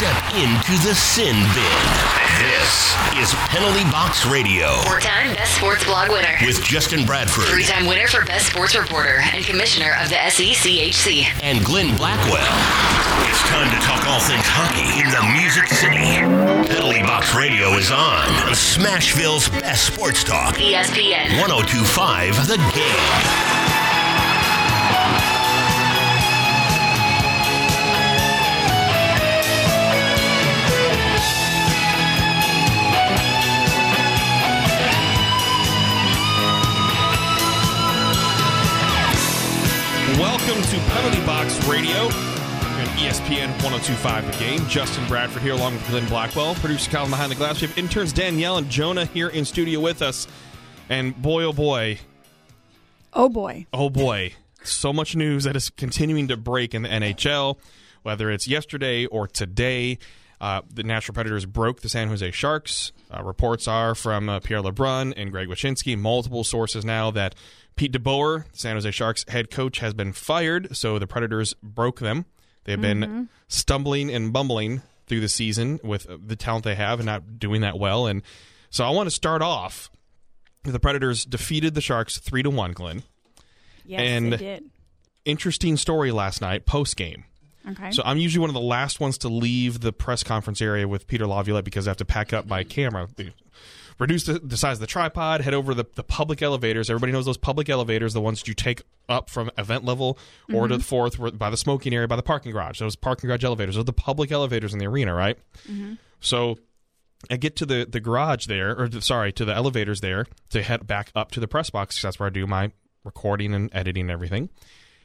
Step 0.00 0.32
into 0.32 0.72
the 0.88 0.94
sin 0.94 1.36
bin. 1.52 1.82
This 2.40 2.96
is 3.20 3.34
Penalty 3.52 3.84
Box 3.92 4.24
Radio 4.24 4.80
Four-time 4.88 5.34
Best 5.34 5.56
Sports 5.58 5.84
Blog 5.84 6.08
winner. 6.08 6.38
with 6.46 6.62
Justin 6.64 7.04
Bradford 7.04 7.44
Three-time 7.44 7.84
winner 7.86 8.06
for 8.08 8.24
Best 8.24 8.46
Sports 8.46 8.74
Reporter 8.74 9.20
and 9.34 9.44
Commissioner 9.44 9.92
of 10.00 10.08
the 10.08 10.14
SECHC. 10.14 11.26
and 11.42 11.62
Glenn 11.62 11.94
Blackwell. 11.98 12.40
It's 13.28 13.42
time 13.52 13.68
to 13.68 13.76
talk 13.84 14.06
all 14.08 14.20
things 14.20 14.46
hockey 14.48 14.88
in 15.04 15.10
the 15.12 15.20
Music 15.36 15.68
City. 15.68 16.16
Penalty 16.72 17.02
Box 17.02 17.34
Radio 17.34 17.68
is 17.76 17.90
on 17.90 18.24
Smashville's 18.56 19.50
best 19.60 19.92
sports 19.92 20.24
talk. 20.24 20.54
ESPN. 20.54 21.36
1025 21.38 22.48
The 22.48 22.56
Game. 22.72 23.59
Welcome 40.46 40.62
to 40.64 40.78
Penalty 40.92 41.26
Box 41.26 41.68
Radio 41.68 42.04
on 42.04 42.86
ESPN 42.96 43.48
1025 43.62 44.26
The 44.32 44.38
Game. 44.44 44.66
Justin 44.68 45.06
Bradford 45.06 45.42
here 45.42 45.52
along 45.52 45.74
with 45.74 45.86
Glenn 45.88 46.06
Blackwell. 46.08 46.54
Producer 46.56 46.90
Colin 46.90 47.10
behind 47.10 47.30
the 47.30 47.36
glass. 47.36 47.60
We 47.60 47.68
have 47.68 47.76
interns 47.78 48.12
Danielle 48.12 48.56
and 48.58 48.68
Jonah 48.70 49.04
here 49.04 49.28
in 49.28 49.44
studio 49.44 49.80
with 49.80 50.02
us. 50.02 50.26
And 50.88 51.20
boy, 51.20 51.44
oh 51.44 51.52
boy, 51.52 51.98
Oh 53.12 53.28
boy. 53.28 53.66
oh 53.72 53.90
boy, 53.90 54.32
so 54.64 54.92
much 54.92 55.14
news 55.14 55.44
that 55.44 55.56
is 55.56 55.68
continuing 55.70 56.28
to 56.28 56.36
break 56.36 56.74
in 56.74 56.82
the 56.82 56.88
NHL, 56.88 57.58
whether 58.02 58.30
it's 58.30 58.48
yesterday 58.48 59.06
or 59.06 59.26
today. 59.28 59.98
Uh, 60.40 60.62
the 60.72 60.82
Nashville 60.82 61.12
Predators 61.12 61.44
broke 61.44 61.82
the 61.82 61.88
San 61.90 62.08
Jose 62.08 62.30
Sharks. 62.30 62.92
Uh, 63.14 63.22
reports 63.22 63.68
are 63.68 63.94
from 63.94 64.30
uh, 64.30 64.40
Pierre 64.40 64.62
LeBrun 64.62 65.12
and 65.18 65.30
Greg 65.30 65.48
Wyshynski, 65.48 65.98
multiple 65.98 66.44
sources 66.44 66.82
now 66.82 67.10
that 67.10 67.34
Pete 67.76 67.92
DeBoer, 67.92 68.44
San 68.52 68.76
Jose 68.76 68.90
Sharks 68.90 69.24
head 69.28 69.50
coach, 69.50 69.78
has 69.78 69.94
been 69.94 70.12
fired. 70.12 70.76
So 70.76 70.98
the 70.98 71.06
Predators 71.06 71.54
broke 71.62 72.00
them. 72.00 72.26
They've 72.64 72.80
been 72.80 73.00
mm-hmm. 73.00 73.22
stumbling 73.48 74.10
and 74.10 74.32
bumbling 74.32 74.82
through 75.06 75.20
the 75.20 75.28
season 75.28 75.80
with 75.82 76.06
the 76.26 76.36
talent 76.36 76.64
they 76.64 76.74
have 76.74 77.00
and 77.00 77.06
not 77.06 77.38
doing 77.38 77.62
that 77.62 77.78
well. 77.78 78.06
And 78.06 78.22
so 78.68 78.84
I 78.84 78.90
want 78.90 79.06
to 79.06 79.10
start 79.10 79.42
off. 79.42 79.90
The 80.64 80.78
Predators 80.78 81.24
defeated 81.24 81.74
the 81.74 81.80
Sharks 81.80 82.18
three 82.18 82.42
to 82.42 82.50
one. 82.50 82.72
Glenn 82.72 83.02
Yes, 83.84 84.02
And- 84.04 84.32
they 84.34 84.36
did. 84.36 84.64
interesting 85.24 85.76
story 85.76 86.12
last 86.12 86.40
night 86.40 86.66
post 86.66 86.96
game. 86.96 87.24
Okay. 87.68 87.90
So 87.90 88.02
I'm 88.04 88.18
usually 88.18 88.40
one 88.40 88.50
of 88.50 88.54
the 88.54 88.60
last 88.60 89.00
ones 89.00 89.18
to 89.18 89.28
leave 89.28 89.80
the 89.80 89.92
press 89.92 90.22
conference 90.22 90.62
area 90.62 90.86
with 90.88 91.06
Peter 91.06 91.26
Laviolette 91.26 91.64
because 91.64 91.86
I 91.86 91.90
have 91.90 91.96
to 91.98 92.04
pack 92.04 92.32
up 92.32 92.46
my 92.46 92.64
camera. 92.64 93.08
Reduce 94.00 94.24
the, 94.24 94.38
the 94.38 94.56
size 94.56 94.78
of 94.78 94.80
the 94.80 94.86
tripod, 94.86 95.42
head 95.42 95.52
over 95.52 95.74
the, 95.74 95.84
the 95.94 96.02
public 96.02 96.40
elevators. 96.40 96.88
Everybody 96.88 97.12
knows 97.12 97.26
those 97.26 97.36
public 97.36 97.68
elevators, 97.68 98.14
the 98.14 98.20
ones 98.20 98.40
that 98.40 98.48
you 98.48 98.54
take 98.54 98.82
up 99.10 99.28
from 99.28 99.50
event 99.58 99.84
level 99.84 100.18
or 100.52 100.66
to 100.66 100.74
the 100.74 100.80
mm-hmm. 100.80 100.82
fourth 100.82 101.38
by 101.38 101.50
the 101.50 101.56
smoking 101.56 101.92
area 101.92 102.08
by 102.08 102.16
the 102.16 102.22
parking 102.22 102.50
garage. 102.50 102.78
Those 102.78 102.96
parking 102.96 103.28
garage 103.28 103.44
elevators, 103.44 103.76
are 103.76 103.82
the 103.82 103.92
public 103.92 104.32
elevators 104.32 104.72
in 104.72 104.78
the 104.78 104.86
arena, 104.86 105.14
right? 105.14 105.36
Mm-hmm. 105.68 105.94
So 106.18 106.58
I 107.30 107.36
get 107.36 107.56
to 107.56 107.66
the, 107.66 107.86
the 107.88 108.00
garage 108.00 108.46
there, 108.46 108.74
or 108.74 108.88
the, 108.88 109.02
sorry, 109.02 109.32
to 109.34 109.44
the 109.44 109.54
elevators 109.54 110.00
there 110.00 110.26
to 110.48 110.62
head 110.62 110.86
back 110.86 111.12
up 111.14 111.30
to 111.32 111.40
the 111.40 111.48
press 111.48 111.68
box 111.68 111.96
because 111.96 112.02
that's 112.02 112.18
where 112.18 112.28
I 112.28 112.30
do 112.30 112.46
my 112.46 112.72
recording 113.04 113.52
and 113.52 113.68
editing 113.74 114.02
and 114.02 114.10
everything. 114.10 114.48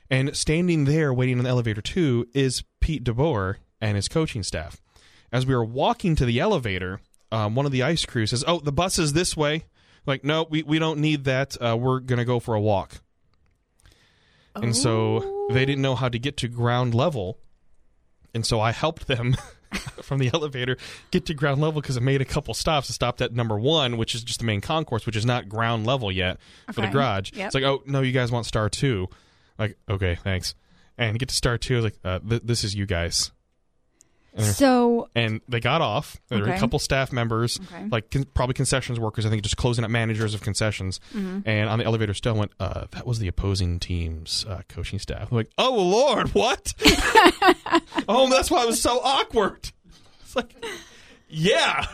And 0.10 0.36
standing 0.38 0.86
there 0.86 1.14
waiting 1.14 1.38
in 1.38 1.44
the 1.44 1.50
elevator 1.50 1.82
too 1.82 2.28
is 2.34 2.64
Pete 2.80 3.04
DeBoer 3.04 3.56
and 3.82 3.96
his 3.98 4.08
coaching 4.08 4.44
staff. 4.44 4.82
As 5.32 5.46
we 5.46 5.54
were 5.54 5.66
walking 5.66 6.16
to 6.16 6.26
the 6.26 6.40
elevator, 6.40 7.02
um, 7.36 7.54
one 7.54 7.66
of 7.66 7.72
the 7.72 7.84
ice 7.84 8.06
crew 8.06 8.26
says, 8.26 8.44
"Oh, 8.48 8.60
the 8.60 8.72
bus 8.72 8.98
is 8.98 9.14
this 9.14 9.36
way." 9.36 9.66
Like, 10.06 10.24
no, 10.24 10.46
we, 10.50 10.64
we 10.64 10.80
don't 10.80 11.00
need 11.00 11.26
that. 11.26 11.58
Uh, 11.60 11.76
we're 11.78 12.00
gonna 12.00 12.26
go 12.26 12.40
for 12.40 12.56
a 12.56 12.62
walk. 12.62 13.02
And 14.56 14.74
so 14.74 15.48
they 15.52 15.66
didn't 15.66 15.82
know 15.82 15.96
how 15.96 16.08
to 16.08 16.18
get 16.18 16.38
to 16.38 16.48
ground 16.48 16.96
level, 16.96 17.38
and 18.34 18.46
so 18.46 18.62
I 18.62 18.72
helped 18.72 19.06
them 19.08 19.36
from 20.02 20.20
the 20.20 20.32
elevator 20.34 20.78
get 21.12 21.26
to 21.26 21.34
ground 21.34 21.60
level 21.60 21.82
because 21.82 21.98
it 21.98 22.04
made 22.04 22.22
a 22.22 22.26
couple 22.26 22.54
stops. 22.54 22.90
It 22.90 22.94
stopped 22.94 23.22
at 23.22 23.34
number 23.34 23.60
one, 23.60 23.98
which 23.98 24.16
is 24.16 24.24
just 24.24 24.40
the 24.40 24.46
main 24.46 24.62
concourse, 24.62 25.06
which 25.06 25.18
is 25.18 25.26
not 25.26 25.50
ground 25.50 25.86
level 25.86 26.10
yet 26.10 26.38
for 26.72 26.80
the 26.80 26.88
garage. 26.88 27.34
Yep. 27.34 27.48
It's 27.48 27.56
like, 27.56 27.66
oh 27.66 27.84
no, 27.86 28.00
you 28.00 28.14
guys 28.14 28.32
want 28.32 28.46
star 28.46 28.70
two? 28.70 29.10
Like, 29.60 29.78
okay, 29.90 30.16
thanks. 30.16 30.56
And 30.98 31.20
get 31.20 31.28
to 31.28 31.36
star 31.36 31.58
two. 31.58 31.74
I 31.74 31.78
was 31.78 31.84
like, 31.84 32.00
uh, 32.06 32.20
th- 32.20 32.44
this 32.46 32.64
is 32.64 32.76
you 32.76 32.86
guys. 32.86 33.32
So 34.44 35.10
And 35.16 35.42
they 35.48 35.60
got 35.60 35.82
off. 35.82 36.20
There 36.28 36.40
were 36.40 36.50
a 36.50 36.60
couple 36.60 36.78
staff 36.80 37.12
members, 37.14 37.60
Okay. 37.72 37.88
like 37.92 38.12
con- 38.12 38.26
probably 38.34 38.54
concessions 38.54 39.00
workers. 39.00 39.26
I 39.26 39.30
think 39.30 39.44
just 39.44 39.58
closing 39.58 39.86
up 39.86 39.92
managers 39.92 40.34
of 40.34 40.42
concessions. 40.42 41.00
Mm-hmm. 41.14 41.40
And 41.48 41.70
on 41.70 41.80
the 41.80 41.86
elevator, 41.86 42.14
still 42.14 42.36
went. 42.36 42.52
Uh, 42.60 42.86
that 42.92 43.08
was 43.08 43.20
the 43.20 43.28
opposing 43.28 43.80
team's 43.80 44.46
uh, 44.48 44.62
coaching 44.68 45.00
staff. 45.00 45.32
I'm 45.32 45.38
like, 45.38 45.52
oh 45.58 45.76
lord, 45.82 46.30
what? 46.36 46.74
oh, 48.08 48.30
that's 48.30 48.52
why 48.52 48.64
it 48.64 48.68
was 48.68 48.82
so 48.82 49.00
awkward. 49.04 49.72
It's 50.22 50.36
like, 50.36 50.54
yeah. 51.30 51.86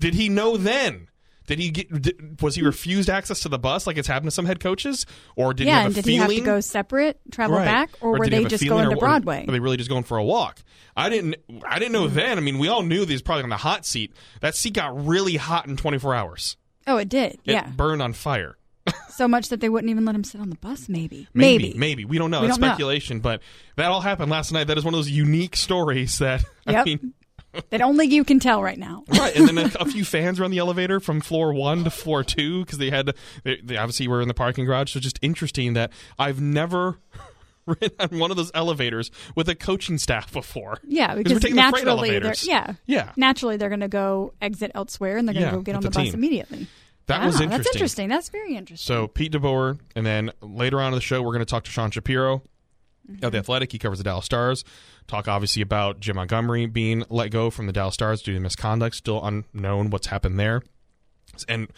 Did 0.00 0.14
he 0.14 0.28
know 0.28 0.56
then? 0.56 1.08
Did 1.46 1.58
he 1.58 1.70
get? 1.70 2.42
Was 2.42 2.54
he 2.54 2.62
refused 2.62 3.10
access 3.10 3.40
to 3.40 3.48
the 3.48 3.58
bus 3.58 3.86
like 3.86 3.98
it's 3.98 4.08
happened 4.08 4.28
to 4.28 4.30
some 4.34 4.46
head 4.46 4.60
coaches, 4.60 5.04
or 5.36 5.52
did 5.52 5.64
he 5.66 5.70
have 5.70 5.86
and 5.86 5.92
a 5.92 6.02
did 6.02 6.06
he 6.06 6.16
have 6.16 6.30
to 6.30 6.40
go 6.40 6.60
separate, 6.60 7.20
travel 7.30 7.56
Right. 7.58 7.64
back, 7.66 7.90
or, 8.00 8.18
were 8.18 8.26
they 8.26 8.44
just 8.44 8.62
feeling, 8.62 8.84
going 8.84 8.90
to 8.90 8.94
or- 8.94 8.98
or 8.98 9.00
Broadway? 9.00 9.44
Were 9.46 9.52
they 9.52 9.60
really 9.60 9.76
just 9.76 9.90
going 9.90 10.04
for 10.04 10.16
a 10.16 10.24
walk? 10.24 10.62
I 10.96 11.08
didn't. 11.10 11.36
I 11.68 11.78
didn't 11.78 11.92
know 11.92 12.08
hmm. 12.08 12.14
then. 12.14 12.38
I 12.38 12.40
mean, 12.40 12.58
we 12.58 12.68
all 12.68 12.82
knew 12.82 13.04
he 13.04 13.12
was 13.12 13.22
probably 13.22 13.42
on 13.44 13.50
the 13.50 13.56
hot 13.58 13.84
seat. 13.84 14.12
That 14.40 14.54
seat 14.54 14.74
got 14.74 15.06
really 15.06 15.36
hot 15.36 15.66
in 15.66 15.76
24 15.76 16.14
hours. 16.14 16.56
oh, 16.86 16.96
it 16.96 17.08
did. 17.08 17.32
It 17.44 17.52
yeah, 17.52 17.66
burned 17.68 18.00
on 18.02 18.12
fire. 18.12 18.56
so 19.08 19.26
much 19.26 19.48
that 19.48 19.60
they 19.60 19.68
wouldn't 19.70 19.90
even 19.90 20.04
let 20.04 20.14
him 20.14 20.24
sit 20.24 20.40
on 20.40 20.50
the 20.50 20.56
bus. 20.56 20.88
Maybe. 20.90 21.26
Maybe, 21.32 21.72
maybe, 21.74 22.04
we 22.04 22.18
don't 22.18 22.30
know. 22.30 22.42
We 22.42 22.48
It's 22.48 22.56
don't 22.56 22.60
know. 22.62 22.68
speculation, 22.68 23.20
but 23.20 23.40
that 23.76 23.86
all 23.90 24.02
happened 24.02 24.30
last 24.30 24.52
night. 24.52 24.64
That 24.66 24.76
is 24.76 24.84
one 24.84 24.92
of 24.92 24.98
those 24.98 25.08
unique 25.10 25.56
stories 25.56 26.18
that 26.18 26.44
I 26.66 26.72
Yep. 26.72 26.86
mean, 26.86 27.14
that 27.70 27.80
only 27.80 28.06
you 28.06 28.24
can 28.24 28.38
tell 28.40 28.62
right 28.62 28.78
now. 28.78 29.04
right. 29.08 29.34
And 29.34 29.48
then 29.48 29.58
a, 29.58 29.70
a 29.80 29.84
few 29.86 30.04
fans 30.04 30.38
were 30.38 30.44
on 30.44 30.50
the 30.50 30.58
elevator 30.58 31.00
from 31.00 31.20
floor 31.20 31.52
one 31.52 31.84
to 31.84 31.90
floor 31.90 32.24
two 32.24 32.64
because 32.64 32.78
they 32.78 32.90
had 32.90 33.06
to, 33.06 33.14
they, 33.42 33.60
they 33.62 33.76
obviously 33.76 34.08
were 34.08 34.20
in 34.20 34.28
the 34.28 34.34
parking 34.34 34.64
garage. 34.64 34.92
So 34.92 35.00
just 35.00 35.18
interesting 35.22 35.74
that 35.74 35.92
I've 36.18 36.40
never 36.40 36.98
ridden 37.66 37.90
on 37.98 38.18
one 38.18 38.30
of 38.30 38.36
those 38.36 38.50
elevators 38.54 39.10
with 39.34 39.48
a 39.48 39.54
coaching 39.54 39.98
staff 39.98 40.32
before. 40.32 40.78
Yeah, 40.86 41.14
we're 41.14 41.22
because 41.22 41.40
taking 41.42 41.56
the 41.56 41.62
freight 41.62 41.84
naturally, 41.84 42.18
they're 42.18 42.34
yeah, 42.42 42.74
Yeah. 42.86 43.12
naturally 43.16 43.56
they're 43.56 43.68
going 43.68 43.80
to 43.80 43.88
go 43.88 44.34
exit 44.40 44.70
elsewhere, 44.74 45.16
and 45.16 45.26
they're 45.28 45.34
going 45.34 45.44
to 45.46 45.50
Yeah, 45.50 45.56
go 45.56 45.62
get 45.62 45.74
on 45.76 45.82
the, 45.82 45.90
the 45.90 45.98
bus 45.98 46.14
immediately. 46.14 46.66
That 47.06 47.24
was 47.24 47.38
ah, 47.38 47.42
interesting. 47.42 47.50
That's 47.50 47.74
interesting. 47.76 48.08
That's 48.08 48.28
very 48.30 48.56
interesting. 48.56 48.94
So 48.94 49.08
Pete 49.08 49.32
DeBoer, 49.32 49.78
and 49.94 50.06
then 50.06 50.30
later 50.40 50.80
on 50.80 50.88
in 50.88 50.94
the 50.94 51.02
show, 51.02 51.20
we're 51.20 51.32
going 51.32 51.40
to 51.40 51.44
talk 51.44 51.64
to 51.64 51.70
Sean 51.70 51.90
Shapiro 51.90 52.42
Mm-hmm. 53.10 53.22
of 53.24 53.32
the 53.32 53.38
Athletic. 53.38 53.70
He 53.72 53.78
covers 53.78 53.98
the 53.98 54.04
Dallas 54.04 54.24
Stars. 54.24 54.64
Talk 55.06 55.28
obviously 55.28 55.60
about 55.60 56.00
Jim 56.00 56.16
Montgomery 56.16 56.64
being 56.64 57.04
let 57.10 57.30
go 57.30 57.50
from 57.50 57.66
the 57.66 57.72
Dallas 57.72 57.92
Stars 57.92 58.22
due 58.22 58.32
to 58.32 58.40
misconduct. 58.40 58.96
Still 58.96 59.22
unknown 59.22 59.90
what's 59.90 60.06
happened 60.06 60.40
there, 60.40 60.62
and 61.46 61.68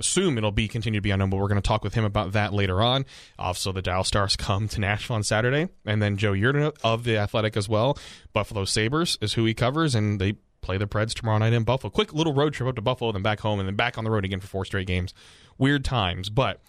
assume 0.00 0.38
it'll 0.38 0.50
be 0.50 0.66
continue 0.66 0.98
to 0.98 1.02
be 1.02 1.12
unknown. 1.12 1.30
But 1.30 1.36
we're 1.36 1.46
going 1.46 1.62
to 1.62 1.66
talk 1.66 1.84
with 1.84 1.94
him 1.94 2.04
about 2.04 2.32
that 2.32 2.52
later 2.52 2.82
on. 2.82 3.04
Also, 3.38 3.70
the 3.70 3.80
Dallas 3.80 4.08
Stars 4.08 4.34
come 4.36 4.66
to 4.68 4.80
Nashville 4.80 5.14
on 5.14 5.22
Saturday, 5.22 5.68
and 5.86 6.02
then 6.02 6.16
Joe 6.16 6.32
Yerdon 6.32 6.76
of 6.82 7.04
the 7.04 7.16
Athletic 7.16 7.56
as 7.56 7.68
well. 7.68 7.96
Buffalo 8.32 8.64
Sabres 8.64 9.18
is 9.20 9.34
who 9.34 9.44
he 9.44 9.54
covers, 9.54 9.94
and 9.94 10.20
they 10.20 10.34
play 10.62 10.78
the 10.78 10.88
Preds 10.88 11.14
tomorrow 11.14 11.38
night 11.38 11.52
in 11.52 11.62
Buffalo. 11.62 11.90
Quick 11.90 12.12
little 12.12 12.34
road 12.34 12.54
trip 12.54 12.68
up 12.68 12.74
to 12.74 12.82
Buffalo, 12.82 13.12
then 13.12 13.22
back 13.22 13.38
home, 13.38 13.60
and 13.60 13.68
then 13.68 13.76
back 13.76 13.98
on 13.98 14.02
the 14.02 14.10
road 14.10 14.24
again 14.24 14.40
for 14.40 14.48
four 14.48 14.64
straight 14.64 14.88
games. 14.88 15.14
Weird 15.58 15.84
times, 15.84 16.28
but 16.28 16.60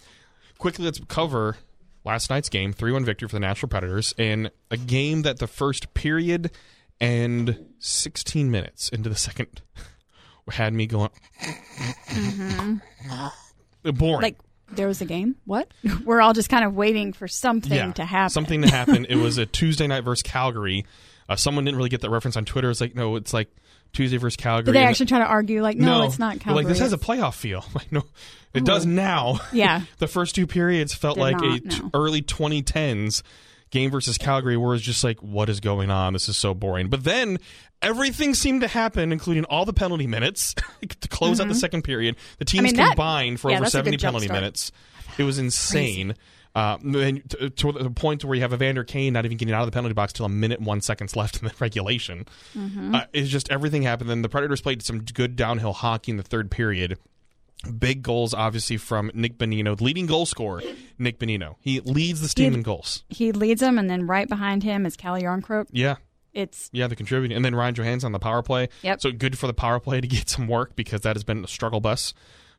quickly 0.59 0.85
let's 0.85 0.99
cover 1.07 1.57
last 2.05 2.29
night's 2.29 2.49
game 2.49 2.73
3-1 2.73 3.05
victory 3.05 3.27
for 3.27 3.35
the 3.35 3.39
Nashville 3.39 3.69
Predators 3.69 4.13
in 4.17 4.49
a 4.71 4.77
game 4.77 5.23
that 5.23 5.39
the 5.39 5.47
first 5.47 5.93
period 5.93 6.51
and 6.99 7.65
16 7.79 8.51
minutes 8.51 8.89
into 8.89 9.09
the 9.09 9.15
second 9.15 9.61
had 10.49 10.73
me 10.73 10.85
going 10.85 11.09
mm-hmm. 12.09 12.77
boring 13.91 14.21
like 14.21 14.37
there 14.71 14.87
was 14.87 15.01
a 15.01 15.05
game. 15.05 15.35
What? 15.45 15.71
We're 16.05 16.21
all 16.21 16.33
just 16.33 16.49
kind 16.49 16.65
of 16.65 16.75
waiting 16.75 17.13
for 17.13 17.27
something 17.27 17.93
to 17.93 18.05
happen. 18.05 18.29
something 18.29 18.61
to 18.63 18.69
happen 18.69 19.05
it 19.05 19.17
was 19.17 19.37
a 19.37 19.45
Tuesday 19.45 19.87
night 19.87 20.03
versus 20.03 20.23
Calgary 20.23 20.85
uh, 21.29 21.35
someone 21.35 21.65
didn't 21.65 21.77
really 21.77 21.89
get 21.89 22.01
that 22.01 22.09
reference 22.09 22.35
on 22.37 22.45
Twitter 22.45 22.69
it's 22.69 22.81
like 22.81 22.95
no 22.95 23.15
it's 23.15 23.33
like 23.33 23.49
Tuesday 23.93 24.17
versus 24.17 24.37
Calgary 24.37 24.73
Did 24.73 24.79
they 24.79 24.83
actually 24.85 25.05
try 25.05 25.19
to 25.19 25.25
argue 25.25 25.61
like, 25.61 25.77
no, 25.77 26.03
it's 26.03 26.17
not 26.17 26.39
Calgary? 26.39 26.63
Like 26.63 26.67
this 26.67 26.79
has 26.79 26.93
a 26.93 26.97
playoff 26.97 27.35
feel. 27.35 27.63
Like 27.75 27.91
no, 27.91 28.03
it 28.53 28.65
does 28.65 28.87
now. 28.87 29.39
Yeah. 29.51 29.81
the 29.99 30.07
first 30.07 30.33
two 30.33 30.47
periods 30.47 30.95
felt 30.95 31.15
Did 31.17 31.21
like 31.21 31.35
a 31.35 31.45
not, 31.45 31.59
t- 31.69 31.79
no. 31.79 31.91
early 31.93 32.23
2010s 32.23 33.21
game 33.69 33.91
versus 33.91 34.17
Calgary, 34.17 34.57
where 34.57 34.73
it's 34.73 34.83
just 34.83 35.03
like, 35.03 35.19
what 35.19 35.47
is 35.47 35.59
going 35.59 35.91
on? 35.91 36.13
This 36.13 36.27
is 36.27 36.37
so 36.37 36.55
boring. 36.55 36.89
But 36.89 37.03
then 37.03 37.37
everything 37.83 38.33
seemed 38.33 38.61
to 38.61 38.67
happen, 38.67 39.11
including 39.11 39.45
all 39.45 39.65
the 39.65 39.73
penalty 39.73 40.07
minutes 40.07 40.55
to 41.01 41.07
close 41.07 41.39
out 41.39 41.47
the 41.47 41.53
second 41.55 41.83
period. 41.83 42.15
The 42.39 42.45
teams 42.45 42.59
Mm-hmm. 42.71 42.77
mean, 42.77 42.85
that- 42.85 42.89
combined 42.95 43.39
for 43.39 43.51
yeah, 43.51 43.57
over 43.57 43.69
70 43.69 43.97
penalty 43.97 44.25
start. 44.25 44.39
minutes. 44.41 44.71
It 45.19 45.23
was 45.23 45.37
insane. 45.39 46.15
Uh, 46.55 46.77
then 46.83 47.23
to, 47.29 47.49
to 47.49 47.71
the 47.71 47.89
point 47.89 48.23
where 48.23 48.35
you 48.35 48.41
have 48.41 48.53
Evander 48.53 48.83
Kane 48.83 49.13
not 49.13 49.25
even 49.25 49.37
getting 49.37 49.55
out 49.55 49.61
of 49.61 49.67
the 49.67 49.71
penalty 49.71 49.93
box 49.95 50.13
till 50.13 50.25
a 50.27 50.29
minute 50.29 50.59
and 50.59 50.67
one 50.67 50.81
seconds 50.81 51.15
left 51.15 51.41
in 51.41 51.47
the 51.47 51.53
regulation. 51.59 52.25
Uh, 52.55 53.01
it's 53.11 53.29
just 53.29 53.51
everything 53.51 53.81
happened. 53.81 54.09
Then 54.09 54.21
the 54.21 54.29
Predators 54.29 54.61
played 54.61 54.83
some 54.83 54.99
good 55.01 55.35
downhill 55.35 55.73
hockey 55.73 56.11
in 56.11 56.17
the 56.17 56.23
third 56.23 56.51
period. 56.51 56.99
Big 57.79 58.03
goals, 58.03 58.33
obviously, 58.33 58.75
from 58.77 59.09
Nick 59.13 59.37
Bonino, 59.37 59.79
leading 59.79 60.05
goal 60.05 60.25
scorer, 60.25 60.61
Nick 60.99 61.17
Bonino. 61.17 61.55
He 61.61 61.79
leads 61.79 62.19
the 62.21 62.27
team 62.27 62.51
He- 62.51 62.57
in 62.57 62.61
goals. 62.61 63.03
He 63.07 63.31
leads 63.31 63.61
them, 63.61 63.79
and 63.79 63.89
then 63.89 64.05
right 64.05 64.27
behind 64.27 64.63
him 64.63 64.85
is 64.85 64.97
Calle 64.97 65.21
Jarnkrok. 65.21 65.67
Yeah, 65.71 65.95
It's 66.33 66.69
yeah, 66.73 66.87
the 66.87 66.95
contributing. 66.97 67.35
And 67.37 67.45
then 67.45 67.55
Ryan 67.55 67.73
Johansen 67.75 68.03
on 68.05 68.11
the 68.11 68.19
power 68.19 68.41
play. 68.43 68.67
Yep. 68.81 68.99
So 69.01 69.11
good 69.13 69.37
for 69.39 69.47
the 69.47 69.53
power 69.53 69.79
play 69.79 70.01
to 70.01 70.07
get 70.07 70.27
some 70.29 70.47
work 70.49 70.75
because 70.75 71.01
that 71.01 71.15
has 71.15 71.23
been 71.23 71.45
a 71.45 71.47
struggle 71.47 71.79
bus 71.79 72.13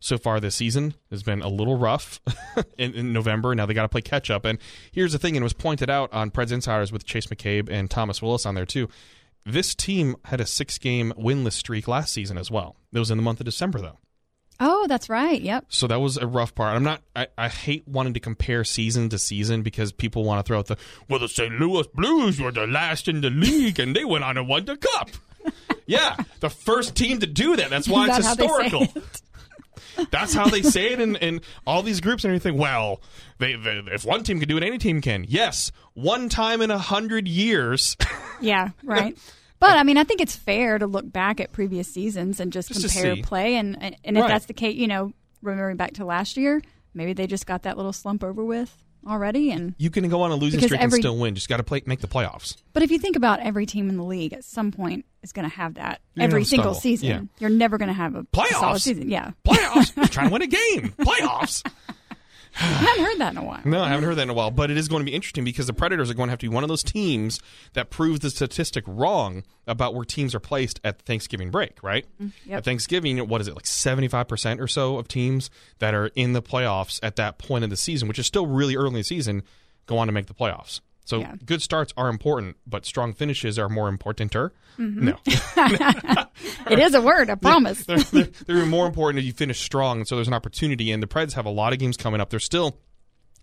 so 0.04 0.18
far 0.18 0.38
this 0.38 0.54
season. 0.54 0.94
Has 1.10 1.22
been 1.22 1.40
a 1.40 1.48
little 1.48 1.76
rough 1.78 2.20
in, 2.78 2.94
in 2.94 3.12
November. 3.12 3.54
Now 3.54 3.66
they 3.66 3.74
got 3.74 3.82
to 3.82 3.88
play 3.88 4.02
catch 4.02 4.30
up. 4.30 4.44
And 4.44 4.58
here's 4.92 5.12
the 5.12 5.18
thing, 5.18 5.36
and 5.36 5.42
it 5.42 5.44
was 5.44 5.52
pointed 5.54 5.88
out 5.88 6.12
on 6.12 6.30
Preds 6.30 6.52
Insiders 6.52 6.92
with 6.92 7.04
Chase 7.04 7.26
McCabe 7.26 7.68
and 7.70 7.90
Thomas 7.90 8.20
Willis 8.20 8.44
on 8.46 8.54
there 8.54 8.66
too. 8.66 8.88
This 9.46 9.74
team 9.74 10.16
had 10.26 10.40
a 10.40 10.46
six 10.46 10.78
game 10.78 11.12
winless 11.18 11.52
streak 11.52 11.88
last 11.88 12.12
season 12.12 12.38
as 12.38 12.50
well. 12.50 12.76
It 12.92 12.98
was 12.98 13.10
in 13.10 13.18
the 13.18 13.22
month 13.22 13.40
of 13.40 13.46
December 13.46 13.80
though. 13.80 13.98
oh, 14.60 14.86
that's 14.88 15.08
right. 15.08 15.40
Yep. 15.40 15.66
So 15.68 15.86
that 15.86 16.00
was 16.00 16.16
a 16.16 16.26
rough 16.26 16.54
part. 16.54 16.76
I'm 16.76 16.84
not. 16.84 17.02
I, 17.16 17.26
I 17.36 17.48
hate 17.48 17.88
wanting 17.88 18.14
to 18.14 18.20
compare 18.20 18.64
season 18.64 19.08
to 19.08 19.18
season 19.18 19.62
because 19.62 19.90
people 19.92 20.24
want 20.24 20.44
to 20.44 20.48
throw 20.48 20.58
out 20.58 20.66
the 20.66 20.76
well, 21.08 21.18
the 21.18 21.28
St. 21.28 21.58
Louis 21.58 21.86
Blues 21.88 22.40
were 22.40 22.52
the 22.52 22.66
last 22.66 23.08
in 23.08 23.20
the 23.22 23.30
league 23.30 23.78
and 23.80 23.96
they 23.96 24.04
went 24.04 24.24
on 24.24 24.36
and 24.36 24.48
won 24.48 24.64
the 24.66 24.76
cup. 24.76 25.10
yeah, 25.86 26.16
the 26.40 26.50
first 26.50 26.94
team 26.94 27.20
to 27.20 27.26
do 27.26 27.56
that. 27.56 27.70
That's 27.70 27.88
why 27.88 28.06
it's 28.06 28.18
that 28.18 28.24
how 28.24 28.34
they 28.34 28.46
say 28.46 28.62
historical. 28.64 29.02
That's 30.10 30.34
how 30.34 30.48
they 30.48 30.62
say 30.62 30.92
it 30.92 31.00
in, 31.00 31.16
in 31.16 31.40
all 31.66 31.82
these 31.82 32.00
groups 32.00 32.24
and 32.24 32.30
everything. 32.30 32.58
Well, 32.58 33.00
they, 33.38 33.54
they, 33.56 33.82
if 33.92 34.04
one 34.04 34.22
team 34.22 34.38
can 34.40 34.48
do 34.48 34.56
it, 34.56 34.62
any 34.62 34.78
team 34.78 35.00
can. 35.00 35.24
Yes, 35.28 35.72
one 35.94 36.28
time 36.28 36.60
in 36.62 36.70
a 36.70 36.78
hundred 36.78 37.28
years. 37.28 37.96
Yeah, 38.40 38.70
right. 38.82 39.16
But 39.60 39.78
I 39.78 39.82
mean, 39.84 39.96
I 39.96 40.04
think 40.04 40.20
it's 40.20 40.36
fair 40.36 40.76
to 40.78 40.86
look 40.86 41.10
back 41.10 41.40
at 41.40 41.52
previous 41.52 41.88
seasons 41.88 42.40
and 42.40 42.52
just, 42.52 42.68
Just 42.68 42.94
compare 42.94 43.16
play, 43.22 43.54
and 43.54 43.80
and 43.82 43.96
and 44.04 44.18
if 44.18 44.22
Right. 44.22 44.28
that's 44.28 44.44
the 44.46 44.52
case, 44.52 44.74
you 44.76 44.86
know, 44.88 45.12
remembering 45.40 45.76
back 45.78 45.94
to 45.94 46.04
last 46.04 46.36
year, 46.36 46.60
maybe 46.92 47.14
they 47.14 47.26
just 47.26 47.46
got 47.46 47.62
that 47.62 47.76
little 47.78 47.92
slump 47.94 48.22
over 48.22 48.44
with 48.44 48.76
already. 49.06 49.50
And 49.50 49.74
you 49.78 49.90
can 49.90 50.08
go 50.08 50.22
on 50.22 50.30
a 50.30 50.36
losing 50.36 50.60
streak 50.60 50.80
every- 50.80 50.96
and 50.98 51.02
still 51.02 51.16
win. 51.18 51.34
Just 51.34 51.48
got 51.48 51.58
to 51.58 51.62
play 51.62 51.82
make 51.86 52.00
the 52.00 52.08
playoffs. 52.08 52.56
but 52.72 52.82
if 52.82 52.90
you 52.90 52.98
think 52.98 53.16
about 53.16 53.40
every 53.40 53.66
team 53.66 53.88
in 53.88 53.96
the 53.96 54.04
league, 54.04 54.32
at 54.32 54.44
some 54.44 54.72
point 54.72 55.04
is 55.22 55.32
going 55.32 55.48
to 55.48 55.54
have 55.54 55.74
that 55.74 56.00
You're 56.14 56.24
every 56.24 56.40
have 56.42 56.48
single 56.48 56.74
stumble. 56.74 56.80
season. 56.80 57.08
Yeah. 57.08 57.20
You're 57.38 57.50
never 57.50 57.78
going 57.78 57.88
to 57.88 57.94
have 57.94 58.14
a 58.14 58.24
Playoffs? 58.24 58.60
solid 58.60 58.80
season. 58.82 59.10
Yeah, 59.10 59.30
Playoffs. 59.46 60.10
trying 60.10 60.28
to 60.28 60.32
win 60.32 60.42
a 60.42 60.46
game. 60.48 60.92
Playoffs. 60.98 61.62
I 62.56 62.64
haven't 62.64 63.04
heard 63.04 63.18
that 63.18 63.32
in 63.32 63.38
a 63.38 63.44
while. 63.44 63.60
No, 63.64 63.82
I 63.82 63.88
haven't 63.88 64.04
heard 64.04 64.16
that 64.16 64.22
in 64.22 64.30
a 64.30 64.34
while. 64.34 64.50
But 64.50 64.70
it 64.70 64.76
is 64.76 64.88
going 64.88 65.00
to 65.00 65.04
be 65.04 65.14
interesting 65.14 65.44
because 65.44 65.66
the 65.66 65.72
Predators 65.72 66.10
are 66.10 66.14
going 66.14 66.28
to 66.28 66.30
have 66.30 66.38
to 66.40 66.48
be 66.48 66.54
one 66.54 66.62
of 66.62 66.68
those 66.68 66.82
teams 66.82 67.40
that 67.72 67.90
proves 67.90 68.20
the 68.20 68.30
statistic 68.30 68.84
wrong 68.86 69.42
about 69.66 69.94
where 69.94 70.04
teams 70.04 70.34
are 70.34 70.40
placed 70.40 70.80
at 70.84 71.02
Thanksgiving 71.02 71.50
break, 71.50 71.82
right? 71.82 72.06
Mm, 72.22 72.32
yep. 72.46 72.58
At 72.58 72.64
Thanksgiving, 72.64 73.18
what 73.28 73.40
is 73.40 73.48
it, 73.48 73.54
like 73.54 73.64
75% 73.64 74.60
or 74.60 74.68
so 74.68 74.98
of 74.98 75.08
teams 75.08 75.50
that 75.78 75.94
are 75.94 76.06
in 76.14 76.32
the 76.32 76.42
playoffs 76.42 77.00
at 77.02 77.16
that 77.16 77.38
point 77.38 77.64
of 77.64 77.70
the 77.70 77.76
season, 77.76 78.08
which 78.08 78.18
is 78.18 78.26
still 78.26 78.46
really 78.46 78.76
early 78.76 78.88
in 78.88 78.94
the 78.94 79.02
season, 79.02 79.42
go 79.86 79.98
on 79.98 80.06
to 80.06 80.12
make 80.12 80.26
the 80.26 80.34
playoffs. 80.34 80.80
So 81.04 81.20
Yeah. 81.20 81.34
good 81.44 81.60
starts 81.62 81.92
are 81.96 82.08
important, 82.08 82.56
but 82.66 82.86
strong 82.86 83.12
finishes 83.12 83.58
are 83.58 83.68
more 83.68 83.88
importanter. 83.88 84.52
Mm-hmm. 84.78 85.04
No. 85.04 85.18
It 86.70 86.78
is 86.78 86.94
a 86.94 87.00
word. 87.02 87.30
I 87.30 87.34
promise. 87.40 87.84
they're, 87.84 87.98
they're, 87.98 88.28
they're 88.46 88.66
more 88.66 88.86
important 88.86 89.18
if 89.20 89.24
you 89.24 89.32
finish 89.32 89.60
strong. 89.60 90.04
So 90.04 90.14
there's 90.16 90.28
an 90.28 90.34
opportunity. 90.34 90.90
And 90.90 91.02
the 91.02 91.06
Preds 91.06 91.34
have 91.34 91.46
a 91.46 91.50
lot 91.50 91.72
of 91.72 91.78
games 91.78 91.96
coming 91.96 92.20
up. 92.20 92.30
They're 92.30 92.40
still 92.40 92.76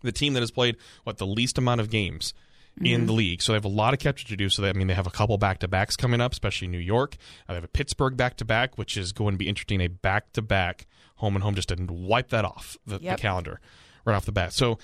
the 0.02 0.12
team 0.12 0.34
that 0.34 0.40
has 0.42 0.52
played 0.52 0.78
what 1.04 1.18
the 1.18 1.28
least 1.28 1.58
amount 1.58 1.82
of 1.82 1.90
games 1.90 2.34
in 2.82 3.06
the 3.06 3.14
league. 3.14 3.42
So 3.42 3.52
they 3.52 3.58
have 3.58 3.66
a 3.66 3.70
lot 3.70 3.94
of 3.94 4.00
catch 4.00 4.26
to 4.26 4.36
do. 4.36 4.50
So 4.50 4.62
they, 4.64 4.70
I 4.70 4.74
mean, 4.74 4.88
they 4.88 4.94
have 4.94 5.08
a 5.08 5.12
couple 5.12 5.38
back 5.38 5.60
to 5.60 5.68
backs 5.68 5.96
coming 5.96 6.20
up, 6.22 6.32
especially 6.32 6.68
New 6.68 6.80
York. 6.80 7.16
Uh, 7.48 7.54
they 7.54 7.56
have 7.56 7.64
a 7.64 7.68
Pittsburgh 7.70 8.18
back 8.18 8.38
to 8.38 8.46
back, 8.46 8.78
which 8.78 8.98
is 8.98 9.12
going 9.12 9.34
to 9.36 9.38
be 9.38 9.48
interesting. 9.48 9.82
A 9.82 9.88
back 9.88 10.32
to 10.34 10.42
back 10.42 10.88
home 11.16 11.36
and 11.36 11.44
home 11.44 11.54
just 11.56 11.70
to 11.70 11.76
wipe 11.90 12.30
that 12.30 12.44
off 12.46 12.78
the, 12.88 13.00
Yep. 13.02 13.18
the 13.18 13.22
calendar 13.22 13.60
right 14.06 14.16
off 14.16 14.26
the 14.26 14.32
bat. 14.32 14.52
So. 14.54 14.80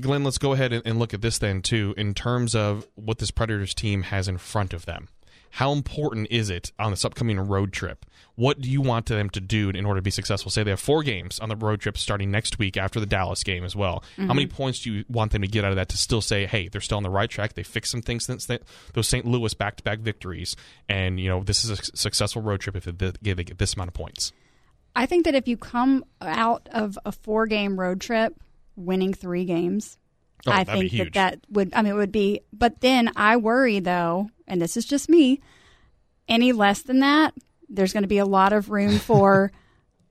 Glenn, 0.00 0.24
let's 0.24 0.38
go 0.38 0.52
ahead 0.52 0.72
and, 0.72 0.86
and 0.86 0.98
look 0.98 1.14
at 1.14 1.20
this 1.20 1.38
then 1.38 1.62
too, 1.62 1.94
in 1.96 2.14
terms 2.14 2.54
of 2.54 2.86
what 2.94 3.18
this 3.18 3.30
Predators 3.30 3.74
team 3.74 4.02
has 4.02 4.28
in 4.28 4.38
front 4.38 4.72
of 4.72 4.86
them. 4.86 5.08
How 5.54 5.72
important 5.72 6.28
is 6.30 6.48
it 6.48 6.70
on 6.78 6.92
this 6.92 7.04
upcoming 7.04 7.38
road 7.38 7.72
trip? 7.72 8.06
What 8.36 8.60
do 8.60 8.70
you 8.70 8.80
want 8.80 9.06
them 9.06 9.28
to 9.30 9.40
do 9.40 9.70
in 9.70 9.84
order 9.84 9.98
to 9.98 10.02
be 10.02 10.10
successful? 10.10 10.50
Say 10.50 10.62
they 10.62 10.70
have 10.70 10.80
four 10.80 11.02
games 11.02 11.40
on 11.40 11.48
the 11.48 11.56
road 11.56 11.80
trip 11.80 11.98
starting 11.98 12.30
next 12.30 12.58
week 12.58 12.76
after 12.76 13.00
the 13.00 13.06
Dallas 13.06 13.42
game 13.42 13.64
as 13.64 13.74
well. 13.74 14.04
How 14.16 14.22
mm-hmm. 14.22 14.28
many 14.28 14.46
points 14.46 14.80
do 14.80 14.92
you 14.92 15.04
want 15.08 15.32
them 15.32 15.42
to 15.42 15.48
get 15.48 15.64
out 15.64 15.72
of 15.72 15.76
that 15.76 15.88
to 15.88 15.96
still 15.96 16.20
say, 16.20 16.46
hey, 16.46 16.68
they're 16.68 16.80
still 16.80 16.98
on 16.98 17.02
the 17.02 17.10
right 17.10 17.28
track? 17.28 17.54
They 17.54 17.64
fixed 17.64 17.90
some 17.90 18.00
things 18.00 18.24
since 18.24 18.46
they, 18.46 18.60
those 18.94 19.08
St. 19.08 19.26
Louis 19.26 19.52
back-to-back 19.54 19.98
victories, 19.98 20.54
and 20.88 21.18
you 21.18 21.28
know 21.28 21.42
this 21.42 21.64
is 21.64 21.70
a 21.70 21.96
successful 21.96 22.42
road 22.42 22.60
trip 22.60 22.76
if 22.76 22.84
they, 22.84 23.10
they 23.32 23.44
get 23.44 23.58
this 23.58 23.74
amount 23.74 23.88
of 23.88 23.94
points. 23.94 24.32
I 24.94 25.06
think 25.06 25.24
that 25.24 25.34
if 25.34 25.48
you 25.48 25.56
come 25.56 26.04
out 26.20 26.68
of 26.72 26.98
a 27.04 27.12
four 27.12 27.46
game 27.46 27.78
road 27.78 28.00
trip 28.00 28.40
winning 28.80 29.14
three 29.14 29.44
games, 29.44 29.96
Oh, 30.46 30.52
I 30.52 30.64
think 30.64 30.92
that 30.92 31.12
that 31.12 31.38
would, 31.50 31.72
I 31.74 31.82
mean, 31.82 31.92
it 31.92 31.96
would 31.96 32.12
be, 32.12 32.40
but 32.52 32.80
then 32.80 33.10
I 33.14 33.36
worry 33.36 33.78
though, 33.80 34.30
and 34.48 34.60
this 34.60 34.76
is 34.76 34.86
just 34.86 35.08
me, 35.08 35.40
any 36.28 36.52
less 36.52 36.82
than 36.82 37.00
that, 37.00 37.34
there's 37.68 37.92
going 37.92 38.02
to 38.04 38.08
be 38.08 38.18
a 38.18 38.24
lot 38.24 38.52
of 38.52 38.70
room 38.70 38.98
for. 38.98 39.52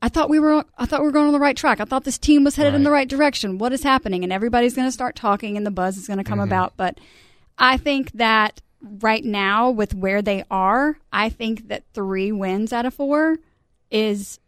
I 0.02 0.08
thought 0.08 0.30
we 0.30 0.40
were. 0.40 0.64
I 0.78 0.86
thought 0.86 1.02
we 1.02 1.08
were 1.08 1.12
going 1.12 1.28
on 1.28 1.34
the 1.34 1.40
right 1.40 1.58
track. 1.58 1.82
I 1.82 1.86
thought 1.86 2.06
this 2.06 2.18
team 2.18 2.46
was 2.46 2.56
headed 2.56 2.74
in 2.74 2.84
the 2.84 2.90
Right. 2.92 3.00
right 3.00 3.08
direction. 3.10 3.58
What 3.58 3.74
is 3.74 3.84
happening? 3.84 4.24
And 4.24 4.32
everybody's 4.32 4.74
going 4.76 4.88
to 4.88 4.92
start 4.94 5.16
talking, 5.18 5.58
and 5.58 5.66
the 5.66 5.72
buzz 5.72 5.98
is 5.98 6.08
going 6.08 6.20
to 6.20 6.24
Mm-hmm. 6.24 6.32
come 6.32 6.40
about. 6.40 6.78
But 6.78 7.00
I 7.58 7.76
think 7.76 8.14
that 8.14 8.62
right 8.82 9.26
now, 9.26 9.70
with 9.72 9.94
where 9.94 10.22
they 10.22 10.46
are, 10.50 10.98
I 11.12 11.28
think 11.30 11.68
that 11.68 11.84
three 11.94 12.32
wins 12.32 12.72
out 12.72 12.86
of 12.86 12.94
four 12.94 13.40
is 13.92 14.40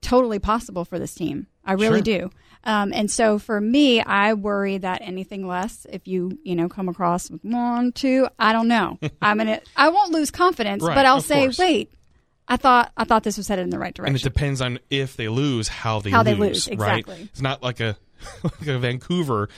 totally 0.00 0.38
possible 0.38 0.84
for 0.84 0.98
this 1.00 1.14
team. 1.14 1.48
I 1.64 1.72
really 1.72 2.02
Sure. 2.04 2.28
do. 2.28 2.30
Um, 2.64 2.92
and 2.92 3.10
so 3.10 3.38
for 3.38 3.58
me, 3.60 4.02
I 4.02 4.34
worry 4.34 4.78
that 4.78 5.00
anything 5.02 5.46
less, 5.46 5.86
if 5.90 6.06
you 6.06 6.38
you 6.42 6.54
know 6.54 6.68
come 6.68 6.88
across 6.88 7.30
with 7.30 7.42
one, 7.42 7.92
two, 7.92 8.28
I 8.38 8.52
don't 8.52 8.68
know. 8.68 8.98
I'm 9.22 9.38
gonna. 9.38 9.60
I 9.76 9.88
won't 9.88 10.12
lose 10.12 10.30
confidence, 10.30 10.82
Right, 10.82 10.94
but 10.94 11.06
I'll 11.06 11.18
of 11.18 11.24
say, 11.24 11.44
course. 11.44 11.58
wait. 11.58 11.92
I 12.48 12.56
thought 12.56 12.92
I 12.96 13.04
thought 13.04 13.22
this 13.22 13.36
was 13.36 13.46
headed 13.46 13.62
in 13.62 13.70
the 13.70 13.78
right 13.78 13.94
direction. 13.94 14.14
And 14.14 14.20
it 14.20 14.24
depends 14.24 14.60
on 14.60 14.78
if 14.90 15.16
they 15.16 15.28
lose, 15.28 15.68
how 15.68 16.00
they 16.00 16.10
How 16.10 16.22
lose. 16.22 16.26
they 16.26 16.34
lose, 16.34 16.68
right? 16.78 16.98
exactly. 16.98 17.28
It's 17.30 17.40
not 17.40 17.62
like 17.62 17.78
a 17.80 17.96
like 18.42 18.66
a 18.66 18.78
Vancouver. 18.78 19.48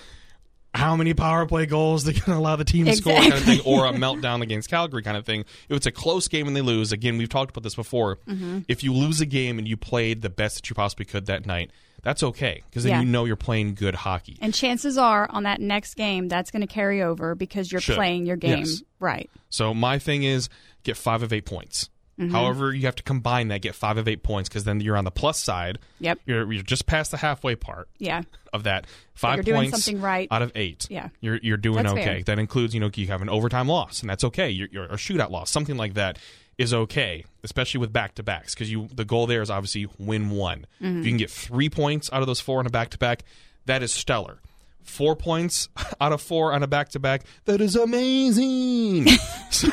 How 0.74 0.96
many 0.96 1.12
power 1.12 1.44
play 1.44 1.66
goals 1.66 2.04
they're 2.04 2.14
going 2.14 2.24
to 2.24 2.36
allow 2.36 2.56
the 2.56 2.64
team 2.64 2.86
to 2.86 2.94
score, 2.96 3.14
kind 3.14 3.34
of 3.34 3.40
thing, 3.42 3.60
or 3.66 3.84
a 3.86 3.92
meltdown 3.92 4.40
against 4.40 4.70
Calgary, 4.70 5.02
kind 5.02 5.18
of 5.18 5.26
thing. 5.26 5.40
If 5.68 5.76
it's 5.76 5.84
a 5.86 5.90
close 5.92 6.28
game 6.28 6.46
and 6.46 6.56
they 6.56 6.62
lose, 6.62 6.92
again, 6.92 7.18
we've 7.18 7.28
talked 7.28 7.50
about 7.50 7.62
this 7.62 7.74
before. 7.74 8.16
Mm-hmm. 8.26 8.60
If 8.68 8.82
you 8.82 8.94
lose 8.94 9.20
a 9.20 9.26
game 9.26 9.58
and 9.58 9.68
you 9.68 9.76
played 9.76 10.22
the 10.22 10.30
best 10.30 10.56
that 10.56 10.70
you 10.70 10.74
possibly 10.74 11.04
could 11.04 11.26
that 11.26 11.44
night, 11.44 11.72
that's 12.02 12.22
okay 12.22 12.62
because 12.68 12.84
then 12.84 12.90
Yeah. 12.92 13.00
you 13.00 13.06
know 13.06 13.24
you're 13.24 13.36
playing 13.36 13.74
good 13.74 13.94
hockey. 13.94 14.36
and 14.40 14.52
chances 14.52 14.98
are 14.98 15.26
on 15.30 15.44
that 15.44 15.60
next 15.60 15.94
game, 15.94 16.28
that's 16.28 16.50
going 16.50 16.62
to 16.62 16.66
carry 16.72 17.02
over 17.02 17.34
because 17.34 17.70
you're 17.70 17.80
Should. 17.80 17.96
playing 17.96 18.26
your 18.26 18.36
game 18.36 18.60
Yes. 18.60 18.82
right. 19.00 19.30
So 19.50 19.72
my 19.74 19.98
thing 19.98 20.22
is 20.22 20.48
get 20.82 20.96
five 20.96 21.22
of 21.22 21.32
eight 21.32 21.44
points. 21.46 21.88
Mm-hmm. 22.20 22.34
However, 22.34 22.74
you 22.74 22.82
have 22.82 22.94
to 22.96 23.02
combine 23.02 23.48
that, 23.48 23.62
get 23.62 23.74
five 23.74 23.96
of 23.96 24.06
eight 24.06 24.22
points 24.22 24.48
because 24.48 24.64
then 24.64 24.80
you're 24.80 24.98
on 24.98 25.04
the 25.04 25.10
plus 25.10 25.40
side. 25.40 25.78
Yep. 26.00 26.18
You're, 26.26 26.52
you're 26.52 26.62
just 26.62 26.84
past 26.84 27.10
the 27.10 27.16
halfway 27.16 27.56
part. 27.56 27.88
Yeah. 27.98 28.22
of 28.52 28.64
that. 28.64 28.86
Five 29.14 29.36
you're 29.36 29.44
doing 29.44 29.70
points 29.70 29.84
something 29.84 30.02
right. 30.02 30.28
out 30.30 30.42
of 30.42 30.52
eight. 30.54 30.86
Yeah. 30.90 31.08
you're 31.20 31.38
you're 31.42 31.56
doing 31.56 31.84
That's 31.84 31.92
okay. 31.94 32.04
fair. 32.04 32.22
That 32.24 32.38
includes 32.38 32.74
you 32.74 32.80
know 32.80 32.90
you 32.94 33.06
have 33.06 33.22
an 33.22 33.30
overtime 33.30 33.66
loss, 33.66 34.02
and 34.02 34.10
that's 34.10 34.24
okay. 34.24 34.50
You're, 34.50 34.68
you're 34.70 34.84
a 34.84 34.96
shootout 34.96 35.30
loss, 35.30 35.50
something 35.50 35.76
like 35.78 35.94
that 35.94 36.18
is 36.58 36.74
okay, 36.74 37.24
especially 37.42 37.78
with 37.78 37.92
back 37.92 38.14
to 38.16 38.22
backs 38.22 38.54
because 38.54 38.70
you 38.70 38.88
the 38.94 39.04
goal 39.04 39.26
there 39.26 39.42
is 39.42 39.50
obviously 39.50 39.86
win 39.98 40.30
one. 40.30 40.66
Mm-hmm. 40.80 41.00
If 41.00 41.04
you 41.06 41.10
can 41.10 41.18
get 41.18 41.30
three 41.30 41.68
points 41.68 42.10
out 42.12 42.20
of 42.20 42.26
those 42.26 42.40
four 42.40 42.58
on 42.58 42.66
a 42.66 42.70
back 42.70 42.90
to 42.90 42.98
back, 42.98 43.24
that 43.66 43.82
is 43.82 43.92
stellar. 43.92 44.40
Four 44.82 45.16
points 45.16 45.68
out 46.00 46.12
of 46.12 46.20
four 46.20 46.52
on 46.52 46.62
a 46.62 46.66
back 46.66 46.90
to 46.90 46.98
back, 46.98 47.22
that 47.44 47.60
is 47.60 47.76
amazing. 47.76 49.06
so, 49.50 49.68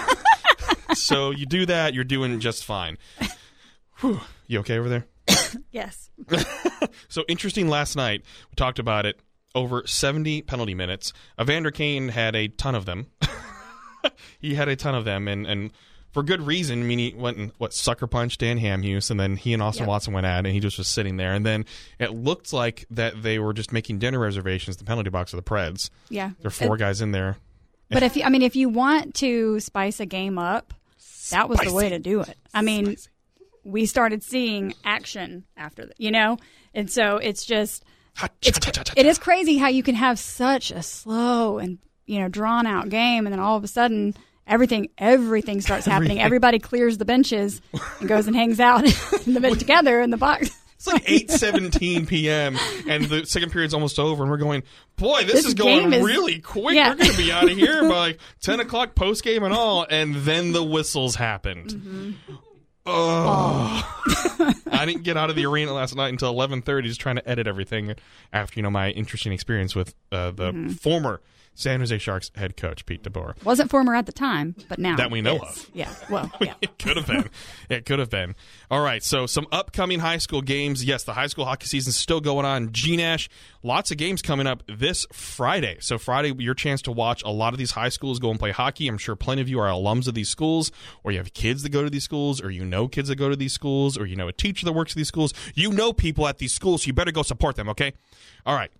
so 0.94 1.32
you 1.32 1.46
do 1.46 1.66
that, 1.66 1.94
you're 1.94 2.04
doing 2.04 2.40
just 2.40 2.64
fine. 2.64 2.98
Whew. 4.00 4.22
You 4.48 4.60
okay 4.60 4.78
over 4.78 4.90
there? 4.90 5.06
Yes. 5.72 6.12
So 7.08 7.24
interesting 7.28 7.68
last 7.70 7.96
night. 7.96 8.24
We 8.52 8.56
talked 8.56 8.78
about 8.78 9.06
it. 9.08 9.20
Over 9.56 9.86
70 9.86 10.44
penalty 10.44 10.76
minutes. 10.76 11.12
Evander 11.42 11.72
Kane 11.72 12.10
had 12.10 12.36
a 12.36 12.48
ton 12.50 12.76
of 12.76 12.86
them. 12.86 13.08
he 14.40 14.54
had 14.54 14.68
a 14.68 14.76
ton 14.76 14.94
of 14.94 15.06
them, 15.06 15.28
and, 15.28 15.48
and 15.48 15.72
for 16.12 16.24
good 16.24 16.42
reason. 16.42 16.82
I 16.82 16.84
mean, 16.84 17.00
he 17.00 17.14
went 17.16 17.38
and 17.38 17.52
what 17.58 17.74
sucker 17.74 18.08
punched 18.08 18.40
Dan 18.40 18.60
Hamhuis, 18.60 19.12
and 19.12 19.20
then 19.20 19.36
he 19.36 19.54
and 19.54 19.62
Austin 19.62 19.84
Yep. 19.84 19.90
Watson 19.90 20.14
went 20.14 20.26
at, 20.26 20.38
it, 20.46 20.48
and 20.48 20.54
he 20.54 20.60
just 20.60 20.78
was 20.78 20.88
sitting 20.88 21.18
there. 21.18 21.34
And 21.34 21.46
then 21.46 21.66
it 22.00 22.14
looked 22.14 22.54
like 22.54 22.86
that 22.92 23.22
they 23.22 23.40
were 23.40 23.54
just 23.54 23.72
making 23.72 24.00
dinner 24.00 24.20
reservations. 24.20 24.78
The 24.78 24.84
penalty 24.84 25.10
box 25.10 25.34
of 25.34 25.38
the 25.38 25.50
Preds. 25.50 25.90
Yeah. 26.10 26.32
There 26.42 26.48
are 26.48 26.52
four 26.52 26.78
guys 26.78 27.02
in 27.02 27.12
there. 27.12 27.38
But 27.90 28.04
if 28.04 28.16
you, 28.16 28.24
I 28.24 28.30
mean, 28.30 28.44
if 28.44 28.56
you 28.56 28.70
want 28.70 29.16
to 29.16 29.60
spice 29.60 30.00
a 30.00 30.06
game 30.06 30.38
up, 30.38 30.74
that 31.32 31.50
was 31.50 31.60
the 31.60 31.74
way 31.74 31.90
to 31.90 32.00
do 32.00 32.22
it. 32.22 32.38
I 32.54 32.62
mean, 32.62 32.98
we 33.64 33.86
started 33.86 34.24
seeing 34.24 34.74
action 34.84 35.46
after 35.58 35.88
that, 35.88 36.00
you 36.00 36.12
know, 36.12 36.38
and 36.74 36.90
so 36.90 37.18
it's 37.18 37.46
just 37.46 37.84
it's 38.42 38.60
it 38.96 39.06
is 39.06 39.18
crazy 39.18 39.58
how 39.58 39.68
you 39.70 39.84
can 39.84 39.96
have 39.96 40.20
such 40.20 40.72
a 40.72 40.84
slow 40.84 41.58
and 41.58 41.80
you 42.06 42.20
know 42.20 42.28
drawn 42.28 42.66
out 42.66 42.90
game, 42.90 43.26
and 43.26 43.34
then 43.34 43.40
all 43.40 43.58
of 43.58 43.64
a 43.64 43.68
sudden 43.68 44.16
everything 44.50 44.90
everything 44.98 45.62
starts 45.62 45.86
happening. 45.86 46.20
Everybody 46.30 46.60
clears 46.60 46.98
the 46.98 47.06
benches 47.06 47.62
and 48.00 48.10
goes 48.10 48.28
and 48.28 48.36
hangs 48.36 48.60
out 48.60 48.84
in 49.28 49.34
the 49.34 49.40
bed 49.40 49.58
together 49.60 50.02
in 50.02 50.10
the 50.10 50.18
box. 50.18 50.50
It's 50.76 50.88
like 50.88 51.06
8:17 51.06 52.08
p.m. 52.08 52.58
and 52.88 53.04
the 53.06 53.26
second 53.26 53.52
period's 53.52 53.74
almost 53.74 54.00
over, 54.00 54.24
and 54.24 54.32
we're 54.32 54.38
going, 54.38 54.64
boy, 54.96 55.24
this, 55.24 55.34
This 55.34 55.46
is 55.48 55.54
going 55.54 55.92
is- 55.92 56.04
really 56.06 56.40
quick. 56.40 56.74
Yeah. 56.76 56.90
We're 56.92 56.96
going 56.96 57.12
to 57.12 57.18
be 57.18 57.32
out 57.34 57.44
of 57.52 57.58
here 57.58 57.82
by 57.90 57.98
like 57.98 58.20
10 58.42 58.62
o'clock 58.62 58.96
post 58.96 59.24
game 59.24 59.44
and 59.44 59.54
all, 59.54 59.86
and 59.90 60.16
then 60.16 60.54
the 60.54 60.64
whistles 60.64 61.16
happened. 61.16 61.70
Mm-hmm. 61.72 62.12
Oh, 62.92 64.56
I 64.72 64.86
didn't 64.86 65.04
get 65.04 65.16
out 65.18 65.30
of 65.30 65.36
the 65.36 65.46
arena 65.46 65.74
last 65.74 65.96
night 65.96 66.10
until 66.10 66.34
11:30, 66.34 66.84
just 66.86 67.00
trying 67.02 67.18
to 67.18 67.30
edit 67.30 67.46
everything 67.46 67.94
after 68.34 68.58
you 68.60 68.64
know 68.64 68.72
my 68.72 68.90
interesting 68.92 69.32
experience 69.34 69.76
with 69.76 69.94
uh, 70.12 70.32
the 70.32 70.52
Mm-hmm. 70.52 70.70
former 70.70 71.22
San 71.60 71.82
Jose 71.82 71.98
Sharks 71.98 72.32
head 72.36 72.56
coach 72.56 72.86
Pete 72.86 73.04
DeBoer. 73.04 73.44
Wasn't 73.44 73.70
former 73.70 73.94
at 73.94 74.06
the 74.06 74.14
time, 74.14 74.56
but 74.70 74.80
now 74.80 74.96
That 74.96 75.12
we 75.12 75.22
know 75.22 75.36
is. 75.36 75.42
of. 75.42 75.70
Yeah, 75.74 75.94
well, 76.10 76.32
yeah. 76.40 76.54
it 76.62 76.80
could 76.80 76.96
have 76.96 77.06
been. 77.06 77.30
It 77.70 77.86
could 77.86 78.00
have 78.00 78.10
been. 78.10 78.34
All 78.72 78.80
right. 78.80 79.04
So 79.04 79.26
some 79.26 79.46
upcoming 79.52 80.00
high 80.00 80.20
school 80.20 80.42
games. 80.42 80.86
Yes, 80.86 81.04
the 81.04 81.14
high 81.14 81.28
school 81.28 81.44
hockey 81.44 81.66
season's 81.66 81.98
still 81.98 82.22
going 82.22 82.46
on. 82.46 82.70
GNash, 82.70 83.28
lots 83.62 83.92
of 83.92 83.98
games 83.98 84.22
coming 84.22 84.48
up 84.48 84.64
this 84.70 85.06
Friday. 85.12 85.78
So 85.82 85.98
Friday, 85.98 86.34
your 86.40 86.54
chance 86.54 86.82
to 86.84 86.94
watch 86.94 87.22
a 87.24 87.30
lot 87.30 87.54
of 87.54 87.58
these 87.60 87.72
high 87.72 87.90
schools 87.90 88.20
go 88.20 88.30
and 88.30 88.40
play 88.40 88.52
hockey. 88.52 88.88
I'm 88.88 88.98
sure 88.98 89.18
plenty 89.18 89.42
of 89.42 89.50
you 89.50 89.60
are 89.60 89.68
alums 89.68 90.08
of 90.08 90.14
these 90.14 90.30
schools, 90.30 90.72
or 91.04 91.12
you 91.12 91.18
have 91.18 91.34
kids 91.34 91.64
that 91.64 91.70
go 91.72 91.84
to 91.84 91.90
these 91.90 92.06
schools, 92.06 92.42
or 92.42 92.50
you 92.52 92.64
know 92.64 92.88
kids 92.88 93.10
that 93.10 93.18
go 93.18 93.28
to 93.28 93.36
these 93.36 93.52
schools, 93.52 93.98
or 93.98 94.06
you 94.06 94.16
know 94.16 94.30
a 94.30 94.34
teacher 94.34 94.66
that 94.66 94.72
works 94.72 94.94
at 94.94 94.98
these 94.98 95.10
schools. 95.10 95.34
You 95.56 95.72
know 95.74 95.92
people 95.92 96.26
at 96.26 96.38
these 96.38 96.54
schools, 96.54 96.84
so 96.84 96.88
you 96.88 96.94
better 96.94 97.12
go 97.12 97.22
support 97.22 97.58
them. 97.58 97.68
Okay. 97.68 97.92
All 98.46 98.56
right. 98.56 98.72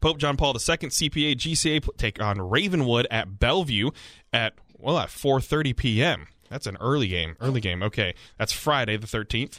Pope 0.00 0.18
John 0.18 0.36
Paul 0.36 0.54
II 0.54 0.58
CPA 0.58 1.36
GCA 1.36 1.96
take 1.96 2.20
on 2.22 2.40
Ravenwood 2.40 3.06
at 3.10 3.38
Bellevue 3.38 3.90
at 4.32 4.54
well 4.78 4.98
at 4.98 5.08
4:30 5.08 5.76
p.m. 5.76 6.26
That's 6.50 6.66
an 6.66 6.76
early 6.80 7.08
game. 7.08 7.36
Early 7.40 7.60
game. 7.60 7.82
Okay, 7.82 8.14
that's 8.38 8.52
Friday 8.52 8.96
the 8.96 9.06
13th. 9.06 9.58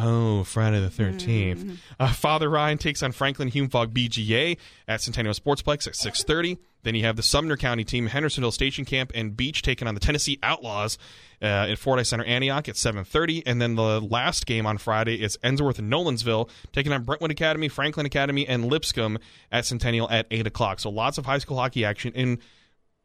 Oh, 0.00 0.44
Friday 0.44 0.80
the 0.80 0.88
13th. 0.88 1.78
Uh, 1.98 2.12
Father 2.12 2.48
Ryan 2.48 2.78
takes 2.78 3.02
on 3.02 3.12
Franklin 3.12 3.50
Humefog 3.50 3.88
BGA 3.88 4.56
at 4.86 5.00
Centennial 5.00 5.34
Sportsplex 5.34 5.86
at 5.86 5.94
6:30. 5.94 6.58
Then 6.84 6.94
you 6.94 7.04
have 7.04 7.16
the 7.16 7.22
Sumner 7.22 7.56
County 7.56 7.82
team, 7.84 8.06
Hendersonville 8.06 8.52
Station 8.52 8.84
Camp 8.84 9.10
and 9.14 9.36
Beach 9.36 9.62
taking 9.62 9.88
on 9.88 9.94
the 9.94 10.00
Tennessee 10.00 10.38
Outlaws 10.42 10.96
uh, 11.42 11.66
at 11.70 11.78
Ford 11.78 11.98
Ice 11.98 12.08
Center 12.10 12.24
Antioch 12.24 12.68
at 12.68 12.76
7:30. 12.76 13.42
And 13.44 13.60
then 13.60 13.74
the 13.74 14.00
last 14.00 14.46
game 14.46 14.66
on 14.66 14.78
Friday 14.78 15.20
is 15.20 15.36
Ensworth 15.38 15.78
and 15.80 15.92
Nolensville 15.92 16.48
taking 16.72 16.92
on 16.92 17.02
Brentwood 17.02 17.32
Academy, 17.32 17.68
Franklin 17.68 18.06
Academy, 18.06 18.46
and 18.46 18.66
Lipscomb 18.66 19.18
at 19.50 19.64
Centennial 19.66 20.08
at 20.10 20.26
8 20.30 20.46
o'clock. 20.46 20.78
So 20.80 20.90
lots 20.90 21.18
of 21.18 21.26
high 21.26 21.38
school 21.38 21.56
hockey 21.56 21.84
action 21.84 22.12
in 22.14 22.38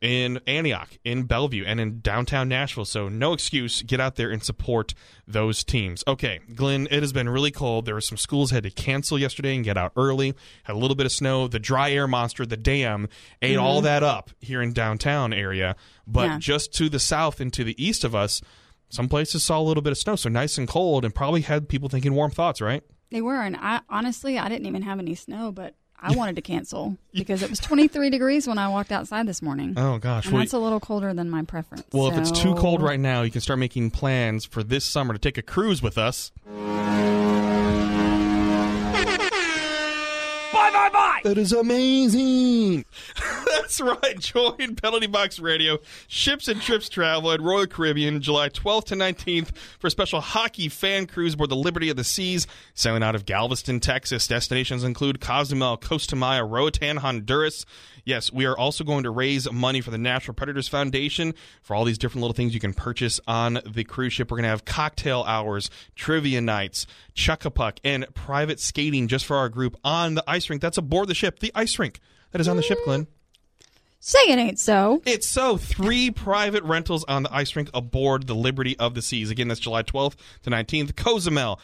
in 0.04 0.42
Antioch, 0.46 0.90
in 1.06 1.24
Bellevue, 1.24 1.64
and 1.66 1.80
in 1.80 2.02
downtown 2.02 2.50
Nashville. 2.50 2.84
So 2.84 3.08
no 3.08 3.32
excuse. 3.32 3.82
Get 3.84 4.02
out 4.02 4.18
there 4.18 4.30
and 4.30 4.44
support 4.44 4.94
those 5.26 5.64
teams. 5.64 6.04
Okay, 6.06 6.42
Glenn, 6.54 6.90
it 6.92 7.02
has 7.02 7.14
been 7.14 7.30
really 7.30 7.52
cold. 7.52 7.86
There 7.86 7.96
were 7.96 8.02
some 8.02 8.18
schools 8.18 8.52
had 8.52 8.64
to 8.64 8.70
cancel 8.70 9.18
yesterday 9.18 9.56
and 9.56 9.64
get 9.64 9.78
out 9.78 9.94
early. 9.96 10.36
Had 10.64 10.76
a 10.76 10.78
little 10.78 10.96
bit 10.96 11.06
of 11.06 11.14
snow. 11.14 11.48
The 11.48 11.58
dry 11.58 11.92
air 11.92 12.06
monster, 12.06 12.46
the 12.46 12.58
dam, 12.58 13.08
ate 13.42 13.58
all 13.58 13.78
mm-hmm. 13.78 13.86
that 13.86 14.04
up 14.04 14.32
here 14.42 14.62
in 14.62 14.74
downtown 14.74 15.32
area. 15.32 15.78
But 16.06 16.26
Yeah. 16.26 16.38
just 16.38 16.74
to 16.74 16.90
the 16.90 17.00
south 17.00 17.40
and 17.40 17.54
to 17.54 17.64
the 17.64 17.82
east 17.84 18.04
of 18.04 18.14
us, 18.14 18.42
some 18.90 19.08
places 19.08 19.42
saw 19.42 19.58
a 19.58 19.64
little 19.64 19.82
bit 19.82 19.92
of 19.92 19.98
snow. 19.98 20.18
So 20.18 20.28
nice 20.28 20.58
and 20.58 20.68
cold, 20.68 21.06
and 21.06 21.16
probably 21.16 21.42
had 21.42 21.70
people 21.70 21.88
thinking 21.88 22.14
warm 22.14 22.32
thoughts, 22.32 22.60
right? 22.60 22.84
They 23.10 23.22
were, 23.22 23.42
and 23.42 23.56
I 23.56 23.80
honestly 23.90 24.38
I 24.38 24.50
didn't 24.50 24.66
even 24.66 24.82
have 24.82 25.00
any 25.00 25.16
snow, 25.16 25.54
but 25.54 25.76
I 26.00 26.16
wanted 26.16 26.36
to 26.36 26.42
cancel 26.42 26.98
because 27.14 27.44
it 27.44 27.50
was 27.50 27.60
23 27.60 28.10
degrees 28.10 28.48
when 28.48 28.58
I 28.58 28.68
walked 28.68 28.92
outside 28.92 29.26
this 29.26 29.42
morning. 29.42 29.74
Oh 29.78 29.98
gosh. 30.00 30.26
and 30.26 30.34
Well, 30.34 30.42
that's 30.42 30.54
a 30.54 30.60
little 30.60 30.80
colder 30.82 31.14
than 31.14 31.30
my 31.30 31.44
preference. 31.44 31.86
Well, 31.94 32.12
if 32.12 32.18
it's 32.18 32.32
too 32.32 32.56
cold 32.56 32.82
right 32.82 33.00
now, 33.00 33.22
you 33.22 33.32
can 33.32 33.42
start 33.42 33.60
making 33.60 33.92
plans 33.92 34.44
for 34.44 34.64
this 34.64 34.84
summer 34.84 35.14
to 35.14 35.20
take 35.20 35.38
a 35.38 35.42
cruise 35.42 35.82
with 35.82 35.98
us. 35.98 36.32
Bye 40.64 40.72
bye 40.72 40.90
bye! 40.94 41.20
That 41.26 41.38
is 41.38 41.52
amazing. 41.52 42.86
That's 43.46 43.82
right. 43.82 44.18
Join 44.18 44.78
Penalty 44.78 45.08
Box 45.08 45.38
Radio, 45.38 45.80
Ships 46.08 46.48
and 46.48 46.62
Trips 46.62 46.88
Travel 46.88 47.34
at 47.34 47.42
Royal 47.42 47.68
Caribbean, 47.68 48.22
July 48.22 48.48
12th 48.48 48.86
to 48.86 48.96
19th 48.96 49.54
for 49.78 49.88
a 49.88 49.92
special 49.92 50.22
hockey 50.22 50.70
fan 50.70 51.06
cruise 51.06 51.34
aboard 51.34 51.50
the 51.50 51.58
Liberty 51.58 51.90
of 51.90 51.98
the 51.98 52.06
Seas, 52.06 52.48
sailing 52.76 53.04
out 53.04 53.14
of 53.14 53.26
Galveston, 53.26 53.82
Texas. 53.82 54.26
Destinations 54.26 54.86
include 54.86 55.20
Cozumel, 55.20 55.76
Costa 55.76 56.16
Maya, 56.16 56.46
Roatan, 56.46 56.96
Honduras. 56.96 57.66
Yes, 58.06 58.34
we 58.34 58.46
are 58.46 58.58
also 58.58 58.84
going 58.84 59.04
to 59.04 59.10
raise 59.10 59.50
money 59.52 59.80
for 59.80 59.90
the 59.90 59.98
Nashville 59.98 60.34
Predators 60.34 60.68
Foundation 60.68 61.34
for 61.62 61.76
all 61.76 61.86
these 61.86 61.98
different 61.98 62.22
little 62.22 62.34
things 62.34 62.54
you 62.54 62.60
can 62.60 62.74
purchase 62.74 63.20
on 63.28 63.60
the 63.66 63.86
cruise 63.86 64.14
ship. 64.14 64.30
We're 64.30 64.38
going 64.38 64.44
to 64.44 64.50
have 64.50 64.66
cocktail 64.66 65.24
hours, 65.24 65.70
trivia 65.96 66.42
nights, 66.42 66.86
chuck 67.14 67.46
a 67.46 67.52
puck, 67.52 67.80
and 67.84 68.06
private 68.14 68.60
skating 68.60 69.08
just 69.08 69.26
for 69.26 69.38
our 69.38 69.48
group 69.48 69.78
on 69.84 70.16
the 70.16 70.24
ice 70.28 70.50
rink 70.50 70.62
that's 70.62 70.78
aboard 70.78 71.08
the 71.08 71.16
ship. 71.16 71.40
The 71.40 71.52
ice 71.56 71.80
rink 71.80 72.02
that 72.32 72.42
is 72.42 72.48
on 72.48 72.58
the 72.58 72.64
ship, 72.64 72.80
mm. 72.80 72.86
Glenn. 72.86 73.08
Say 74.06 74.20
it 74.28 74.38
ain't 74.38 74.60
so. 74.60 75.02
It's 75.06 75.30
so 75.30 75.56
three 75.56 76.12
private 76.12 76.64
rentals 76.64 77.06
on 77.06 77.24
the 77.24 77.34
ice 77.34 77.56
rink 77.56 77.70
aboard 77.74 78.28
the 78.28 78.36
Liberty 78.36 78.78
of 78.78 78.96
the 78.96 79.02
Seas. 79.02 79.30
Again, 79.30 79.48
that's 79.48 79.62
July 79.62 79.82
12th 79.82 80.16
to 80.42 80.50
19th. 80.50 80.98
Cozumel, 80.98 81.58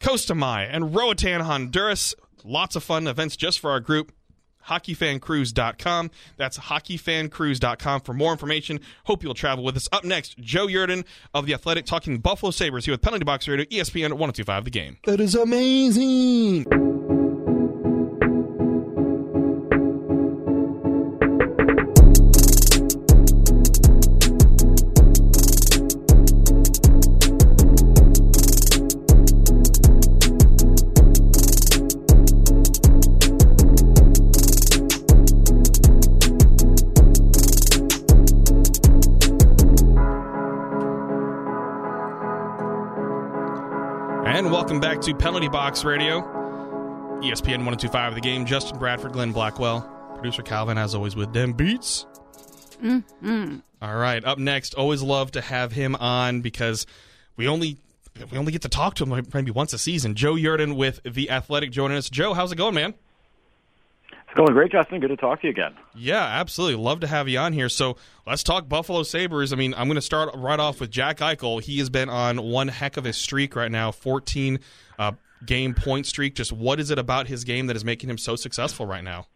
Costa 0.00 0.34
Maya, 0.34 0.66
and 0.68 0.92
Roatan, 0.92 1.42
Honduras. 1.42 2.16
Lots 2.42 2.74
of 2.74 2.82
fun 2.82 3.06
events 3.06 3.36
just 3.36 3.60
for 3.60 3.70
our 3.70 3.78
group. 3.78 4.10
HockeyFanCruise.com. 4.68 6.10
That's 6.36 6.58
HockeyFanCruise.com 6.58 8.00
for 8.00 8.12
more 8.12 8.32
information. 8.32 8.80
Hope 9.04 9.22
you'll 9.22 9.34
travel 9.34 9.64
with 9.64 9.76
us. 9.76 9.88
Up 9.92 10.04
next, 10.04 10.38
Joe 10.38 10.66
Yerdon 10.66 11.04
of 11.32 11.46
The 11.46 11.54
Athletic 11.54 11.86
talking 11.86 12.18
Buffalo 12.18 12.50
Sabres 12.50 12.84
here 12.84 12.94
with 12.94 13.02
Penalty 13.02 13.24
Box 13.24 13.46
Radio, 13.48 13.64
ESPN 13.66 14.12
1025 14.14 14.64
The 14.64 14.70
Game. 14.70 14.96
That 15.04 15.20
is 15.20 15.34
amazing. 15.34 17.13
Welcome 44.74 44.90
back 44.90 45.00
to 45.02 45.14
Penalty 45.14 45.46
Box 45.46 45.84
Radio, 45.84 46.20
ESPN 47.20 47.62
1025 47.62 48.16
The 48.16 48.20
Game. 48.20 48.44
Justin 48.44 48.76
Bradford, 48.76 49.12
Glenn 49.12 49.30
Blackwell, 49.30 49.82
producer 50.16 50.42
Calvin, 50.42 50.78
as 50.78 50.96
always, 50.96 51.14
with 51.14 51.32
them 51.32 51.52
beats. 51.52 52.06
Mm-hmm. 52.82 53.58
All 53.80 53.94
right, 53.94 54.24
up 54.24 54.38
next, 54.38 54.74
always 54.74 55.00
love 55.00 55.30
to 55.30 55.40
have 55.40 55.70
him 55.70 55.94
on 55.94 56.40
because 56.40 56.88
we 57.36 57.46
only 57.46 57.78
we 58.32 58.36
only 58.36 58.50
get 58.50 58.62
to 58.62 58.68
talk 58.68 58.96
to 58.96 59.04
him 59.04 59.24
maybe 59.32 59.52
once 59.52 59.72
a 59.72 59.78
season. 59.78 60.16
Joe 60.16 60.34
Yerdon 60.34 60.74
with 60.74 61.00
the 61.04 61.30
Athletic 61.30 61.70
joining 61.70 61.96
us. 61.96 62.10
Joe, 62.10 62.34
how's 62.34 62.50
it 62.50 62.56
going, 62.56 62.74
man? 62.74 62.94
It's 64.34 64.38
going 64.40 64.52
great, 64.52 64.72
Justin. 64.72 64.98
Good 64.98 65.08
to 65.08 65.16
talk 65.16 65.42
to 65.42 65.46
you 65.46 65.52
again. 65.52 65.76
Yeah, 65.94 66.24
absolutely. 66.24 66.82
Love 66.82 66.98
to 67.00 67.06
have 67.06 67.28
you 67.28 67.38
on 67.38 67.52
here. 67.52 67.68
So 67.68 67.96
let's 68.26 68.42
talk 68.42 68.68
Buffalo 68.68 69.04
Sabres. 69.04 69.52
I 69.52 69.56
mean, 69.56 69.72
I'm 69.74 69.86
going 69.86 69.94
to 69.94 70.02
start 70.02 70.30
right 70.34 70.58
off 70.58 70.80
with 70.80 70.90
Jack 70.90 71.18
Eichel. 71.18 71.62
He 71.62 71.78
has 71.78 71.88
been 71.88 72.08
on 72.08 72.42
one 72.42 72.66
heck 72.66 72.96
of 72.96 73.06
a 73.06 73.12
streak 73.12 73.54
right 73.54 73.70
now 73.70 73.92
14 73.92 74.58
uh, 74.98 75.12
game 75.46 75.72
point 75.72 76.06
streak. 76.06 76.34
Just 76.34 76.52
what 76.52 76.80
is 76.80 76.90
it 76.90 76.98
about 76.98 77.28
his 77.28 77.44
game 77.44 77.68
that 77.68 77.76
is 77.76 77.84
making 77.84 78.10
him 78.10 78.18
so 78.18 78.34
successful 78.34 78.86
right 78.86 79.04
now? 79.04 79.28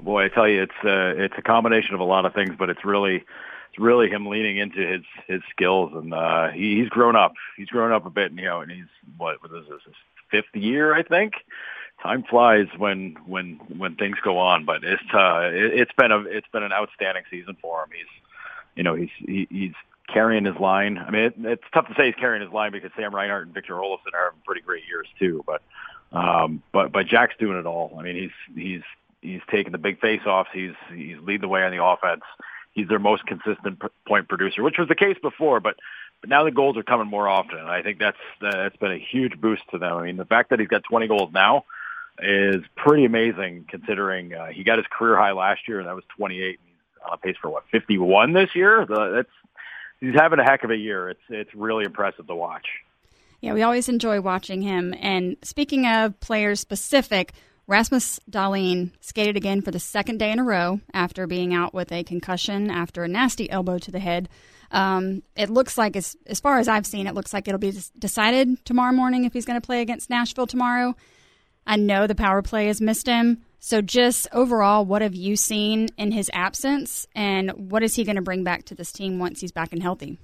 Boy, 0.00 0.24
I 0.24 0.28
tell 0.30 0.48
you, 0.48 0.64
it's 0.64 0.84
uh, 0.84 1.22
it's 1.22 1.34
a 1.38 1.42
combination 1.42 1.94
of 1.94 2.00
a 2.00 2.04
lot 2.04 2.26
of 2.26 2.34
things, 2.34 2.56
but 2.58 2.70
it's 2.70 2.84
really 2.84 3.18
it's 3.18 3.78
really 3.78 4.10
him 4.10 4.26
leaning 4.26 4.56
into 4.56 4.84
his 4.84 5.02
his 5.28 5.42
skills, 5.52 5.92
and 5.94 6.12
uh, 6.12 6.48
he, 6.48 6.80
he's 6.80 6.88
grown 6.88 7.14
up. 7.14 7.34
He's 7.56 7.68
grown 7.68 7.92
up 7.92 8.04
a 8.04 8.10
bit, 8.10 8.32
you 8.32 8.46
know, 8.46 8.62
and 8.62 8.72
he's 8.72 8.88
what 9.16 9.40
what 9.40 9.56
is 9.56 9.68
this 9.68 9.82
his 9.84 9.94
fifth 10.28 10.60
year, 10.60 10.92
I 10.92 11.04
think. 11.04 11.34
Time 12.06 12.22
flies 12.22 12.68
when 12.78 13.16
when 13.26 13.58
when 13.78 13.96
things 13.96 14.16
go 14.22 14.38
on, 14.38 14.64
but 14.64 14.84
it's 14.84 15.02
uh, 15.12 15.50
it, 15.52 15.80
it's 15.80 15.92
been 15.98 16.12
a 16.12 16.20
it's 16.20 16.46
been 16.52 16.62
an 16.62 16.72
outstanding 16.72 17.24
season 17.32 17.56
for 17.60 17.82
him. 17.82 17.88
He's 17.92 18.22
you 18.76 18.84
know 18.84 18.94
he's 18.94 19.10
he, 19.18 19.48
he's 19.50 19.72
carrying 20.06 20.44
his 20.44 20.54
line. 20.54 20.98
I 20.98 21.10
mean, 21.10 21.22
it, 21.24 21.34
it's 21.38 21.64
tough 21.74 21.88
to 21.88 21.94
say 21.96 22.06
he's 22.06 22.14
carrying 22.14 22.42
his 22.42 22.52
line 22.52 22.70
because 22.70 22.92
Sam 22.96 23.12
Reinhart 23.12 23.46
and 23.46 23.52
Victor 23.52 23.74
Olofsson 23.74 24.14
are 24.14 24.26
having 24.26 24.40
pretty 24.44 24.60
great 24.60 24.84
years 24.88 25.08
too. 25.18 25.44
But 25.48 25.62
um, 26.16 26.62
but 26.70 26.92
but 26.92 27.08
Jack's 27.08 27.34
doing 27.40 27.58
it 27.58 27.66
all. 27.66 27.96
I 27.98 28.02
mean, 28.02 28.14
he's 28.14 28.54
he's 28.54 28.82
he's 29.20 29.40
taking 29.50 29.72
the 29.72 29.78
big 29.78 29.98
face-offs. 29.98 30.50
He's 30.52 30.74
he's 30.94 31.18
lead 31.18 31.40
the 31.40 31.48
way 31.48 31.64
on 31.64 31.76
the 31.76 31.84
offense. 31.84 32.22
He's 32.70 32.86
their 32.86 33.00
most 33.00 33.26
consistent 33.26 33.82
point 34.06 34.28
producer, 34.28 34.62
which 34.62 34.78
was 34.78 34.86
the 34.86 34.94
case 34.94 35.16
before, 35.20 35.58
but 35.58 35.74
but 36.20 36.30
now 36.30 36.44
the 36.44 36.52
goals 36.52 36.76
are 36.76 36.84
coming 36.84 37.08
more 37.08 37.28
often. 37.28 37.58
I 37.58 37.82
think 37.82 37.98
that's 37.98 38.16
that's 38.40 38.76
been 38.76 38.92
a 38.92 38.98
huge 38.98 39.40
boost 39.40 39.62
to 39.72 39.78
them. 39.78 39.96
I 39.96 40.04
mean, 40.04 40.18
the 40.18 40.24
fact 40.24 40.50
that 40.50 40.60
he's 40.60 40.68
got 40.68 40.84
20 40.84 41.08
goals 41.08 41.32
now, 41.32 41.64
is 42.22 42.62
pretty 42.76 43.04
amazing 43.04 43.66
considering 43.68 44.34
uh, 44.34 44.46
he 44.46 44.64
got 44.64 44.78
his 44.78 44.86
career 44.90 45.16
high 45.16 45.32
last 45.32 45.60
year 45.68 45.78
and 45.78 45.88
that 45.88 45.94
was 45.94 46.04
28 46.16 46.44
and 46.44 46.56
he's 46.64 47.10
on 47.10 47.18
pace 47.18 47.36
for 47.40 47.50
what 47.50 47.64
51 47.70 48.32
this 48.32 48.50
year. 48.54 48.86
That's 48.88 49.28
he's 50.00 50.14
having 50.14 50.38
a 50.38 50.44
heck 50.44 50.64
of 50.64 50.70
a 50.70 50.76
year. 50.76 51.10
It's 51.10 51.20
it's 51.28 51.54
really 51.54 51.84
impressive 51.84 52.26
to 52.26 52.34
watch. 52.34 52.66
Yeah, 53.40 53.52
we 53.52 53.62
always 53.62 53.88
enjoy 53.88 54.20
watching 54.20 54.62
him. 54.62 54.94
And 54.98 55.36
speaking 55.42 55.86
of 55.86 56.18
players 56.20 56.60
specific, 56.60 57.32
Rasmus 57.66 58.20
Dahlin 58.30 58.92
skated 59.00 59.36
again 59.36 59.60
for 59.60 59.70
the 59.70 59.78
second 59.78 60.18
day 60.18 60.30
in 60.30 60.38
a 60.38 60.44
row 60.44 60.80
after 60.94 61.26
being 61.26 61.52
out 61.52 61.74
with 61.74 61.92
a 61.92 62.04
concussion 62.04 62.70
after 62.70 63.04
a 63.04 63.08
nasty 63.08 63.50
elbow 63.50 63.78
to 63.78 63.90
the 63.90 63.98
head. 63.98 64.28
Um, 64.70 65.22
it 65.36 65.50
looks 65.50 65.78
like, 65.78 65.96
as, 65.96 66.16
as 66.26 66.40
far 66.40 66.58
as 66.58 66.68
I've 66.68 66.86
seen, 66.86 67.06
it 67.06 67.14
looks 67.14 67.32
like 67.32 67.46
it'll 67.46 67.58
be 67.58 67.78
decided 67.98 68.64
tomorrow 68.64 68.92
morning 68.92 69.24
if 69.24 69.32
he's 69.32 69.44
going 69.44 69.60
to 69.60 69.64
play 69.64 69.80
against 69.80 70.10
Nashville 70.10 70.46
tomorrow. 70.46 70.96
I 71.66 71.76
know 71.76 72.06
the 72.06 72.14
power 72.14 72.42
play 72.42 72.66
has 72.66 72.80
missed 72.80 73.06
him. 73.06 73.42
So, 73.58 73.82
just 73.82 74.28
overall, 74.32 74.84
what 74.84 75.02
have 75.02 75.14
you 75.14 75.34
seen 75.34 75.88
in 75.96 76.12
his 76.12 76.30
absence, 76.32 77.06
and 77.14 77.50
what 77.70 77.82
is 77.82 77.96
he 77.96 78.04
going 78.04 78.16
to 78.16 78.22
bring 78.22 78.44
back 78.44 78.64
to 78.66 78.74
this 78.74 78.92
team 78.92 79.18
once 79.18 79.40
he's 79.40 79.50
back 79.50 79.72
and 79.72 79.82
healthy? 79.82 80.18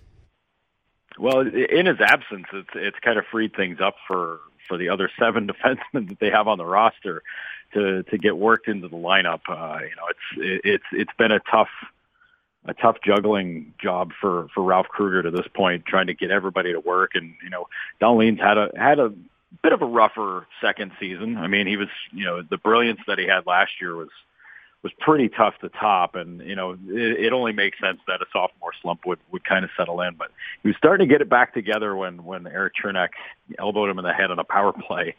Well, 1.19 1.41
in 1.41 1.87
his 1.87 2.01
absence, 2.01 2.47
it's 2.53 2.71
it's 2.75 2.99
kind 3.01 3.19
of 3.19 3.25
freed 3.31 3.55
things 3.57 3.79
up 3.83 3.97
for 4.07 4.39
for 4.69 4.79
the 4.79 4.91
other 4.91 5.11
seven 5.19 5.49
defensemen 5.65 6.09
that 6.09 6.19
they 6.21 6.31
have 6.31 6.47
on 6.47 6.59
the 6.59 6.65
roster 6.65 7.23
to 7.75 8.03
to 8.05 8.19
get 8.19 8.37
worked 8.37 8.69
into 8.69 8.89
the 8.89 8.97
lineup. 8.97 9.41
Uh, 9.49 9.79
you 9.81 9.97
know, 9.97 10.07
it's 10.09 10.63
it's 10.65 10.85
it's 10.93 11.13
been 11.19 11.33
a 11.33 11.41
tough 11.51 11.71
a 12.65 12.75
tough 12.75 12.97
juggling 13.05 13.75
job 13.83 14.13
for 14.21 14.49
for 14.55 14.63
Ralph 14.63 14.89
Krueger 14.89 15.23
to 15.23 15.31
this 15.31 15.47
point, 15.55 15.85
trying 15.87 16.07
to 16.07 16.15
get 16.15 16.31
everybody 16.31 16.73
to 16.73 16.81
work. 16.81 17.13
And 17.15 17.35
you 17.43 17.51
know, 17.51 17.67
Dahlin's 18.01 18.41
had 18.41 18.59
a 18.59 18.71
had 18.77 18.99
a 18.99 19.13
bit 19.63 19.73
of 19.73 19.83
a 19.83 19.87
rougher 19.87 20.47
second 20.61 20.93
season. 20.99 21.37
I 21.37 21.47
mean, 21.47 21.67
he 21.67 21.77
was 21.77 21.89
you 22.13 22.25
know 22.25 22.43
the 22.43 22.59
brilliance 22.59 23.01
that 23.07 23.19
he 23.19 23.27
had 23.27 23.47
last 23.47 23.73
year 23.81 23.95
was 23.95 24.11
was 24.83 24.93
pretty 24.99 25.29
tough 25.29 25.55
to 25.61 25.69
top. 25.69 26.15
And, 26.15 26.41
you 26.41 26.57
know, 26.57 26.73
it, 26.73 27.27
it 27.27 27.33
only 27.33 27.53
makes 27.53 27.79
sense 27.81 28.01
that 28.09 28.21
a 28.21 28.27
sophomore 28.33 28.73
slump 28.81 29.07
would, 29.07 29.21
would 29.31 29.45
kind 29.45 29.65
of 29.65 29.71
settle 29.77 30.01
in. 30.01 30.15
But 30.15 30.33
he 30.63 30.69
was 30.69 30.77
starting 30.77 31.09
to 31.09 31.13
get 31.13 31.21
it 31.21 31.29
back 31.29 31.55
together 31.55 31.95
when, 31.95 32.25
when 32.25 32.47
Erik 32.47 32.75
Cernak 32.83 33.11
elbowed 33.59 33.91
him 33.91 33.99
in 33.99 34.05
the 34.05 34.13
head 34.13 34.31
on 34.31 34.39
a 34.39 34.45
power 34.45 34.73
play, 34.73 35.15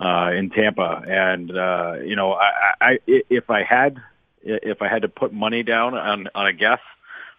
uh, 0.00 0.30
in 0.34 0.50
Tampa. 0.50 1.02
And, 1.06 1.56
uh, 1.56 1.96
you 2.04 2.16
know, 2.16 2.32
I, 2.32 2.74
I, 2.80 2.98
if 3.06 3.50
I 3.50 3.62
had, 3.62 4.00
if 4.42 4.82
I 4.82 4.88
had 4.88 5.02
to 5.02 5.08
put 5.08 5.32
money 5.32 5.62
down 5.62 5.94
on, 5.94 6.28
on 6.34 6.46
a 6.46 6.52
guess, 6.52 6.80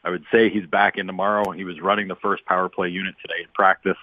I 0.04 0.10
would 0.10 0.26
say 0.32 0.50
he's 0.50 0.68
back 0.68 0.98
in 0.98 1.08
tomorrow. 1.08 1.52
He 1.52 1.64
was 1.64 1.80
running 1.82 2.08
the 2.08 2.16
first 2.16 2.46
power 2.46 2.70
play 2.70 2.90
unit 2.90 3.16
today 3.22 3.42
in 3.42 3.48
practice. 3.54 3.98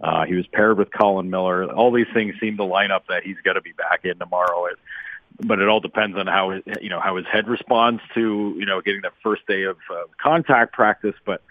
Uh, 0.00 0.24
he 0.24 0.34
was 0.34 0.46
paired 0.48 0.78
with 0.78 0.92
Colin 0.92 1.30
Miller. 1.30 1.64
All 1.72 1.90
these 1.90 2.06
things 2.12 2.34
seem 2.40 2.56
to 2.58 2.64
line 2.64 2.90
up 2.90 3.06
that 3.08 3.22
he's 3.22 3.38
going 3.42 3.54
to 3.54 3.62
be 3.62 3.72
back 3.72 4.04
in 4.04 4.18
tomorrow. 4.18 4.66
It, 4.66 4.78
but 5.40 5.58
it 5.58 5.68
all 5.68 5.80
depends 5.80 6.16
on 6.16 6.26
how 6.26 6.52
you 6.80 6.88
know 6.88 7.00
how 7.00 7.16
his 7.16 7.26
head 7.26 7.48
responds 7.48 8.02
to 8.14 8.54
you 8.58 8.66
know 8.66 8.80
getting 8.80 9.02
that 9.02 9.12
first 9.22 9.46
day 9.46 9.64
of 9.64 9.76
uh, 9.90 10.04
contact 10.20 10.72
practice. 10.72 11.14
But 11.24 11.42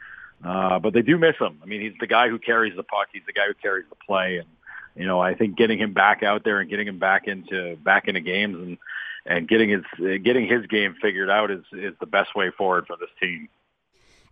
uh, 0.44 0.80
but 0.80 0.94
they 0.94 1.02
do 1.02 1.18
miss 1.18 1.36
him. 1.40 1.60
I 1.62 1.66
mean, 1.66 1.82
he's 1.82 1.94
the 2.00 2.08
guy 2.08 2.30
who 2.30 2.40
carries 2.40 2.76
the 2.76 2.84
puck. 2.84 3.08
He's 3.12 3.26
the 3.26 3.34
guy 3.34 3.48
who 3.48 3.54
carries 3.56 3.86
the 3.90 3.96
play, 3.96 4.38
and 4.38 4.48
you 4.96 5.06
know 5.06 5.20
I 5.20 5.36
think 5.36 5.58
getting 5.58 5.80
him 5.80 5.94
back 5.94 6.24
out 6.24 6.44
there 6.44 6.60
and 6.60 6.70
getting 6.70 6.88
him 6.88 7.00
back 7.00 7.28
into 7.28 7.76
back 7.78 8.08
into 8.08 8.22
games 8.22 8.56
and 8.56 8.78
and 9.26 9.48
getting 9.48 9.70
his 9.70 9.84
getting 10.24 10.48
his 10.48 10.66
game 10.68 10.96
figured 11.02 11.30
out 11.30 11.52
is 11.52 11.64
is 11.72 11.94
the 12.00 12.06
best 12.06 12.36
way 12.36 12.52
forward 12.52 12.86
for 12.88 12.96
this 12.98 13.10
team. 13.20 13.50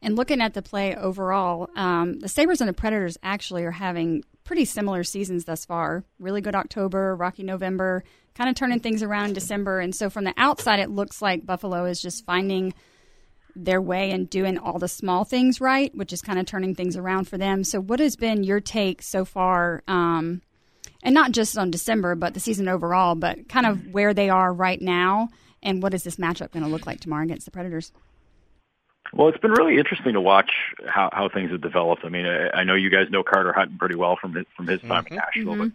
And 0.04 0.18
looking 0.18 0.42
at 0.42 0.54
the 0.54 0.62
play 0.62 0.96
overall, 0.96 1.70
um, 1.78 2.20
the 2.20 2.28
Sabres 2.28 2.60
and 2.60 2.68
the 2.68 2.74
Predators 2.74 3.18
actually 3.24 3.64
are 3.64 3.72
having 3.72 4.24
pretty 4.44 4.66
similar 4.66 5.04
seasons 5.06 5.46
thus 5.46 5.64
far. 5.64 6.04
Really 6.20 6.42
good 6.42 6.56
October, 6.56 7.16
rocky 7.16 7.44
November, 7.44 8.04
kind 8.36 8.50
of 8.50 8.56
turning 8.56 8.82
things 8.82 9.02
around 9.02 9.28
in 9.28 9.34
December. 9.34 9.80
And 9.80 9.96
so 9.96 10.10
from 10.10 10.26
the 10.26 10.34
outside, 10.36 10.80
it 10.80 10.90
looks 10.90 11.22
like 11.22 11.46
Buffalo 11.46 11.86
is 11.86 12.02
just 12.02 12.26
finding 12.26 12.74
their 13.56 13.82
way 13.82 14.12
and 14.12 14.30
doing 14.30 14.58
all 14.58 14.78
the 14.78 14.90
small 14.90 15.24
things 15.24 15.62
right, 15.62 15.96
which 15.96 16.12
is 16.12 16.22
kind 16.22 16.38
of 16.38 16.46
turning 16.46 16.76
things 16.76 16.98
around 16.98 17.30
for 17.30 17.38
them. 17.38 17.64
So, 17.64 17.80
what 17.80 18.00
has 18.00 18.16
been 18.16 18.44
your 18.44 18.60
take 18.60 19.02
so 19.02 19.24
far? 19.26 19.84
Um, 19.88 20.42
and 21.04 21.14
not 21.14 21.32
just 21.32 21.58
on 21.58 21.70
December, 21.70 22.16
but 22.16 22.34
the 22.34 22.40
season 22.40 22.68
overall, 22.68 23.16
but 23.16 23.48
kind 23.48 23.66
of 23.66 23.88
where 23.94 24.14
they 24.14 24.30
are 24.30 24.52
right 24.52 24.82
now, 24.82 25.30
and 25.62 25.84
what 25.84 25.94
is 25.94 26.04
this 26.04 26.16
matchup 26.16 26.52
going 26.52 26.64
to 26.64 26.72
look 26.72 26.88
like 26.88 27.00
tomorrow 27.00 27.24
against 27.24 27.46
the 27.46 27.52
Predators? 27.52 27.92
Well, 29.12 29.28
it's 29.28 29.38
been 29.38 29.52
really 29.52 29.78
interesting 29.78 30.14
to 30.14 30.22
watch 30.22 30.52
how, 30.88 31.10
how 31.12 31.30
things 31.30 31.52
have 31.52 31.62
developed. 31.62 32.04
I 32.06 32.10
mean, 32.10 32.26
I, 32.26 32.50
I 32.50 32.64
know 32.64 32.74
you 32.74 32.90
guys 32.90 33.10
know 33.10 33.24
Carter 33.24 33.54
Hutton 33.54 33.78
pretty 33.78 33.96
well 33.96 34.18
from 34.20 34.34
his 34.34 34.46
from 34.56 34.68
his 34.68 34.82
time 34.82 35.04
mm-hmm. 35.04 35.14
in 35.14 35.20
Nashville, 35.20 35.56
mm-hmm. 35.56 35.68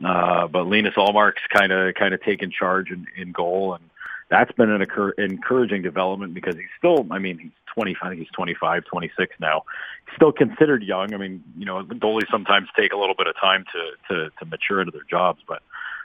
but 0.00 0.08
uh, 0.08 0.46
but 0.48 0.66
Linus 0.66 0.94
Ullmark's 0.94 1.42
kind 1.50 1.72
of 1.72 1.94
kind 1.94 2.12
of 2.12 2.22
taken 2.22 2.50
charge 2.50 2.90
in, 2.90 3.06
in 3.16 3.32
goal, 3.32 3.74
and 3.74 3.84
that's 4.30 4.52
been 4.52 4.70
an 4.70 4.82
occur- 4.82 5.12
encouraging 5.12 5.82
development 5.82 6.34
because 6.34 6.56
he's 6.56 6.72
still. 6.76 7.06
I 7.10 7.18
mean, 7.18 7.38
he's 7.38 7.50
20. 7.74 7.96
I 8.02 8.08
think 8.08 8.20
he's 8.20 8.30
25, 8.34 8.84
26 8.84 9.36
now. 9.40 9.64
He's 10.06 10.16
still 10.16 10.32
considered 10.32 10.82
young. 10.82 11.14
I 11.14 11.16
mean, 11.16 11.42
you 11.56 11.64
know, 11.64 11.82
goalies 11.82 12.30
sometimes 12.30 12.68
take 12.76 12.92
a 12.92 12.96
little 12.96 13.14
bit 13.14 13.26
of 13.26 13.36
time 13.40 13.64
to 13.72 14.14
to, 14.14 14.30
to 14.38 14.44
mature 14.44 14.80
into 14.80 14.92
their 14.92 15.06
jobs, 15.08 15.40
but 15.46 15.62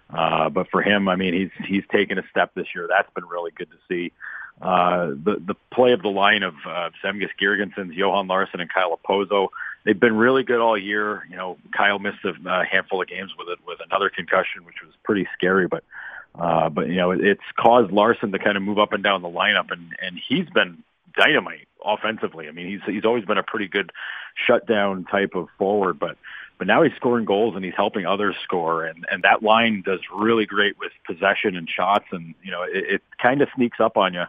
uh, 0.09 0.49
but 0.49 0.69
for 0.69 0.81
him, 0.81 1.09
I 1.09 1.15
mean, 1.15 1.33
he's 1.33 1.67
he's 1.67 1.83
taken 1.91 2.17
a 2.17 2.23
step 2.29 2.53
this 2.53 2.67
year. 2.75 2.87
That's 2.89 3.11
been 3.13 3.25
really 3.25 3.51
good 3.51 3.69
to 3.71 3.77
see 3.89 4.13
uh, 4.61 5.07
the 5.07 5.41
the 5.45 5.55
play 5.71 5.91
of 5.91 6.01
the 6.01 6.09
line 6.09 6.41
of 6.41 6.55
uh, 6.65 6.89
Zemgus 7.03 7.29
Girgensons, 7.39 7.95
Johan 7.95 8.27
Larsson, 8.27 8.59
and 8.59 8.73
Kyle 8.73 8.97
Okposo. 8.97 9.49
They've 9.85 9.99
been 9.99 10.17
really 10.17 10.43
good 10.43 10.59
all 10.59 10.77
year. 10.77 11.23
You 11.29 11.37
know, 11.37 11.57
Kyle 11.75 11.99
missed 11.99 12.25
a 12.25 12.29
uh, 12.49 12.63
handful 12.69 13.01
of 13.01 13.07
games 13.07 13.31
with 13.37 13.49
it 13.49 13.59
with 13.67 13.79
another 13.85 14.09
concussion, 14.09 14.65
which 14.65 14.77
was 14.83 14.93
pretty 15.03 15.27
scary. 15.37 15.67
But 15.67 15.83
uh, 16.33 16.69
but 16.69 16.87
you 16.87 16.95
know, 16.95 17.11
it, 17.11 17.23
it's 17.23 17.43
caused 17.59 17.91
Larsson 17.91 18.31
to 18.31 18.39
kind 18.39 18.57
of 18.57 18.63
move 18.63 18.79
up 18.79 18.93
and 18.93 19.03
down 19.03 19.21
the 19.21 19.29
lineup, 19.29 19.71
and 19.71 19.95
and 20.01 20.19
he's 20.27 20.49
been 20.49 20.83
dynamite 21.15 21.67
offensively. 21.85 22.47
I 22.47 22.51
mean, 22.51 22.67
he's 22.67 22.81
he's 22.93 23.05
always 23.05 23.25
been 23.25 23.37
a 23.37 23.43
pretty 23.43 23.67
good 23.67 23.91
shutdown 24.47 25.05
type 25.05 25.35
of 25.35 25.49
forward, 25.59 25.99
but 25.99 26.17
but 26.57 26.65
now 26.65 26.81
he's 26.81 26.93
scoring 26.95 27.25
goals 27.25 27.55
and 27.55 27.63
he's 27.63 27.75
helping 27.75 28.07
others 28.07 28.35
score, 28.43 28.85
and 28.85 29.05
and 29.11 29.21
that 29.21 29.43
line 29.43 29.83
does 29.85 29.99
really 30.11 30.47
great 30.47 30.79
with 30.79 30.91
possession 31.05 31.55
and 31.55 31.69
shots, 31.69 32.05
and 32.11 32.33
you 32.43 32.49
know, 32.49 32.63
it, 32.63 32.95
it 32.95 33.01
kind 33.21 33.43
of 33.43 33.49
sneaks 33.55 33.79
up 33.79 33.97
on 33.97 34.15
you 34.15 34.23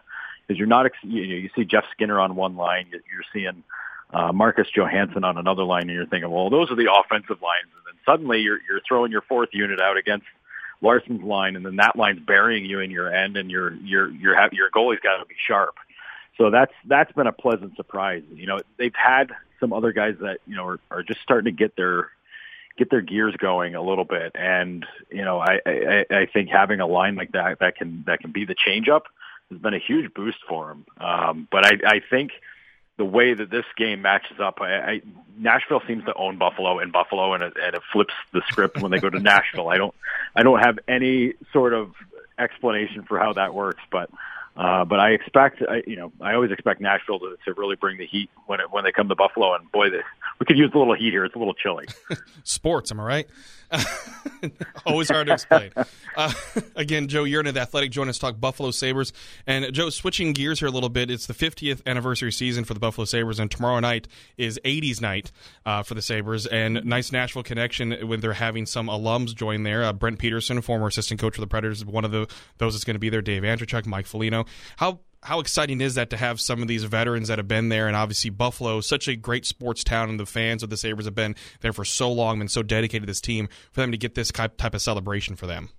because 0.49 0.57
you're 0.57 0.67
not 0.67 0.87
you, 1.03 1.27
know, 1.27 1.35
you 1.35 1.49
see 1.55 1.63
Jeff 1.63 1.85
Skinner 1.91 2.19
on 2.19 2.35
one 2.35 2.57
line, 2.57 2.87
you're 2.91 3.01
seeing 3.31 3.63
uh, 4.11 4.31
Marcus 4.31 4.67
Johansson 4.75 5.23
on 5.23 5.37
another 5.37 5.63
line, 5.63 5.83
and 5.83 5.91
you're 5.91 6.07
thinking, 6.07 6.31
well, 6.31 6.49
those 6.49 6.71
are 6.71 6.75
the 6.75 6.91
offensive 6.91 7.39
lines, 7.43 7.69
and 7.75 7.83
then 7.85 7.93
suddenly 8.03 8.39
you're 8.39 8.57
you're 8.67 8.81
throwing 8.87 9.11
your 9.11 9.21
fourth 9.21 9.49
unit 9.53 9.79
out 9.79 9.95
against 9.95 10.25
Larsson's 10.81 11.21
line, 11.21 11.55
and 11.55 11.63
then 11.63 11.75
that 11.75 11.95
line's 11.95 12.19
burying 12.25 12.65
you 12.65 12.79
in 12.79 12.89
your 12.89 13.13
end, 13.13 13.37
and 13.37 13.51
your 13.51 13.75
your 13.75 14.09
your 14.09 14.35
your 14.51 14.71
goalie's 14.71 14.99
got 15.01 15.17
to 15.17 15.25
be 15.27 15.35
sharp. 15.47 15.75
So 16.39 16.49
that's 16.49 16.73
that's 16.85 17.11
been 17.11 17.27
a 17.27 17.31
pleasant 17.31 17.75
surprise. 17.75 18.23
You 18.33 18.47
know, 18.47 18.59
they've 18.77 18.95
had 18.95 19.31
some 19.59 19.71
other 19.71 19.91
guys 19.91 20.15
that 20.21 20.39
you 20.47 20.55
know 20.55 20.65
are, 20.65 20.79
are 20.89 21.03
just 21.03 21.21
starting 21.21 21.55
to 21.55 21.55
get 21.55 21.75
their 21.75 22.09
get 22.75 22.89
their 22.89 23.01
gears 23.01 23.35
going 23.37 23.75
a 23.75 23.83
little 23.83 24.05
bit, 24.05 24.31
and 24.33 24.83
you 25.11 25.23
know, 25.23 25.37
I, 25.37 25.59
I 25.63 26.05
I 26.09 26.25
think 26.25 26.49
having 26.49 26.79
a 26.79 26.87
line 26.87 27.13
like 27.13 27.33
that 27.33 27.59
that 27.59 27.75
can 27.75 28.03
that 28.07 28.21
can 28.21 28.31
be 28.31 28.45
the 28.45 28.55
change 28.55 28.89
up 28.89 29.03
has 29.49 29.59
been 29.59 29.73
a 29.73 29.79
huge 29.79 30.13
boost 30.13 30.39
for 30.47 30.71
him. 30.71 30.85
Um, 30.97 31.47
but 31.51 31.65
I, 31.65 31.71
I 31.85 32.01
think 32.09 32.31
the 32.97 33.05
way 33.05 33.33
that 33.33 33.49
this 33.49 33.65
game 33.77 34.01
matches 34.01 34.39
up, 34.39 34.59
I, 34.61 34.75
I, 34.75 35.01
Nashville 35.37 35.81
seems 35.87 36.03
to 36.05 36.13
own 36.13 36.37
Buffalo 36.37 36.79
and 36.79 36.91
Buffalo, 36.91 37.33
and 37.33 37.43
it, 37.43 37.53
and 37.61 37.75
it 37.75 37.81
flips 37.91 38.13
the 38.33 38.41
script 38.47 38.81
when 38.81 38.91
they 38.91 38.99
go 38.99 39.09
to 39.09 39.19
Nashville. 39.21 39.69
I 39.69 39.77
don't, 39.77 39.95
I 40.35 40.43
don't 40.43 40.59
have 40.59 40.79
any 40.87 41.33
sort 41.53 41.73
of 41.73 41.93
explanation 42.37 43.03
for 43.03 43.17
how 43.19 43.33
that 43.33 43.53
works, 43.53 43.81
but 43.91 44.09
uh, 44.55 44.85
but 44.85 44.99
I 44.99 45.11
expect, 45.11 45.61
I, 45.61 45.83
you 45.87 45.95
know, 45.95 46.11
I 46.21 46.33
always 46.33 46.51
expect 46.51 46.81
Nashville 46.81 47.19
to, 47.19 47.37
to 47.45 47.53
really 47.53 47.75
bring 47.75 47.97
the 47.97 48.05
heat 48.05 48.29
when 48.47 48.59
it, 48.59 48.71
when 48.71 48.83
they 48.83 48.91
come 48.91 49.07
to 49.09 49.15
Buffalo. 49.15 49.55
And 49.55 49.71
boy, 49.71 49.89
they, 49.89 50.01
we 50.39 50.45
could 50.45 50.57
use 50.57 50.71
a 50.73 50.77
little 50.77 50.95
heat 50.95 51.11
here. 51.11 51.25
It's 51.25 51.35
a 51.35 51.39
little 51.39 51.53
chilly. 51.53 51.85
Sports, 52.43 52.91
am 52.91 52.99
I 52.99 53.03
right? 53.03 53.27
always 54.85 55.09
hard 55.09 55.27
to 55.27 55.33
explain. 55.33 55.71
Uh, 56.15 56.33
again, 56.75 57.07
Joe 57.07 57.23
Yerdon, 57.23 57.53
the 57.53 57.61
Athletic, 57.61 57.91
join 57.91 58.09
us 58.09 58.17
talk 58.17 58.39
Buffalo 58.39 58.71
Sabres. 58.71 59.13
And 59.45 59.71
Joe, 59.73 59.89
switching 59.89 60.33
gears 60.33 60.59
here 60.59 60.67
a 60.67 60.71
little 60.71 60.89
bit, 60.89 61.11
it's 61.11 61.27
the 61.27 61.33
50th 61.33 61.85
anniversary 61.85 62.31
season 62.31 62.63
for 62.63 62.73
the 62.73 62.79
Buffalo 62.79 63.05
Sabres, 63.05 63.39
and 63.39 63.49
tomorrow 63.51 63.79
night 63.79 64.07
is 64.37 64.59
80s 64.65 65.01
night 65.01 65.31
uh, 65.65 65.83
for 65.83 65.93
the 65.93 66.01
Sabres. 66.01 66.47
And 66.47 66.83
nice 66.85 67.11
Nashville 67.11 67.43
connection 67.43 68.07
when 68.07 68.21
they're 68.21 68.33
having 68.33 68.65
some 68.65 68.87
alums 68.87 69.35
join 69.35 69.63
there. 69.63 69.83
Uh, 69.83 69.93
Brent 69.93 70.19
Peterson, 70.19 70.61
former 70.61 70.87
assistant 70.87 71.19
coach 71.19 71.35
for 71.35 71.41
the 71.41 71.47
Predators, 71.47 71.85
one 71.85 72.05
of 72.05 72.11
the 72.11 72.27
those 72.57 72.73
that's 72.73 72.83
going 72.83 72.95
to 72.95 72.99
be 72.99 73.09
there. 73.09 73.21
Dave 73.21 73.43
Andreychuk, 73.43 73.85
Mike 73.85 74.07
Foligno. 74.07 74.38
How 74.77 74.99
how 75.21 75.39
exciting 75.39 75.81
is 75.81 75.95
that 75.95 76.09
to 76.11 76.17
have 76.17 76.39
some 76.39 76.61
of 76.61 76.67
these 76.67 76.83
veterans 76.85 77.27
that 77.27 77.37
have 77.39 77.47
been 77.47 77.69
there 77.69 77.87
and 77.87 77.95
obviously 77.95 78.29
Buffalo, 78.29 78.79
such 78.79 79.07
a 79.07 79.15
great 79.15 79.45
sports 79.45 79.83
town, 79.83 80.09
and 80.09 80.19
the 80.19 80.25
fans 80.25 80.63
of 80.63 80.69
the 80.69 80.77
Sabres 80.77 81.05
have 81.05 81.15
been 81.15 81.35
there 81.61 81.73
for 81.73 81.83
so 81.83 82.11
long, 82.11 82.39
and 82.39 82.49
so 82.49 82.63
dedicated 82.63 83.03
to 83.03 83.07
this 83.07 83.19
team, 83.19 83.49
for 83.71 83.81
them 83.81 83.91
to 83.91 83.97
get 83.97 84.15
this 84.15 84.31
type 84.31 84.73
of 84.73 84.81
celebration 84.81 85.35
for 85.35 85.45
them. 85.45 85.69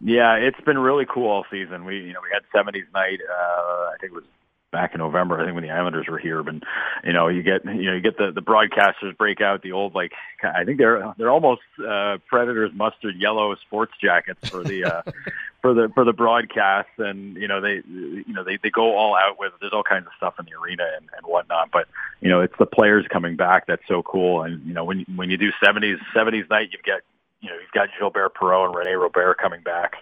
Yeah, 0.00 0.34
it's 0.34 0.60
been 0.60 0.78
really 0.78 1.06
cool 1.12 1.28
all 1.28 1.44
season. 1.50 1.84
We 1.84 1.96
you 1.96 2.12
know 2.12 2.20
we 2.22 2.30
had 2.32 2.44
70s 2.54 2.92
night. 2.94 3.18
Uh, 3.28 3.90
I 3.92 3.96
think 4.00 4.12
it 4.12 4.14
was 4.14 4.24
back 4.70 4.94
in 4.94 4.98
November, 4.98 5.40
I 5.40 5.44
think 5.44 5.54
when 5.54 5.64
the 5.64 5.70
Islanders 5.70 6.06
were 6.08 6.18
here. 6.18 6.42
But 6.42 6.56
you 7.04 7.12
know, 7.12 7.28
you 7.28 7.42
get 7.42 7.64
you 7.64 7.84
know 7.84 7.94
you 7.94 8.00
get 8.00 8.18
the 8.18 8.32
the 8.32 8.42
broadcasters 8.42 9.16
break 9.16 9.40
out 9.40 9.62
the 9.62 9.72
old 9.72 9.94
like 9.94 10.12
I 10.42 10.64
think 10.64 10.78
they're 10.78 11.14
they're 11.16 11.30
almost 11.30 11.62
uh, 11.78 12.18
Predators 12.26 12.70
mustard 12.74 13.16
yellow 13.16 13.54
sports 13.56 13.92
jackets 14.00 14.48
for 14.48 14.62
the 14.62 14.84
uh, 14.84 15.02
for 15.62 15.74
the 15.74 15.90
for 15.94 16.04
the 16.04 16.12
broadcast, 16.12 16.88
and 16.98 17.36
you 17.36 17.48
know 17.48 17.60
they 17.60 17.82
you 17.86 18.32
know 18.32 18.44
they 18.44 18.58
they 18.62 18.70
go 18.70 18.96
all 18.96 19.16
out 19.16 19.38
with 19.38 19.52
there's 19.60 19.72
all 19.72 19.84
kinds 19.84 20.06
of 20.06 20.12
stuff 20.16 20.34
in 20.38 20.46
the 20.46 20.52
arena 20.60 20.84
and, 20.96 21.08
and 21.16 21.26
whatnot. 21.26 21.70
But 21.72 21.88
you 22.20 22.28
know 22.28 22.40
it's 22.40 22.54
the 22.58 22.66
players 22.66 23.06
coming 23.10 23.36
back 23.36 23.66
that's 23.66 23.86
so 23.88 24.02
cool, 24.02 24.42
and 24.42 24.64
you 24.66 24.74
know 24.74 24.84
when 24.84 25.04
when 25.16 25.30
you 25.30 25.36
do 25.36 25.50
70s 25.62 25.98
70s 26.14 26.48
night, 26.50 26.68
you 26.72 26.78
get 26.84 27.02
you 27.40 27.48
know 27.48 27.56
you've 27.56 27.72
got 27.72 27.88
Gilbert 27.98 28.34
Perreault 28.34 28.66
and 28.66 28.74
Rene 28.74 28.92
Robert 28.92 29.38
coming 29.38 29.62
back. 29.62 29.96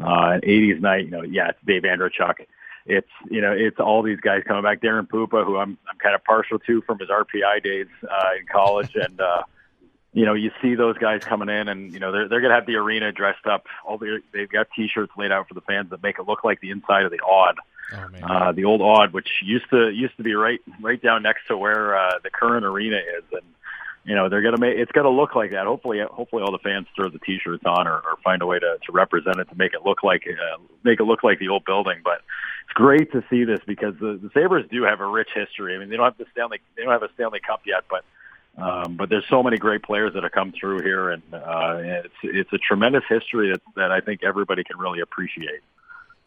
Uh, 0.00 0.40
80s 0.42 0.80
night, 0.80 1.04
you 1.04 1.10
know, 1.12 1.22
yeah, 1.22 1.50
it's 1.50 1.58
Dave 1.64 1.82
Andreychuk 1.82 2.44
it's 2.86 3.08
you 3.30 3.40
know 3.40 3.52
it's 3.52 3.80
all 3.80 4.02
these 4.02 4.20
guys 4.20 4.42
coming 4.46 4.62
back. 4.62 4.80
Daren 4.80 5.08
Puppa, 5.08 5.44
who 5.44 5.56
I'm 5.56 5.78
I'm 5.88 5.98
kind 5.98 6.14
of 6.14 6.22
partial 6.24 6.58
to 6.60 6.82
from 6.82 6.98
his 6.98 7.08
RPI 7.08 7.62
days 7.62 7.86
uh, 8.02 8.30
in 8.38 8.46
college, 8.46 8.94
and 8.94 9.20
uh, 9.20 9.42
you 10.12 10.26
know 10.26 10.34
you 10.34 10.50
see 10.60 10.74
those 10.74 10.98
guys 10.98 11.22
coming 11.24 11.48
in, 11.48 11.68
and 11.68 11.92
you 11.92 12.00
know 12.00 12.12
they're 12.12 12.28
they're 12.28 12.40
gonna 12.40 12.54
have 12.54 12.66
the 12.66 12.76
arena 12.76 13.10
dressed 13.10 13.46
up. 13.46 13.66
All 13.86 13.96
the, 13.96 14.20
they've 14.32 14.48
got 14.48 14.68
T-shirts 14.76 15.12
laid 15.16 15.32
out 15.32 15.48
for 15.48 15.54
the 15.54 15.62
fans 15.62 15.90
that 15.90 16.02
make 16.02 16.18
it 16.18 16.26
look 16.26 16.44
like 16.44 16.60
the 16.60 16.70
inside 16.70 17.04
of 17.04 17.10
the 17.10 17.20
Aud. 17.20 17.56
Oh, 17.92 18.08
man. 18.08 18.24
Uh, 18.24 18.52
the 18.52 18.64
old 18.64 18.80
Aud, 18.80 19.12
which 19.12 19.28
used 19.42 19.68
to 19.70 19.90
used 19.90 20.16
to 20.18 20.22
be 20.22 20.34
right 20.34 20.60
right 20.80 21.00
down 21.00 21.22
next 21.22 21.46
to 21.48 21.56
where 21.56 21.96
uh, 21.96 22.18
the 22.22 22.30
current 22.30 22.66
arena 22.66 22.96
is, 22.96 23.24
and 23.32 23.42
you 24.04 24.14
know 24.14 24.28
they're 24.28 24.42
gonna 24.42 24.58
make 24.58 24.76
it's 24.76 24.92
gonna 24.92 25.10
look 25.10 25.34
like 25.34 25.50
that. 25.52 25.66
Hopefully, 25.66 26.00
hopefully 26.10 26.42
all 26.42 26.52
the 26.52 26.58
fans 26.58 26.86
throw 26.94 27.08
the 27.08 27.18
T-shirts 27.18 27.64
on 27.64 27.86
or, 27.86 27.96
or 27.96 28.16
find 28.22 28.42
a 28.42 28.46
way 28.46 28.58
to, 28.58 28.78
to 28.86 28.92
represent 28.92 29.38
it 29.38 29.48
to 29.48 29.56
make 29.56 29.72
it 29.72 29.84
look 29.84 30.02
like 30.02 30.24
uh, 30.28 30.58
make 30.82 31.00
it 31.00 31.04
look 31.04 31.22
like 31.22 31.38
the 31.38 31.48
old 31.48 31.64
building. 31.64 32.00
But 32.04 32.22
it's 32.64 32.74
great 32.74 33.12
to 33.12 33.24
see 33.30 33.44
this 33.44 33.60
because 33.66 33.94
the, 34.00 34.18
the 34.22 34.30
Sabres 34.34 34.66
do 34.70 34.84
have 34.84 35.00
a 35.00 35.06
rich 35.06 35.30
history. 35.34 35.74
I 35.74 35.78
mean, 35.78 35.88
they 35.88 35.96
don't 35.96 36.04
have 36.04 36.18
the 36.18 36.26
Stanley 36.32 36.60
they 36.76 36.82
don't 36.82 36.92
have 36.92 37.02
a 37.02 37.12
Stanley 37.14 37.40
Cup 37.40 37.62
yet, 37.66 37.84
but 37.88 38.04
um, 38.56 38.96
but 38.96 39.08
there's 39.08 39.26
so 39.28 39.42
many 39.42 39.56
great 39.56 39.82
players 39.82 40.14
that 40.14 40.22
have 40.22 40.32
come 40.32 40.52
through 40.52 40.82
here, 40.82 41.10
and 41.10 41.22
uh, 41.32 41.78
it's 41.78 42.14
it's 42.22 42.52
a 42.52 42.58
tremendous 42.58 43.04
history 43.08 43.50
that 43.50 43.62
that 43.76 43.90
I 43.90 44.00
think 44.00 44.22
everybody 44.22 44.64
can 44.64 44.78
really 44.78 45.00
appreciate. 45.00 45.62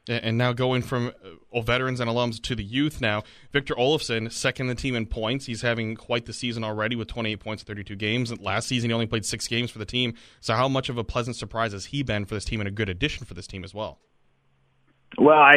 And 0.10 0.38
now 0.38 0.54
going 0.54 0.82
from 0.82 1.12
uh, 1.54 1.62
veterans 1.62 2.00
and 2.00 2.10
alums 2.10 2.42
to 2.44 2.56
the 2.56 2.64
youth 2.64 3.02
now, 3.02 3.24
Victor 3.52 3.76
Olofsson, 3.76 4.32
second 4.32 4.68
the 4.68 4.76
team 4.76 4.96
in 4.96 5.06
points. 5.06 5.46
He's 5.46 5.62
having 5.62 5.96
quite 5.96 6.26
the 6.26 6.34
season 6.34 6.64
already 6.64 6.96
with 6.96 7.08
28 7.08 7.40
points 7.40 7.64
in 7.64 7.68
32 7.68 7.96
games. 7.96 8.40
Last 8.40 8.68
season, 8.68 8.90
he 8.90 8.94
only 8.94 9.08
played 9.08 9.26
six 9.26 9.48
games 9.48 9.72
for 9.72 9.80
the 9.80 9.86
team. 9.86 10.14
So, 10.40 10.54
how 10.56 10.68
much 10.68 10.90
of 10.90 10.98
a 10.98 11.04
pleasant 11.04 11.36
surprise 11.36 11.74
has 11.74 11.86
he 11.86 12.04
been 12.04 12.26
for 12.26 12.36
this 12.36 12.46
team 12.46 12.62
and 12.62 12.68
a 12.68 12.72
good 12.72 12.90
addition 12.90 13.26
for 13.26 13.34
this 13.34 13.48
team 13.48 13.64
as 13.64 13.74
well? 13.74 14.00
Well, 15.18 15.38
I, 15.38 15.56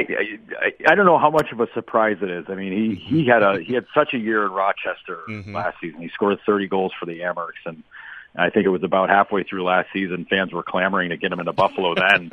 I 0.62 0.92
I 0.92 0.94
don't 0.94 1.06
know 1.06 1.18
how 1.18 1.30
much 1.30 1.48
of 1.52 1.60
a 1.60 1.66
surprise 1.74 2.18
it 2.22 2.30
is. 2.30 2.46
I 2.48 2.54
mean, 2.54 2.72
he 2.72 2.94
he 2.94 3.26
had 3.26 3.42
a 3.42 3.60
he 3.60 3.74
had 3.74 3.84
such 3.92 4.14
a 4.14 4.18
year 4.18 4.44
in 4.46 4.52
Rochester 4.52 5.18
mm-hmm. 5.28 5.54
last 5.54 5.76
season. 5.80 6.00
He 6.00 6.08
scored 6.14 6.38
30 6.46 6.68
goals 6.68 6.92
for 6.98 7.06
the 7.06 7.20
Amerks, 7.20 7.66
and 7.66 7.82
I 8.36 8.50
think 8.50 8.64
it 8.64 8.70
was 8.70 8.82
about 8.82 9.08
halfway 9.08 9.42
through 9.42 9.64
last 9.64 9.88
season. 9.92 10.26
Fans 10.28 10.52
were 10.52 10.62
clamoring 10.62 11.10
to 11.10 11.16
get 11.16 11.32
him 11.32 11.40
into 11.40 11.52
Buffalo 11.52 11.94
then, 12.10 12.30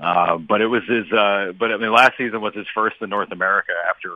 uh, 0.00 0.38
but 0.38 0.60
it 0.60 0.66
was 0.66 0.82
his. 0.88 1.10
Uh, 1.12 1.52
but 1.58 1.72
I 1.72 1.76
mean, 1.76 1.92
last 1.92 2.16
season 2.18 2.40
was 2.40 2.54
his 2.54 2.66
first 2.74 2.96
in 3.00 3.10
North 3.10 3.30
America 3.32 3.72
after 3.88 4.10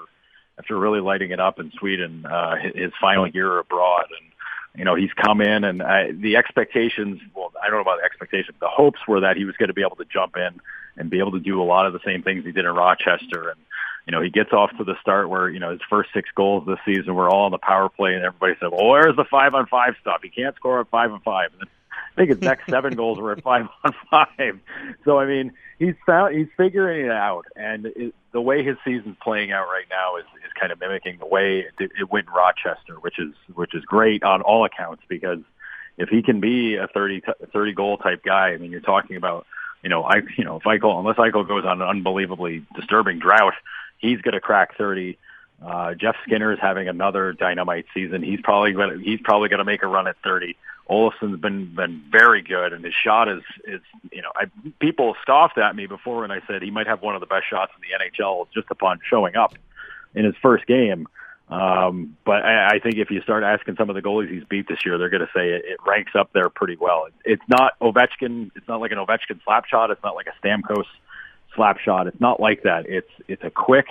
after 0.58 0.78
really 0.78 1.00
lighting 1.00 1.30
it 1.30 1.40
up 1.40 1.58
in 1.58 1.70
Sweden. 1.78 2.26
Uh, 2.26 2.56
his 2.74 2.92
final 3.00 3.28
year 3.28 3.58
abroad, 3.58 4.06
and 4.20 4.30
you 4.78 4.84
know 4.84 4.94
he's 4.94 5.12
come 5.12 5.40
in, 5.40 5.64
and 5.64 5.82
I, 5.82 6.12
the 6.12 6.36
expectations. 6.36 7.20
Well, 7.34 7.52
I 7.62 7.66
don't 7.66 7.76
know 7.76 7.82
about 7.82 7.98
the 8.00 8.04
expectations. 8.04 8.56
The 8.60 8.68
hopes 8.68 9.00
were 9.06 9.20
that 9.20 9.36
he 9.36 9.44
was 9.44 9.56
going 9.56 9.68
to 9.68 9.74
be 9.74 9.82
able 9.82 9.96
to 9.96 10.04
jump 10.04 10.36
in 10.36 10.60
and 10.96 11.10
be 11.10 11.20
able 11.20 11.32
to 11.32 11.40
do 11.40 11.62
a 11.62 11.64
lot 11.64 11.86
of 11.86 11.92
the 11.92 12.00
same 12.04 12.22
things 12.22 12.44
he 12.44 12.52
did 12.52 12.64
in 12.64 12.74
Rochester, 12.74 13.50
and 13.50 13.58
you 14.06 14.12
know, 14.12 14.22
he 14.22 14.30
gets 14.30 14.52
off 14.52 14.70
to 14.78 14.84
the 14.84 14.94
start 15.00 15.28
where, 15.28 15.48
you 15.48 15.60
know, 15.60 15.70
his 15.70 15.80
first 15.88 16.10
six 16.14 16.28
goals 16.34 16.64
this 16.66 16.78
season 16.84 17.14
were 17.14 17.28
all 17.28 17.44
on 17.44 17.52
the 17.52 17.58
power 17.58 17.88
play 17.88 18.14
and 18.14 18.24
everybody 18.24 18.54
said, 18.60 18.70
well, 18.72 18.88
where's 18.88 19.16
the 19.16 19.24
five 19.30 19.54
on 19.54 19.66
five 19.66 19.94
stuff? 20.00 20.20
He 20.22 20.30
can't 20.30 20.56
score 20.56 20.80
at 20.80 20.88
five 20.88 21.12
on 21.12 21.20
five. 21.20 21.50
And 21.58 21.68
I 21.92 22.16
think 22.16 22.30
his 22.30 22.40
next 22.40 22.68
seven 22.68 22.94
goals 22.96 23.18
were 23.18 23.32
at 23.32 23.42
five 23.42 23.68
on 23.84 23.94
five. 24.10 24.58
So, 25.04 25.18
I 25.18 25.26
mean, 25.26 25.52
he's 25.78 25.94
found, 26.06 26.36
he's 26.36 26.48
figuring 26.56 27.06
it 27.06 27.12
out. 27.12 27.44
And 27.54 27.86
it, 27.86 28.14
the 28.32 28.40
way 28.40 28.64
his 28.64 28.76
season's 28.84 29.16
playing 29.22 29.52
out 29.52 29.66
right 29.66 29.86
now 29.90 30.16
is, 30.16 30.24
is 30.44 30.52
kind 30.58 30.72
of 30.72 30.80
mimicking 30.80 31.18
the 31.18 31.26
way 31.26 31.66
it, 31.78 31.90
it 31.98 32.10
went 32.10 32.26
in 32.26 32.32
Rochester, 32.32 32.94
which 33.00 33.18
is, 33.18 33.34
which 33.54 33.74
is 33.74 33.84
great 33.84 34.22
on 34.22 34.42
all 34.42 34.64
accounts 34.64 35.02
because 35.08 35.40
if 35.98 36.08
he 36.08 36.22
can 36.22 36.40
be 36.40 36.76
a 36.76 36.86
30, 36.86 37.22
30 37.52 37.72
goal 37.74 37.98
type 37.98 38.22
guy, 38.24 38.48
I 38.48 38.56
mean, 38.56 38.70
you're 38.70 38.80
talking 38.80 39.16
about, 39.16 39.46
you 39.82 39.90
know, 39.90 40.02
I, 40.02 40.22
you 40.36 40.44
know, 40.44 40.56
if 40.56 40.62
Eichel, 40.62 40.98
unless 40.98 41.16
Eichel 41.16 41.46
goes 41.46 41.64
on 41.64 41.82
an 41.82 41.88
unbelievably 41.88 42.64
disturbing 42.74 43.18
drought, 43.18 43.54
He's 44.00 44.20
going 44.20 44.34
to 44.34 44.40
crack 44.40 44.76
30. 44.76 45.18
Uh, 45.64 45.94
Jeff 45.94 46.16
Skinner 46.26 46.52
is 46.52 46.58
having 46.60 46.88
another 46.88 47.32
dynamite 47.32 47.86
season. 47.92 48.22
He's 48.22 48.40
probably 48.42 48.72
going 48.72 48.98
to, 48.98 49.04
he's 49.04 49.20
probably 49.22 49.48
going 49.50 49.58
to 49.58 49.64
make 49.64 49.82
a 49.82 49.86
run 49.86 50.08
at 50.08 50.16
30. 50.24 50.56
Olofsson's 50.88 51.40
been 51.40 51.72
been 51.72 52.02
very 52.10 52.42
good, 52.42 52.72
and 52.72 52.84
his 52.84 52.94
shot 52.94 53.28
is 53.28 53.42
is 53.64 53.80
you 54.10 54.22
know 54.22 54.32
I, 54.34 54.46
people 54.80 55.14
scoffed 55.22 55.56
at 55.56 55.76
me 55.76 55.86
before 55.86 56.22
when 56.22 56.32
I 56.32 56.40
said 56.48 56.62
he 56.62 56.72
might 56.72 56.88
have 56.88 57.00
one 57.00 57.14
of 57.14 57.20
the 57.20 57.28
best 57.28 57.44
shots 57.48 57.70
in 57.76 57.82
the 57.82 58.04
NHL 58.04 58.48
just 58.52 58.66
upon 58.72 58.98
showing 59.08 59.36
up 59.36 59.54
in 60.14 60.24
his 60.24 60.34
first 60.42 60.66
game. 60.66 61.06
Um, 61.48 62.16
but 62.24 62.44
I, 62.44 62.76
I 62.76 62.78
think 62.80 62.96
if 62.96 63.10
you 63.10 63.20
start 63.22 63.44
asking 63.44 63.76
some 63.76 63.88
of 63.88 63.94
the 63.94 64.02
goalies 64.02 64.30
he's 64.30 64.44
beat 64.44 64.66
this 64.68 64.84
year, 64.84 64.98
they're 64.98 65.10
going 65.10 65.26
to 65.26 65.30
say 65.34 65.50
it, 65.50 65.64
it 65.64 65.78
ranks 65.86 66.12
up 66.18 66.32
there 66.32 66.48
pretty 66.48 66.76
well. 66.76 67.06
It, 67.06 67.14
it's 67.24 67.42
not 67.48 67.78
Ovechkin. 67.80 68.50
It's 68.56 68.66
not 68.66 68.80
like 68.80 68.90
an 68.90 68.98
Ovechkin 68.98 69.40
slap 69.44 69.66
shot. 69.66 69.90
It's 69.90 70.02
not 70.02 70.14
like 70.14 70.26
a 70.26 70.46
Stamkos 70.46 70.86
slap 71.54 71.78
shot. 71.78 72.06
It's 72.06 72.20
not 72.20 72.40
like 72.40 72.62
that. 72.64 72.86
It's 72.86 73.10
it's 73.28 73.42
a 73.42 73.50
quick, 73.50 73.86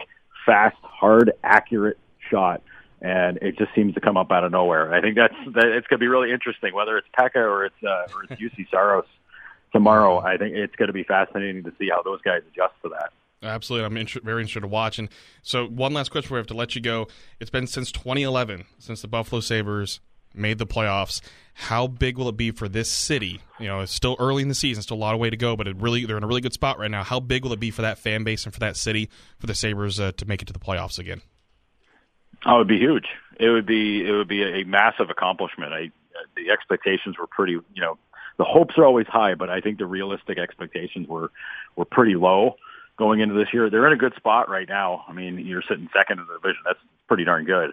fast, 0.46 0.78
hard, 0.82 1.34
accurate 1.44 1.98
shot, 2.30 2.62
and 3.02 3.38
it 3.38 3.58
just 3.58 3.74
seems 3.76 3.94
to 3.96 4.02
come 4.02 4.18
up 4.18 4.32
out 4.32 4.44
of 4.44 4.52
nowhere. 4.52 4.94
I 4.94 5.02
think 5.02 5.16
that's 5.16 5.34
that, 5.56 5.66
it's 5.66 5.88
going 5.88 6.00
to 6.00 6.04
be 6.04 6.08
really 6.08 6.32
interesting 6.32 6.74
whether 6.74 6.98
it's 6.98 7.08
Pekka 7.18 7.38
or 7.38 7.66
it's 7.66 7.84
uh, 7.84 8.08
or 8.14 8.24
it's 8.24 8.34
Juuse 8.42 8.70
Saros 8.70 9.06
tomorrow. 9.72 10.20
I 10.20 10.38
think 10.38 10.56
it's 10.56 10.76
going 10.76 10.88
to 10.88 10.94
be 10.94 11.04
fascinating 11.04 11.64
to 11.64 11.74
see 11.80 11.90
how 11.90 12.02
those 12.02 12.22
guys 12.22 12.42
adjust 12.52 12.74
to 12.84 12.90
that. 12.90 13.12
Absolutely, 13.42 13.86
I'm 13.86 13.96
inter- 13.96 14.20
very 14.22 14.42
interested 14.42 14.62
to 14.62 14.68
watch. 14.68 15.00
And 15.00 15.08
so, 15.42 15.66
one 15.66 15.94
last 15.94 16.10
question: 16.10 16.34
We 16.34 16.38
have 16.38 16.48
to 16.48 16.54
let 16.54 16.76
you 16.76 16.82
go. 16.82 17.08
It's 17.40 17.50
been 17.50 17.68
since 17.68 17.92
2011 17.92 18.66
since 18.80 19.02
the 19.02 19.08
Buffalo 19.08 19.40
Sabres 19.40 20.02
made 20.34 20.58
the 20.58 20.68
playoffs. 20.68 21.22
How 21.54 21.88
big 21.88 22.18
will 22.18 22.30
it 22.30 22.38
be 22.38 22.52
for 22.52 22.70
this 22.70 22.90
city? 22.90 23.42
You 23.60 23.68
know, 23.68 23.82
it's 23.82 23.92
still 23.92 24.16
early 24.20 24.42
in 24.42 24.48
the 24.48 24.56
season, 24.56 24.82
still 24.82 24.98
a 24.98 25.00
lot 25.00 25.14
of 25.14 25.20
way 25.20 25.30
to 25.30 25.36
go, 25.36 25.56
but 25.56 25.68
it 25.68 25.76
really 25.78 26.06
they're 26.06 26.18
in 26.18 26.24
a 26.24 26.28
really 26.28 26.42
good 26.42 26.54
spot 26.54 26.80
right 26.80 26.90
now. 26.90 27.04
How 27.04 27.20
big 27.20 27.44
will 27.44 27.54
it 27.54 27.60
be 27.60 27.72
for 27.72 27.82
that 27.82 27.98
fan 27.98 28.24
base 28.24 28.46
and 28.46 28.54
for 28.54 28.62
that 28.62 28.78
city 28.78 29.10
for 29.40 29.48
the 29.48 29.56
Sabres 29.56 30.00
uh, 30.00 30.14
to 30.14 30.26
make 30.26 30.42
it 30.42 30.46
to 30.46 30.54
the 30.54 30.60
playoffs 30.60 31.00
again? 31.00 31.22
Oh, 32.46 32.56
it 32.56 32.58
would 32.60 32.68
be 32.68 32.78
huge. 32.78 33.08
It 33.40 33.50
would 33.50 33.66
be 33.66 34.08
it 34.08 34.12
would 34.12 34.28
be 34.28 34.44
a 34.44 34.64
massive 34.66 35.10
accomplishment. 35.10 35.74
I, 35.74 35.92
the 36.36 36.52
expectations 36.52 37.18
were 37.18 37.28
pretty, 37.28 37.54
you 37.54 37.82
know, 37.82 37.98
the 38.38 38.46
hopes 38.46 38.78
are 38.78 38.86
always 38.86 39.08
high, 39.08 39.36
but 39.36 39.50
I 39.50 39.60
think 39.60 39.78
the 39.78 39.86
realistic 39.86 40.38
expectations 40.38 41.08
were 41.08 41.32
were 41.76 41.86
pretty 41.86 42.16
low 42.16 42.56
going 42.98 43.20
into 43.20 43.34
this 43.34 43.48
year. 43.54 43.70
They're 43.70 43.88
in 43.88 43.94
a 43.94 43.98
good 43.98 44.14
spot 44.16 44.50
right 44.50 44.68
now. 44.68 45.04
I 45.08 45.14
mean, 45.14 45.40
you're 45.40 45.64
sitting 45.68 45.90
second 45.94 46.20
in 46.20 46.28
the 46.28 46.34
division. 46.34 46.62
That's 46.66 46.80
pretty 47.08 47.26
darn 47.26 47.46
good. 47.46 47.72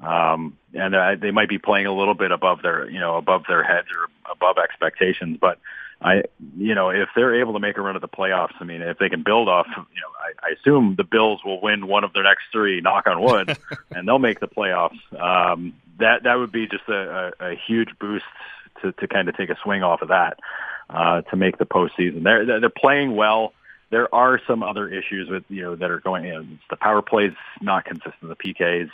Um, 0.00 0.56
and 0.74 0.94
uh, 0.94 1.16
they 1.20 1.30
might 1.30 1.48
be 1.48 1.58
playing 1.58 1.86
a 1.86 1.94
little 1.94 2.14
bit 2.14 2.30
above 2.30 2.62
their, 2.62 2.88
you 2.88 3.00
know, 3.00 3.16
above 3.16 3.44
their 3.48 3.64
heads 3.64 3.88
or 3.96 4.08
above 4.30 4.56
expectations. 4.58 5.38
But 5.40 5.58
I, 6.00 6.22
you 6.56 6.74
know, 6.74 6.90
if 6.90 7.08
they're 7.16 7.40
able 7.40 7.54
to 7.54 7.58
make 7.58 7.76
a 7.76 7.80
run 7.80 7.96
at 7.96 8.02
the 8.02 8.08
playoffs, 8.08 8.54
I 8.60 8.64
mean, 8.64 8.82
if 8.82 8.98
they 8.98 9.08
can 9.08 9.24
build 9.24 9.48
off, 9.48 9.66
you 9.68 9.74
know, 9.76 10.12
I, 10.20 10.48
I 10.48 10.52
assume 10.52 10.94
the 10.96 11.04
Bills 11.04 11.40
will 11.44 11.60
win 11.60 11.88
one 11.88 12.04
of 12.04 12.12
their 12.12 12.22
next 12.22 12.44
three, 12.52 12.80
knock 12.80 13.06
on 13.06 13.20
wood, 13.20 13.58
and 13.90 14.06
they'll 14.06 14.20
make 14.20 14.38
the 14.38 14.46
playoffs. 14.46 14.98
Um, 15.18 15.74
that 15.98 16.22
that 16.22 16.36
would 16.36 16.52
be 16.52 16.68
just 16.68 16.88
a, 16.88 17.32
a, 17.40 17.52
a 17.52 17.60
huge 17.66 17.88
boost 17.98 18.24
to, 18.82 18.92
to 18.92 19.08
kind 19.08 19.28
of 19.28 19.36
take 19.36 19.50
a 19.50 19.56
swing 19.64 19.82
off 19.82 20.02
of 20.02 20.08
that 20.08 20.38
uh, 20.90 21.22
to 21.22 21.36
make 21.36 21.58
the 21.58 21.66
postseason. 21.66 22.22
They're 22.22 22.60
they're 22.60 22.70
playing 22.70 23.16
well. 23.16 23.52
There 23.90 24.14
are 24.14 24.40
some 24.46 24.62
other 24.62 24.88
issues 24.88 25.28
with 25.28 25.44
you 25.48 25.62
know 25.62 25.76
that 25.76 25.90
are 25.90 26.00
going. 26.00 26.24
You 26.24 26.34
know, 26.34 26.46
the 26.70 26.76
power 26.76 27.02
plays 27.02 27.32
not 27.60 27.84
consistent. 27.84 28.22
The 28.22 28.36
PKs 28.36 28.90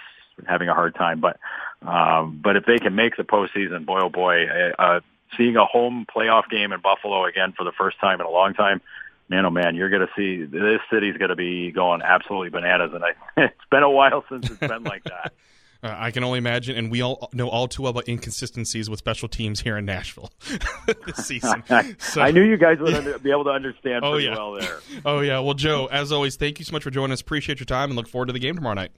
having 0.46 0.68
a 0.68 0.74
hard 0.74 0.94
time. 0.94 1.20
But 1.20 1.38
um, 1.82 2.40
but 2.42 2.56
if 2.56 2.64
they 2.64 2.78
can 2.78 2.94
make 2.94 3.16
the 3.16 3.24
postseason, 3.24 3.86
boy 3.86 4.00
oh 4.02 4.08
boy, 4.08 4.46
uh, 4.78 5.00
seeing 5.36 5.56
a 5.56 5.64
home 5.64 6.06
playoff 6.14 6.48
game 6.50 6.72
in 6.72 6.80
Buffalo 6.80 7.24
again 7.24 7.52
for 7.56 7.64
the 7.64 7.72
first 7.72 7.98
time 8.00 8.20
in 8.20 8.26
a 8.26 8.30
long 8.30 8.54
time, 8.54 8.80
man 9.28 9.44
oh 9.46 9.50
man, 9.50 9.74
you're 9.74 9.90
going 9.90 10.06
to 10.06 10.12
see 10.16 10.44
this 10.44 10.80
city's 10.92 11.16
going 11.16 11.30
to 11.30 11.36
be 11.36 11.70
going 11.72 12.02
absolutely 12.02 12.50
bananas. 12.50 12.92
And 12.94 13.04
I, 13.04 13.10
it's 13.44 13.54
been 13.70 13.82
a 13.82 13.90
while 13.90 14.24
since 14.28 14.50
it's 14.50 14.58
been 14.58 14.84
like 14.84 15.04
that. 15.04 15.32
Uh, 15.84 15.94
I 15.98 16.12
can 16.12 16.24
only 16.24 16.38
imagine, 16.38 16.78
and 16.78 16.90
we 16.90 17.02
all 17.02 17.28
know 17.34 17.50
all 17.50 17.68
too 17.68 17.82
well 17.82 17.90
about 17.90 18.08
inconsistencies 18.08 18.88
with 18.88 18.98
special 18.98 19.28
teams 19.28 19.60
here 19.60 19.76
in 19.76 19.84
Nashville 19.84 20.30
this 21.04 21.26
season. 21.26 21.62
So, 21.98 22.22
I 22.22 22.30
knew 22.30 22.40
you 22.40 22.56
guys 22.56 22.78
would 22.78 22.94
under, 22.94 23.18
be 23.18 23.30
able 23.30 23.44
to 23.44 23.50
understand 23.50 24.02
oh, 24.02 24.12
pretty 24.12 24.28
yeah. 24.28 24.34
well 24.34 24.52
there. 24.54 24.78
Oh 25.04 25.20
yeah, 25.20 25.40
well, 25.40 25.52
Joe, 25.52 25.86
as 25.92 26.10
always, 26.10 26.36
thank 26.36 26.58
you 26.58 26.64
so 26.64 26.72
much 26.72 26.82
for 26.82 26.90
joining 26.90 27.12
us. 27.12 27.20
Appreciate 27.20 27.60
your 27.60 27.66
time, 27.66 27.90
and 27.90 27.96
look 27.96 28.08
forward 28.08 28.28
to 28.28 28.32
the 28.32 28.38
game 28.38 28.54
tomorrow 28.54 28.76
night. 28.76 28.92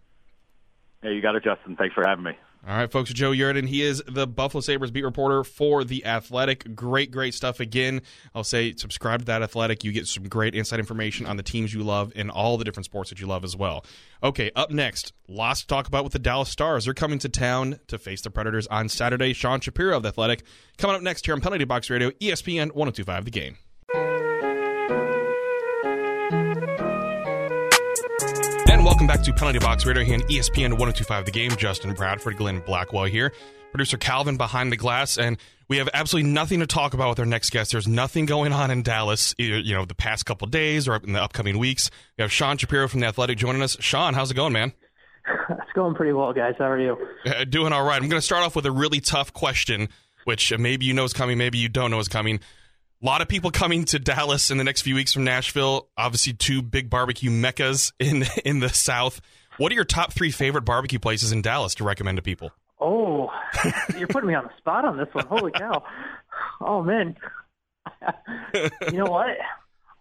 Hey, 1.07 1.15
you 1.15 1.23
got 1.23 1.37
it, 1.37 1.45
Justin. 1.45 1.77
Thanks 1.77 1.95
for 1.95 2.03
having 2.05 2.25
me. 2.25 2.33
All 2.67 2.77
right, 2.77 2.91
folks. 2.91 3.13
Joe 3.13 3.31
Yerdon, 3.31 3.69
he 3.69 3.81
is 3.81 4.03
the 4.09 4.27
Buffalo 4.27 4.61
Sabres 4.61 4.91
beat 4.91 5.05
reporter 5.05 5.45
for 5.45 5.85
The 5.85 6.05
Athletic. 6.05 6.75
Great, 6.75 7.13
great 7.13 7.33
stuff. 7.33 7.61
Again, 7.61 8.03
I'll 8.35 8.43
say 8.43 8.75
subscribe 8.75 9.21
to 9.21 9.27
That 9.27 9.41
Athletic. 9.41 9.85
You 9.85 9.93
get 9.93 10.09
some 10.09 10.25
great 10.25 10.57
inside 10.57 10.81
information 10.81 11.25
on 11.25 11.37
the 11.37 11.45
teams 11.45 11.73
you 11.73 11.85
love 11.85 12.13
and 12.17 12.29
all 12.29 12.59
the 12.59 12.65
different 12.65 12.87
sports 12.87 13.11
that 13.11 13.21
you 13.21 13.29
love 13.29 13.45
as 13.45 13.55
well. 13.55 13.85
Okay, 14.21 14.51
up 14.57 14.73
next, 14.73 15.13
lots 15.29 15.61
to 15.61 15.69
talk 15.69 15.87
about 15.87 16.03
with 16.03 16.13
the 16.13 16.19
Dallas 16.19 16.49
Stars. 16.49 16.87
They're 16.87 16.95
coming 16.95 17.21
to 17.21 17.29
town 17.29 17.79
to 17.87 17.99
face 17.99 18.23
the 18.23 18.31
Predators 18.31 18.67
on 18.67 18.89
Saturday. 18.89 19.33
Sean 19.33 19.61
Shapiro 19.61 19.97
of 19.97 20.03
The 20.03 20.09
Athletic 20.09 20.43
coming 20.77 20.97
up 20.97 21.03
next 21.03 21.25
here 21.25 21.37
on 21.37 21.41
Penalty 21.41 21.67
Box 21.67 21.89
Radio, 21.89 22.11
ESPN 22.11 22.73
1025 22.73 23.27
The 23.27 23.31
Game. 23.31 23.59
Welcome 28.97 29.07
back 29.07 29.23
to 29.23 29.31
Penalty 29.31 29.59
Box 29.59 29.85
Radio 29.85 30.03
here 30.03 30.15
on 30.15 30.23
ESPN 30.23 30.71
1025 30.71 31.27
The 31.27 31.31
Game. 31.31 31.51
Justin 31.51 31.93
Bradford, 31.93 32.39
Glenn 32.39 32.61
Blackwell 32.61 33.05
here. 33.05 33.31
Producer 33.71 33.99
Calvin 33.99 34.39
behind 34.39 34.73
the 34.73 34.79
glass, 34.79 35.19
and 35.19 35.37
we 35.69 35.77
have 35.77 35.91
absolutely 35.93 36.31
nothing 36.31 36.61
to 36.61 36.67
talk 36.67 36.95
about 36.95 37.11
with 37.11 37.19
our 37.19 37.27
next 37.27 37.51
guest. 37.51 37.73
There's 37.73 37.87
nothing 37.87 38.25
going 38.25 38.55
on 38.55 38.71
in 38.71 38.83
Dallas, 38.83 39.35
either, 39.37 39.59
you 39.59 39.75
know, 39.75 39.85
the 39.85 39.95
past 39.95 40.25
couple 40.25 40.47
days 40.47 40.89
or 40.89 40.97
in 40.97 41.13
the 41.13 41.23
upcoming 41.23 41.59
weeks. 41.59 41.91
We 42.17 42.23
have 42.23 42.33
Sean 42.33 42.57
Shapiro 42.57 42.89
from 42.89 43.01
The 43.01 43.09
Athletic 43.09 43.37
joining 43.37 43.61
us. 43.61 43.77
Sean, 43.81 44.15
how's 44.15 44.31
it 44.31 44.35
going, 44.35 44.55
man? 44.55 44.73
It's 45.51 45.73
going 45.75 45.95
pretty 45.95 46.15
well, 46.15 46.33
guys. 46.33 46.55
How 46.57 46.71
are 46.71 46.81
you? 46.81 46.97
Uh, 47.27 47.45
doing 47.45 47.75
all 47.75 47.85
right. 47.85 48.01
I'm 48.01 48.09
going 48.09 48.19
to 48.19 48.25
start 48.25 48.45
off 48.45 48.57
with 48.57 48.65
a 48.65 48.73
really 48.73 49.01
tough 49.01 49.35
question, 49.35 49.91
which 50.25 50.57
maybe 50.57 50.87
you 50.87 50.95
know 50.95 51.05
is 51.05 51.13
coming, 51.13 51.37
maybe 51.37 51.59
you 51.59 51.69
don't 51.69 51.91
know 51.91 51.99
is 51.99 52.09
coming. 52.09 52.41
A 53.07 53.09
lot 53.09 53.23
of 53.23 53.29
people 53.29 53.53
coming 53.53 53.85
to 53.85 54.01
Dallas 54.01 54.51
in 54.51 54.59
the 54.59 54.65
next 54.65 54.83
few 54.83 54.97
weeks 54.97 55.13
from 55.13 55.23
Nashville. 55.23 55.87
Obviously, 55.97 56.33
two 56.33 56.61
big 56.61 56.91
barbecue 56.91 57.31
meccas 57.31 57.93
in 58.01 58.25
in 58.45 58.59
the 58.59 58.69
South. 58.69 59.21
What 59.59 59.71
are 59.71 59.77
your 59.77 59.85
top 59.85 60.13
three 60.13 60.33
favorite 60.33 60.63
barbecue 60.63 60.99
places 60.99 61.31
in 61.31 61.41
Dallas 61.41 61.77
to 61.77 61.85
recommend 61.85 62.17
to 62.17 62.23
people? 62.23 62.51
Oh, 62.81 63.31
you're 63.97 64.09
putting 64.09 64.29
me 64.29 64.35
on 64.35 64.43
the 64.43 64.51
spot 64.59 64.85
on 64.85 64.97
this 64.97 65.07
one. 65.13 65.25
Holy 65.27 65.53
cow! 65.53 65.85
Oh 66.61 66.83
man, 66.83 67.17
you 68.91 68.99
know 68.99 69.05
what? 69.05 69.37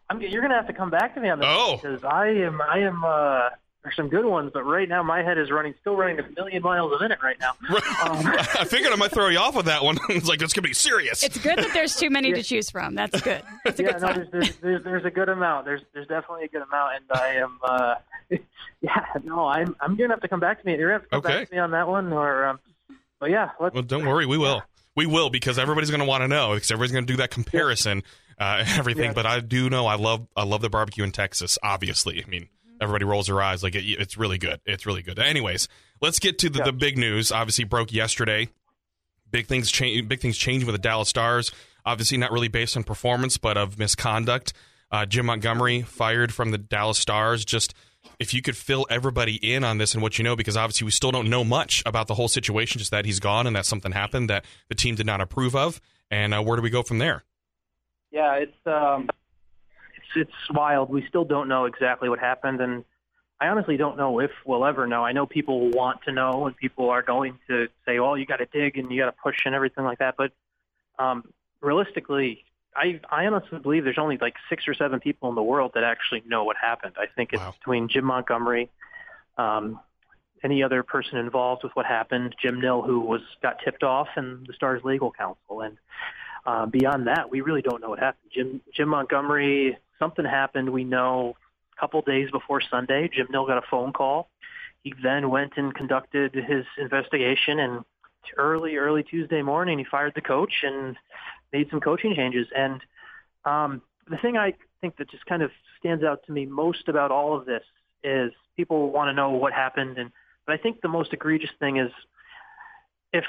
I'm, 0.10 0.20
you're 0.20 0.42
gonna 0.42 0.56
have 0.56 0.66
to 0.66 0.74
come 0.74 0.90
back 0.90 1.14
to 1.14 1.22
me 1.22 1.30
on 1.30 1.38
this 1.38 1.48
oh. 1.48 1.78
because 1.80 2.04
I 2.04 2.30
am 2.30 2.60
I 2.60 2.80
am 2.80 3.04
uh, 3.06 3.50
there's 3.86 3.96
some 3.96 4.10
good 4.10 4.26
ones, 4.26 4.50
but 4.52 4.64
right 4.64 4.90
now 4.90 5.04
my 5.04 5.22
head 5.22 5.38
is 5.38 5.52
running, 5.52 5.76
still 5.80 5.96
running 5.96 6.20
a 6.20 6.28
million 6.32 6.64
miles 6.64 6.92
a 6.92 7.00
minute 7.00 7.20
right 7.24 7.38
now. 7.40 7.52
Um, 8.06 8.26
I 8.28 8.66
figured 8.66 8.92
I 8.92 8.96
might 8.96 9.12
throw 9.12 9.30
you 9.30 9.38
off 9.38 9.56
with 9.56 9.68
that 9.68 9.84
one. 9.84 9.98
it's 10.10 10.28
like 10.28 10.42
it's 10.42 10.54
gonna 10.54 10.68
be 10.68 10.74
serious. 10.74 11.24
It's 11.24 11.38
good 11.38 11.58
that 11.58 11.72
there's 11.74 11.96
too 11.96 12.10
many 12.10 12.30
yeah. 12.30 12.36
to 12.36 12.44
choose 12.44 12.70
from. 12.70 12.96
That's 12.96 13.20
good. 13.22 13.42
That's 13.64 13.80
yeah, 13.80 13.98
no, 13.98 14.14
there's, 14.14 14.32
there's, 14.32 14.56
there's, 14.58 14.84
there's 14.84 15.06
a 15.06 15.12
good 15.12 15.30
amount. 15.30 15.66
There's 15.66 15.82
there's 15.94 16.08
definitely 16.08 16.46
a 16.46 16.48
good 16.48 16.62
amount, 16.62 16.96
and 16.96 17.06
I 17.14 17.28
am. 17.36 17.60
Uh, 17.64 17.96
yeah, 18.82 19.06
no, 19.24 19.46
I'm 19.46 19.76
I'm 19.80 19.96
gonna 19.96 20.14
have 20.14 20.22
to 20.22 20.28
come 20.28 20.40
back 20.40 20.60
to 20.60 20.66
me. 20.66 20.78
You're 20.78 20.90
gonna 20.90 20.94
have 20.94 21.04
to 21.04 21.10
come 21.10 21.20
okay. 21.20 21.40
back 21.40 21.50
to 21.50 21.56
me 21.56 21.60
on 21.60 21.72
that 21.72 21.88
one, 21.88 22.12
or. 22.12 22.46
Um, 22.46 22.60
but 23.20 23.30
yeah, 23.30 23.52
well, 23.60 23.70
don't 23.82 24.06
worry, 24.06 24.26
we 24.26 24.38
will. 24.38 24.62
We 24.96 25.06
will 25.06 25.30
because 25.30 25.60
everybody's 25.60 25.90
going 25.90 26.00
to 26.00 26.06
want 26.06 26.24
to 26.24 26.28
know 26.28 26.54
because 26.54 26.72
everybody's 26.72 26.94
going 26.94 27.06
to 27.06 27.14
do 27.14 27.18
that 27.18 27.32
comparison 27.32 28.04
uh, 28.40 28.64
everything. 28.68 29.06
Yeah. 29.06 29.14
But 29.14 29.26
I 29.26 29.40
do 29.40 29.70
know 29.70 29.86
I 29.88 29.96
love 29.96 30.28
I 30.36 30.44
love 30.44 30.62
the 30.62 30.70
barbecue 30.70 31.04
in 31.04 31.12
Texas. 31.12 31.58
Obviously, 31.64 32.24
I 32.26 32.30
mean 32.30 32.50
everybody 32.82 33.06
rolls 33.06 33.28
their 33.28 33.42
eyes 33.42 33.64
like 33.64 33.76
it, 33.76 33.84
it's 33.86 34.18
really 34.18 34.38
good. 34.38 34.60
It's 34.66 34.86
really 34.86 35.02
good. 35.02 35.20
Anyways, 35.20 35.68
let's 36.02 36.20
get 36.20 36.40
to 36.40 36.50
the, 36.50 36.60
yeah. 36.60 36.66
the 36.66 36.74
big 36.74 36.98
news. 36.98 37.32
Obviously, 37.32 37.64
broke 37.64 37.94
yesterday. 37.94 38.50
Big 39.32 39.48
things 39.48 39.72
change. 39.72 40.08
Big 40.08 40.20
things 40.20 40.38
change 40.38 40.64
with 40.64 40.74
the 40.74 40.80
Dallas 40.80 41.10
Stars. 41.10 41.52
Obviously, 41.86 42.18
not 42.18 42.32
really 42.32 42.48
based 42.48 42.76
on 42.78 42.84
performance, 42.84 43.38
but 43.38 43.58
of 43.58 43.78
misconduct. 43.78 44.54
Uh, 44.92 45.06
Jim 45.06 45.26
Montgomery 45.26 45.82
fired 45.82 46.34
from 46.34 46.52
the 46.52 46.58
Dallas 46.58 46.98
Stars. 46.98 47.44
Just 47.44 47.74
if 48.20 48.34
you 48.34 48.42
could 48.42 48.56
fill 48.56 48.86
everybody 48.90 49.36
in 49.36 49.64
on 49.64 49.78
this 49.78 49.94
and 49.94 50.02
what 50.02 50.18
you 50.18 50.24
know, 50.24 50.36
because 50.36 50.56
obviously 50.56 50.86
we 50.86 50.92
still 50.92 51.12
don't 51.12 51.30
know 51.30 51.44
much 51.44 51.84
about 51.86 52.08
the 52.08 52.16
whole 52.16 52.28
situation. 52.28 52.80
Just 52.80 52.92
that 52.92 53.06
he's 53.06 53.20
gone 53.20 53.48
and 53.48 53.56
that 53.56 53.66
something 53.66 53.92
happened 53.92 54.30
that 54.30 54.46
the 54.70 54.76
team 54.76 54.96
did 54.96 55.06
not 55.06 55.22
approve 55.22 55.56
of. 55.56 55.82
And 56.12 56.34
uh, 56.34 56.42
where 56.42 56.56
do 56.56 56.62
we 56.62 56.70
go 56.70 56.84
from 56.84 57.00
there? 57.00 57.24
Yeah, 58.12 58.36
it's 58.36 58.56
um, 58.66 59.10
it's 60.16 60.32
wild. 60.50 60.90
We 60.90 61.06
still 61.08 61.26
don't 61.26 61.48
know 61.48 61.66
exactly 61.66 62.10
what 62.10 62.20
happened, 62.20 62.62
and 62.62 62.84
I 63.40 63.48
honestly 63.48 63.78
don't 63.78 63.98
know 63.98 64.20
if 64.20 64.32
we'll 64.46 64.66
ever 64.66 64.88
know. 64.88 65.04
I 65.04 65.12
know 65.12 65.26
people 65.26 65.70
want 65.72 66.04
to 66.04 66.12
know, 66.12 66.48
and 66.48 66.56
people 66.56 66.90
are 66.90 67.02
going 67.02 67.38
to 67.48 67.68
say, 67.86 68.00
"Well, 68.00 68.18
you 68.18 68.26
got 68.26 68.38
to 68.38 68.46
dig 68.46 68.78
and 68.78 68.90
you 68.92 69.02
got 69.02 69.08
to 69.08 69.18
push 69.24 69.46
and 69.46 69.54
everything 69.54 69.84
like 69.84 70.00
that." 70.00 70.16
But 70.18 70.32
um, 70.98 71.26
realistically, 71.62 72.46
I 72.76 73.00
I 73.10 73.26
honestly 73.26 73.60
believe 73.60 73.84
there's 73.84 73.98
only 73.98 74.18
like 74.18 74.36
six 74.50 74.68
or 74.68 74.74
seven 74.74 75.00
people 75.00 75.30
in 75.30 75.36
the 75.36 75.44
world 75.44 75.72
that 75.76 75.84
actually 75.84 76.24
know 76.26 76.44
what 76.44 76.58
happened. 76.58 76.96
I 76.98 77.08
think 77.08 77.34
it's 77.34 77.42
wow. 77.42 77.54
between 77.58 77.90
Jim 77.90 78.06
Montgomery, 78.06 78.70
um, 79.38 79.80
any 80.44 80.64
other 80.64 80.84
person 80.84 81.18
involved 81.18 81.64
with 81.64 81.76
what 81.76 81.86
happened, 81.86 82.36
Jim 82.42 82.62
Nill, 82.62 82.82
who 82.84 83.00
was 83.00 83.22
got 83.42 83.60
tipped 83.64 83.84
off, 83.84 84.08
and 84.16 84.46
the 84.48 84.54
Stars 84.54 84.84
legal 84.84 85.12
counsel. 85.12 85.62
And 85.62 85.78
uh, 86.46 86.66
beyond 86.68 87.08
that, 87.08 87.30
we 87.30 87.42
really 87.42 87.62
don't 87.62 87.82
know 87.82 87.90
what 87.90 88.00
happened. 88.00 88.32
Jim 88.34 88.62
Jim 88.74 88.90
Montgomery 88.90 89.78
something 90.00 90.26
happened. 90.26 90.70
We 90.70 90.84
know 90.84 91.36
a 91.76 91.80
couple 91.80 92.02
days 92.02 92.30
before 92.32 92.62
Sunday, 92.70 93.10
Jim 93.14 93.28
Nill 93.30 93.48
got 93.48 93.58
a 93.58 93.68
phone 93.70 93.94
call. 93.94 94.30
He 94.84 94.94
then 95.02 95.30
went 95.30 95.54
and 95.58 95.74
conducted 95.74 96.34
his 96.34 96.66
investigation, 96.78 97.60
and 97.60 97.84
early, 98.38 98.78
early 98.78 99.04
Tuesday 99.04 99.42
morning, 99.42 99.80
he 99.80 99.86
fired 99.86 100.14
the 100.16 100.22
coach 100.22 100.64
and 100.64 100.96
made 101.52 101.70
some 101.70 101.80
coaching 101.80 102.16
changes. 102.16 102.48
And 102.56 102.82
um, 103.46 103.82
the 104.10 104.18
thing 104.18 104.38
I 104.38 104.54
think 104.82 104.98
that 104.98 105.10
just 105.10 105.26
kind 105.26 105.42
of 105.42 105.52
stands 105.80 106.04
out 106.04 106.24
to 106.28 106.32
me 106.32 106.46
most 106.46 106.88
about 106.88 107.12
all 107.12 107.36
of 107.36 107.46
this 107.46 107.64
is 108.04 108.32
people 108.56 108.92
want 108.92 109.10
to 109.10 109.14
know 109.14 109.32
what 109.32 109.54
happened, 109.54 109.98
and 109.98 110.12
but 110.46 110.54
I 110.54 110.58
think 110.58 110.82
the 110.82 110.88
most 110.88 111.12
egregious 111.12 111.50
thing 111.60 111.78
is 111.78 111.92
if 113.12 113.26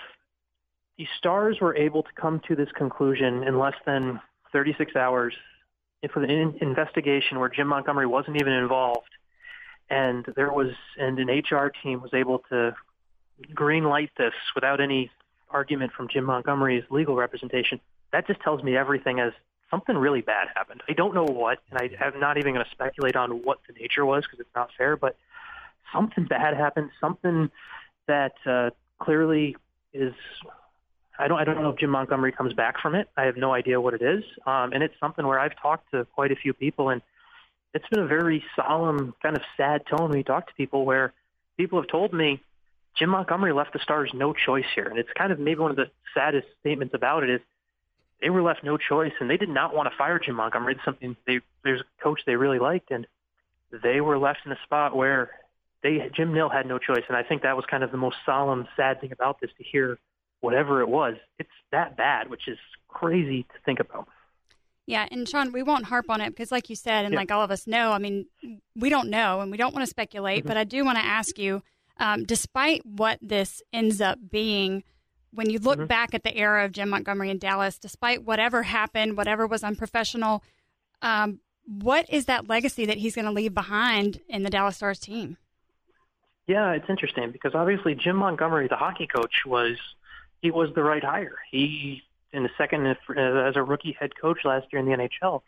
the 0.99 1.07
Stars 1.19 1.59
were 1.61 1.75
able 1.75 2.03
to 2.03 2.09
come 2.21 2.41
to 2.49 2.55
this 2.55 2.69
conclusion 2.77 3.43
in 3.45 3.59
less 3.59 3.75
than 3.87 4.21
36 4.53 4.97
hours 4.97 5.35
for 6.13 6.23
an 6.23 6.55
investigation 6.61 7.39
where 7.39 7.49
Jim 7.49 7.69
Montgomery 7.69 8.07
wasn't 8.07 8.41
even 8.41 8.53
involved, 8.53 9.09
and 9.89 10.25
there 10.37 10.53
was 10.53 10.73
and 10.99 11.19
an 11.19 11.29
HR 11.29 11.73
team 11.83 12.01
was 12.01 12.13
able 12.15 12.41
to 12.51 12.75
green 13.55 13.85
light 13.85 14.11
this 14.17 14.35
without 14.55 14.81
any 14.81 15.11
argument 15.51 15.93
from 15.93 16.09
Jim 16.09 16.25
Montgomery's 16.25 16.85
legal 16.91 17.17
representation. 17.17 17.81
That 18.13 18.27
just 18.27 18.41
tells 18.41 18.63
me 18.63 18.77
everything 18.77 19.21
as 19.21 19.33
something 19.71 19.97
really 19.97 20.21
bad 20.21 20.49
happened. 20.55 20.83
I 20.89 20.93
don't 20.93 21.15
know 21.15 21.25
what, 21.25 21.59
and 21.71 21.79
I, 21.79 22.07
am 22.07 22.21
not 22.21 22.39
even 22.39 22.55
going 22.55 22.65
to 22.65 22.71
speculate 22.71 23.17
on 23.17 23.43
what 23.43 23.59
the 23.67 23.75
nature 23.75 24.05
was 24.05 24.25
because 24.25 24.41
it's 24.41 24.55
not 24.55 24.71
fair. 24.77 24.97
But 24.97 25.17
something 25.93 26.25
bad 26.25 26.57
happened. 26.57 26.91
Something 27.01 27.51
that 28.07 28.35
uh, 28.47 28.71
clearly 28.99 29.57
is 29.93 30.15
I 31.19 31.29
don't 31.29 31.39
I 31.39 31.45
don't 31.45 31.63
know 31.63 31.71
if 31.71 31.79
Jim 31.79 31.91
Montgomery 31.91 32.33
comes 32.33 32.53
back 32.53 32.81
from 32.81 32.95
it. 32.95 33.09
I 33.17 33.25
have 33.25 33.37
no 33.37 33.53
idea 33.53 33.81
what 33.81 33.95
it 33.95 34.03
is, 34.03 34.25
um, 34.45 34.73
and 34.73 34.83
it's 34.83 34.95
something 35.01 35.27
where 35.27 35.39
I've 35.39 35.57
talked 35.61 35.91
to 35.93 36.05
quite 36.15 36.33
a 36.33 36.37
few 36.37 36.53
people, 36.53 36.91
and 36.91 37.01
it's 37.75 37.89
been 37.89 38.01
a 38.01 38.07
very 38.07 38.45
solemn, 38.55 39.15
kind 39.23 39.37
of 39.37 39.43
sad 39.57 39.87
tone 39.87 40.11
when 40.11 40.19
you 40.19 40.25
talk 40.25 40.47
to 40.49 40.55
people, 40.55 40.85
where 40.85 41.13
people 41.57 41.81
have 41.81 41.89
told 41.89 42.13
me 42.13 42.43
Jim 42.97 43.11
Montgomery 43.11 43.53
left 43.53 43.73
the 43.73 43.79
Stars 43.79 44.11
no 44.15 44.33
choice 44.33 44.67
here, 44.75 44.87
and 44.87 44.99
it's 44.99 45.11
kind 45.17 45.33
of 45.33 45.39
maybe 45.39 45.61
one 45.61 45.71
of 45.71 45.77
the 45.77 45.91
saddest 46.15 46.47
statements 46.61 46.95
about 46.95 47.23
it 47.23 47.31
is 47.31 47.41
they 48.21 48.31
were 48.31 48.43
left 48.43 48.65
no 48.65 48.77
choice, 48.77 49.13
and 49.21 49.29
they 49.29 49.37
did 49.37 49.51
not 49.51 49.75
want 49.75 49.91
to 49.91 49.97
fire 49.97 50.19
Jim 50.19 50.35
Montgomery. 50.35 50.75
It's 50.75 50.85
something 50.85 51.17
they 51.27 51.41
there's 51.65 51.81
a 51.81 52.03
coach 52.03 52.21
they 52.27 52.37
really 52.37 52.59
liked, 52.59 52.91
and 52.91 53.07
they 53.71 54.01
were 54.01 54.19
left 54.19 54.41
in 54.45 54.53
a 54.53 54.59
spot 54.65 54.97
where 54.97 55.31
they 55.83 56.11
Jim 56.15 56.33
Nill 56.35 56.49
had 56.49 56.67
no 56.67 56.79
choice, 56.79 57.05
and 57.09 57.17
I 57.17 57.23
think 57.23 57.43
that 57.43 57.57
was 57.57 57.65
kind 57.67 57.83
of 57.83 57.91
the 57.91 57.99
most 57.99 58.17
solemn, 58.25 58.67
sad 58.77 59.01
thing 59.01 59.13
about 59.13 59.41
this 59.41 59.51
to 59.59 59.65
hear 59.65 59.99
whatever 60.41 60.81
it 60.81 60.89
was, 60.89 61.15
it's 61.39 61.51
that 61.73 61.97
bad, 61.97 62.29
which 62.29 62.49
is 62.49 62.59
crazy 62.89 63.43
to 63.43 63.55
think 63.65 63.81
about. 63.81 64.09
Yeah, 64.87 65.09
and 65.11 65.29
Sean, 65.29 65.53
we 65.53 65.65
won't 65.65 65.87
harp 65.87 66.07
on 66.09 66.21
it 66.21 66.31
because, 66.31 66.53
like 66.53 66.71
you 66.71 66.77
said, 66.77 67.05
and 67.05 67.13
yeah. 67.13 67.19
like 67.19 67.33
all 67.33 67.43
of 67.43 67.51
us 67.51 67.67
know, 67.67 67.91
I 67.91 67.99
mean, 67.99 68.27
we 68.77 68.89
don't 68.89 69.11
know 69.11 69.41
and 69.41 69.51
we 69.51 69.57
don't 69.57 69.75
want 69.75 69.85
to 69.85 69.91
speculate, 69.91 70.41
mm-hmm. 70.41 70.49
but 70.49 70.57
I 70.57 70.65
do 70.65 70.85
want 70.85 70.99
to 70.99 71.05
ask 71.05 71.39
you, 71.39 71.63
um, 71.99 72.25
despite 72.25 72.87
what 72.87 73.19
this 73.21 73.63
ends 73.73 74.01
up 74.01 74.19
being, 74.31 74.85
when 75.33 75.51
you 75.51 75.59
look 75.59 75.79
mm-hmm. 75.79 75.87
back 75.87 76.15
at 76.15 76.23
the 76.23 76.37
era 76.37 76.65
of 76.65 76.73
Jim 76.73 76.89
Montgomery 76.89 77.31
in 77.31 77.39
Dallas, 77.39 77.79
despite 77.79 78.25
whatever 78.25 78.63
happened, 78.63 79.17
whatever 79.17 79.47
was 79.47 79.65
unprofessional, 79.65 80.45
um, 81.03 81.41
what 81.67 82.09
is 82.09 82.27
that 82.27 82.49
legacy 82.49 82.87
that 82.87 82.99
he's 82.99 83.17
going 83.17 83.25
to 83.25 83.33
leave 83.33 83.55
behind 83.55 84.21
in 84.29 84.45
the 84.45 84.51
Dallas 84.51 84.77
Stars 84.77 85.01
team? 85.01 85.37
Yeah, 86.47 86.71
it's 86.73 86.89
interesting 86.89 87.33
because 87.33 87.57
obviously 87.57 87.97
Jim 87.97 88.17
Montgomery, 88.17 88.69
the 88.69 88.77
hockey 88.77 89.09
coach, 89.09 89.45
was 89.45 89.77
he 90.47 90.53
was 90.53 90.71
the 90.77 90.83
right 90.83 91.03
hire. 91.03 91.39
He, 91.51 92.03
in 92.33 92.45
the 92.45 92.51
second 92.57 92.87
as 92.87 93.57
a 93.57 93.63
rookie 93.63 93.97
head 93.99 94.13
coach 94.17 94.45
last 94.45 94.67
year 94.73 94.79
in 94.79 94.87
the 94.87 94.97
NHL, 94.97 95.43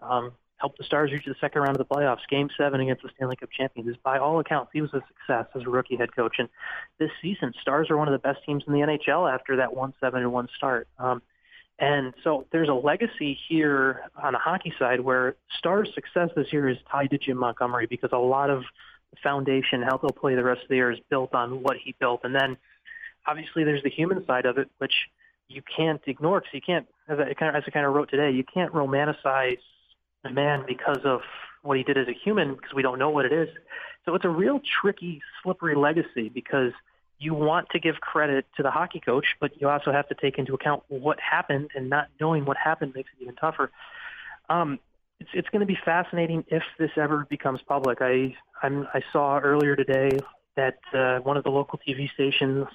um, 0.00 0.32
helped 0.56 0.78
the 0.78 0.84
Stars 0.84 1.12
reach 1.12 1.26
the 1.26 1.34
second 1.38 1.60
round 1.60 1.78
of 1.78 1.86
the 1.86 1.94
playoffs, 1.94 2.26
Game 2.30 2.48
Seven 2.56 2.80
against 2.80 3.02
the 3.02 3.10
Stanley 3.14 3.36
Cup 3.36 3.50
champions. 3.50 3.94
By 4.02 4.16
all 4.16 4.40
accounts, 4.40 4.70
he 4.72 4.80
was 4.80 4.90
a 4.94 5.02
success 5.06 5.46
as 5.54 5.64
a 5.66 5.68
rookie 5.68 5.96
head 5.96 6.16
coach. 6.16 6.36
And 6.38 6.48
this 6.98 7.10
season, 7.20 7.52
Stars 7.60 7.90
are 7.90 7.98
one 7.98 8.08
of 8.08 8.12
the 8.12 8.18
best 8.18 8.42
teams 8.46 8.64
in 8.66 8.72
the 8.72 8.80
NHL 8.80 9.30
after 9.30 9.56
that 9.56 9.76
one 9.76 9.92
seven 10.00 10.22
and 10.22 10.32
one 10.32 10.48
start. 10.56 10.88
Um, 10.98 11.20
and 11.78 12.14
so 12.24 12.46
there's 12.50 12.70
a 12.70 12.74
legacy 12.74 13.38
here 13.48 14.00
on 14.16 14.32
the 14.32 14.38
hockey 14.38 14.72
side 14.78 15.00
where 15.00 15.36
Stars' 15.58 15.90
success 15.94 16.30
this 16.34 16.54
year 16.54 16.70
is 16.70 16.78
tied 16.90 17.10
to 17.10 17.18
Jim 17.18 17.36
Montgomery 17.36 17.84
because 17.84 18.10
a 18.12 18.16
lot 18.16 18.48
of 18.48 18.62
the 19.10 19.18
foundation, 19.22 19.82
how 19.82 19.98
they'll 19.98 20.10
play 20.10 20.34
the 20.34 20.42
rest 20.42 20.62
of 20.62 20.68
the 20.68 20.76
year, 20.76 20.90
is 20.90 21.00
built 21.10 21.34
on 21.34 21.62
what 21.62 21.76
he 21.76 21.94
built. 22.00 22.22
And 22.24 22.34
then 22.34 22.56
obviously 23.28 23.64
there's 23.64 23.82
the 23.82 23.90
human 23.90 24.24
side 24.26 24.46
of 24.46 24.58
it, 24.58 24.70
which 24.78 24.94
you 25.48 25.62
can't 25.76 26.00
ignore 26.06 26.40
because 26.40 26.54
you 26.54 26.60
can't, 26.60 26.86
as 27.08 27.18
I, 27.18 27.34
kind 27.34 27.54
of, 27.54 27.56
as 27.56 27.64
I 27.66 27.70
kind 27.70 27.86
of 27.86 27.92
wrote 27.92 28.10
today, 28.10 28.30
you 28.30 28.44
can't 28.44 28.72
romanticize 28.72 29.58
a 30.24 30.30
man 30.30 30.64
because 30.66 31.00
of 31.04 31.20
what 31.62 31.76
he 31.76 31.82
did 31.82 31.98
as 31.98 32.08
a 32.08 32.12
human 32.12 32.54
because 32.54 32.72
we 32.74 32.82
don't 32.82 32.98
know 32.98 33.10
what 33.10 33.24
it 33.24 33.32
is. 33.32 33.48
So 34.04 34.14
it's 34.14 34.24
a 34.24 34.30
real 34.30 34.60
tricky, 34.80 35.20
slippery 35.42 35.74
legacy 35.74 36.28
because 36.28 36.72
you 37.18 37.34
want 37.34 37.68
to 37.70 37.78
give 37.78 37.96
credit 38.00 38.46
to 38.56 38.62
the 38.62 38.70
hockey 38.70 39.00
coach, 39.00 39.26
but 39.40 39.60
you 39.60 39.68
also 39.68 39.92
have 39.92 40.08
to 40.08 40.14
take 40.14 40.38
into 40.38 40.54
account 40.54 40.82
what 40.88 41.18
happened, 41.20 41.70
and 41.74 41.90
not 41.90 42.08
knowing 42.20 42.44
what 42.44 42.56
happened 42.56 42.92
makes 42.94 43.10
it 43.18 43.22
even 43.22 43.34
tougher. 43.34 43.70
Um, 44.48 44.78
it's 45.20 45.30
it's 45.34 45.48
going 45.48 45.60
to 45.60 45.66
be 45.66 45.78
fascinating 45.84 46.44
if 46.46 46.62
this 46.78 46.92
ever 46.96 47.26
becomes 47.28 47.60
public. 47.62 47.98
I 48.00 48.36
I'm, 48.62 48.86
I 48.94 49.02
saw 49.12 49.38
earlier 49.40 49.74
today 49.74 50.10
that 50.56 50.78
uh, 50.92 51.18
one 51.18 51.36
of 51.36 51.44
the 51.44 51.50
local 51.50 51.80
TV 51.86 52.10
stations 52.12 52.66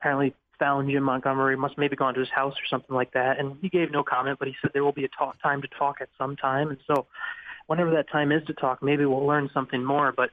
apparently 0.00 0.34
found 0.58 0.90
Jim 0.90 1.04
Montgomery, 1.04 1.56
must 1.56 1.78
maybe 1.78 1.96
gone 1.96 2.14
to 2.14 2.20
his 2.20 2.30
house 2.30 2.54
or 2.54 2.66
something 2.68 2.94
like 2.94 3.12
that, 3.12 3.38
and 3.38 3.56
he 3.62 3.68
gave 3.68 3.90
no 3.92 4.02
comment, 4.02 4.38
but 4.38 4.48
he 4.48 4.54
said 4.60 4.70
there 4.74 4.84
will 4.84 4.92
be 4.92 5.04
a 5.04 5.08
talk, 5.08 5.40
time 5.40 5.62
to 5.62 5.68
talk 5.78 5.96
at 6.00 6.08
some 6.18 6.36
time, 6.36 6.70
and 6.70 6.78
so 6.86 7.06
whenever 7.68 7.92
that 7.92 8.10
time 8.10 8.32
is 8.32 8.44
to 8.46 8.54
talk, 8.54 8.82
maybe 8.82 9.04
we'll 9.04 9.26
learn 9.26 9.48
something 9.54 9.84
more. 9.84 10.12
But 10.12 10.30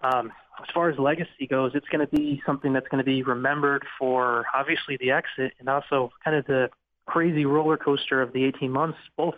um, 0.00 0.32
as 0.60 0.68
far 0.74 0.90
as 0.90 0.98
legacy 0.98 1.46
goes, 1.48 1.72
it's 1.74 1.88
going 1.88 2.06
to 2.06 2.16
be 2.16 2.42
something 2.44 2.72
that's 2.72 2.88
going 2.88 2.98
to 2.98 3.08
be 3.08 3.22
remembered 3.22 3.84
for 3.98 4.46
obviously 4.52 4.96
the 4.98 5.12
exit 5.12 5.52
and 5.60 5.68
also 5.68 6.10
kind 6.24 6.36
of 6.36 6.44
the 6.46 6.70
crazy 7.06 7.44
roller 7.44 7.76
coaster 7.76 8.20
of 8.20 8.32
the 8.32 8.44
18 8.44 8.70
months. 8.70 8.98
Both 9.16 9.34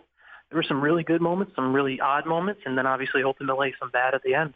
there 0.50 0.56
were 0.56 0.64
some 0.66 0.80
really 0.80 1.02
good 1.02 1.20
moments, 1.20 1.52
some 1.56 1.74
really 1.74 2.00
odd 2.00 2.26
moments, 2.26 2.62
and 2.64 2.78
then 2.78 2.86
obviously 2.86 3.22
ultimately 3.22 3.74
some 3.78 3.90
bad 3.90 4.14
at 4.14 4.22
the 4.22 4.34
end. 4.34 4.54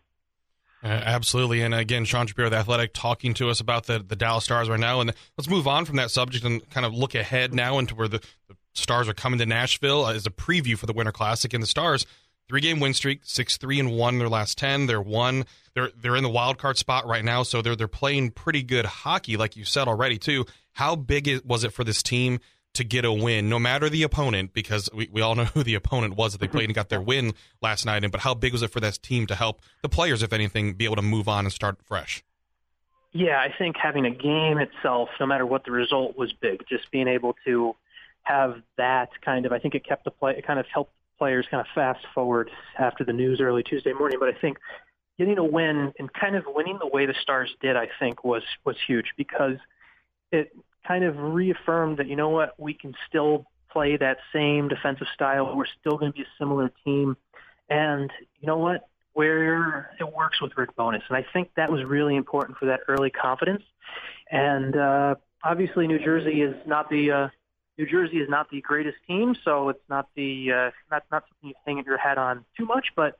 Uh, 0.82 0.86
absolutely. 0.88 1.60
And 1.60 1.74
again, 1.74 2.04
Sean 2.06 2.26
Shapiro, 2.26 2.48
the 2.48 2.56
athletic, 2.56 2.92
talking 2.94 3.34
to 3.34 3.50
us 3.50 3.60
about 3.60 3.86
the, 3.86 3.98
the 3.98 4.16
Dallas 4.16 4.44
Stars 4.44 4.68
right 4.68 4.80
now. 4.80 5.00
And 5.00 5.12
let's 5.36 5.48
move 5.48 5.68
on 5.68 5.84
from 5.84 5.96
that 5.96 6.10
subject 6.10 6.44
and 6.44 6.68
kind 6.70 6.86
of 6.86 6.94
look 6.94 7.14
ahead 7.14 7.52
now 7.52 7.78
into 7.78 7.94
where 7.94 8.08
the, 8.08 8.18
the 8.48 8.56
Stars 8.74 9.08
are 9.08 9.14
coming 9.14 9.38
to 9.40 9.46
Nashville 9.46 10.06
as 10.06 10.26
a 10.26 10.30
preview 10.30 10.78
for 10.78 10.86
the 10.86 10.94
Winter 10.94 11.12
Classic. 11.12 11.52
And 11.52 11.62
the 11.62 11.66
Stars, 11.66 12.06
three 12.48 12.62
game 12.62 12.80
win 12.80 12.94
streak, 12.94 13.20
six 13.24 13.58
three 13.58 13.78
and 13.78 13.92
one 13.96 14.18
their 14.18 14.28
last 14.28 14.56
ten. 14.56 14.86
They're 14.86 15.02
one. 15.02 15.44
They're 15.74 15.90
they're 15.96 16.16
in 16.16 16.22
the 16.22 16.30
wild 16.30 16.58
card 16.58 16.78
spot 16.78 17.06
right 17.06 17.24
now, 17.24 17.42
so 17.42 17.60
they're 17.62 17.76
they're 17.76 17.86
playing 17.88 18.30
pretty 18.30 18.62
good 18.62 18.86
hockey, 18.86 19.36
like 19.36 19.56
you 19.56 19.64
said 19.64 19.86
already 19.86 20.18
too. 20.18 20.46
How 20.72 20.96
big 20.96 21.42
was 21.44 21.62
it 21.62 21.72
for 21.72 21.84
this 21.84 22.02
team 22.02 22.40
to 22.74 22.84
get 22.84 23.04
a 23.04 23.12
win, 23.12 23.48
no 23.48 23.58
matter 23.58 23.88
the 23.88 24.02
opponent, 24.02 24.52
because 24.52 24.88
we, 24.94 25.08
we 25.12 25.20
all 25.20 25.34
know 25.34 25.44
who 25.44 25.62
the 25.62 25.74
opponent 25.74 26.16
was 26.16 26.32
that 26.32 26.40
they 26.40 26.48
played 26.48 26.66
and 26.66 26.74
got 26.74 26.88
their 26.88 27.00
win 27.00 27.34
last 27.60 27.84
night. 27.84 28.04
And 28.04 28.12
but 28.12 28.20
how 28.20 28.34
big 28.34 28.52
was 28.52 28.62
it 28.62 28.70
for 28.70 28.80
this 28.80 28.96
team 28.96 29.26
to 29.26 29.34
help 29.34 29.60
the 29.82 29.88
players, 29.88 30.22
if 30.22 30.32
anything, 30.32 30.74
be 30.74 30.84
able 30.84 30.96
to 30.96 31.02
move 31.02 31.28
on 31.28 31.44
and 31.44 31.52
start 31.52 31.78
fresh? 31.82 32.22
Yeah, 33.12 33.40
I 33.40 33.52
think 33.56 33.76
having 33.76 34.06
a 34.06 34.10
game 34.10 34.58
itself, 34.58 35.08
no 35.18 35.26
matter 35.26 35.44
what 35.44 35.64
the 35.64 35.72
result, 35.72 36.16
was 36.16 36.32
big. 36.32 36.64
Just 36.68 36.90
being 36.92 37.08
able 37.08 37.34
to 37.44 37.74
have 38.22 38.62
that 38.76 39.08
kind 39.24 39.46
of, 39.46 39.52
I 39.52 39.58
think 39.58 39.74
it 39.74 39.84
kept 39.84 40.04
the 40.04 40.12
play, 40.12 40.36
it 40.36 40.46
kind 40.46 40.60
of 40.60 40.66
helped 40.72 40.92
players 41.18 41.46
kind 41.50 41.60
of 41.60 41.66
fast 41.74 42.06
forward 42.14 42.50
after 42.78 43.04
the 43.04 43.12
news 43.12 43.40
early 43.40 43.64
Tuesday 43.64 43.92
morning. 43.92 44.18
But 44.20 44.28
I 44.28 44.38
think 44.38 44.58
getting 45.18 45.38
a 45.38 45.44
win 45.44 45.92
and 45.98 46.12
kind 46.12 46.36
of 46.36 46.44
winning 46.46 46.78
the 46.80 46.86
way 46.86 47.06
the 47.06 47.14
Stars 47.20 47.50
did, 47.60 47.76
I 47.76 47.88
think 47.98 48.22
was 48.22 48.42
was 48.64 48.76
huge 48.86 49.06
because 49.16 49.56
it 50.30 50.56
kind 50.86 51.04
of 51.04 51.18
reaffirmed 51.18 51.98
that 51.98 52.06
you 52.06 52.16
know 52.16 52.28
what 52.28 52.54
we 52.58 52.74
can 52.74 52.94
still 53.08 53.46
play 53.70 53.96
that 53.96 54.18
same 54.32 54.68
defensive 54.68 55.06
style. 55.14 55.54
We're 55.56 55.64
still 55.80 55.96
going 55.96 56.12
to 56.12 56.16
be 56.16 56.22
a 56.22 56.32
similar 56.38 56.70
team, 56.84 57.16
and 57.68 58.10
you 58.40 58.46
know 58.46 58.58
what 58.58 58.88
where 59.12 59.90
it 59.98 60.14
works 60.14 60.40
with 60.40 60.56
Rick 60.56 60.76
Bowness. 60.76 61.02
and 61.08 61.16
I 61.16 61.26
think 61.32 61.50
that 61.56 61.70
was 61.70 61.84
really 61.84 62.16
important 62.16 62.58
for 62.58 62.66
that 62.66 62.80
early 62.88 63.10
confidence. 63.10 63.62
And 64.30 64.76
uh, 64.76 65.16
obviously, 65.42 65.86
New 65.86 65.98
Jersey 65.98 66.42
is 66.42 66.54
not 66.66 66.88
the 66.88 67.10
uh, 67.10 67.28
New 67.76 67.86
Jersey 67.86 68.18
is 68.18 68.28
not 68.28 68.50
the 68.50 68.60
greatest 68.60 68.98
team, 69.06 69.34
so 69.44 69.68
it's 69.70 69.88
not 69.88 70.08
the 70.14 70.52
uh, 70.52 70.70
not 70.90 71.04
not 71.10 71.24
something 71.28 71.50
you 71.50 71.54
hang 71.66 71.82
your 71.84 71.98
hat 71.98 72.18
on 72.18 72.44
too 72.56 72.66
much. 72.66 72.88
But 72.94 73.18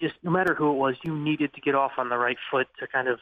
just 0.00 0.14
no 0.22 0.30
matter 0.30 0.54
who 0.54 0.70
it 0.70 0.74
was, 0.74 0.96
you 1.04 1.16
needed 1.16 1.54
to 1.54 1.60
get 1.60 1.74
off 1.74 1.92
on 1.96 2.08
the 2.08 2.18
right 2.18 2.36
foot 2.50 2.68
to 2.80 2.86
kind 2.86 3.08
of 3.08 3.18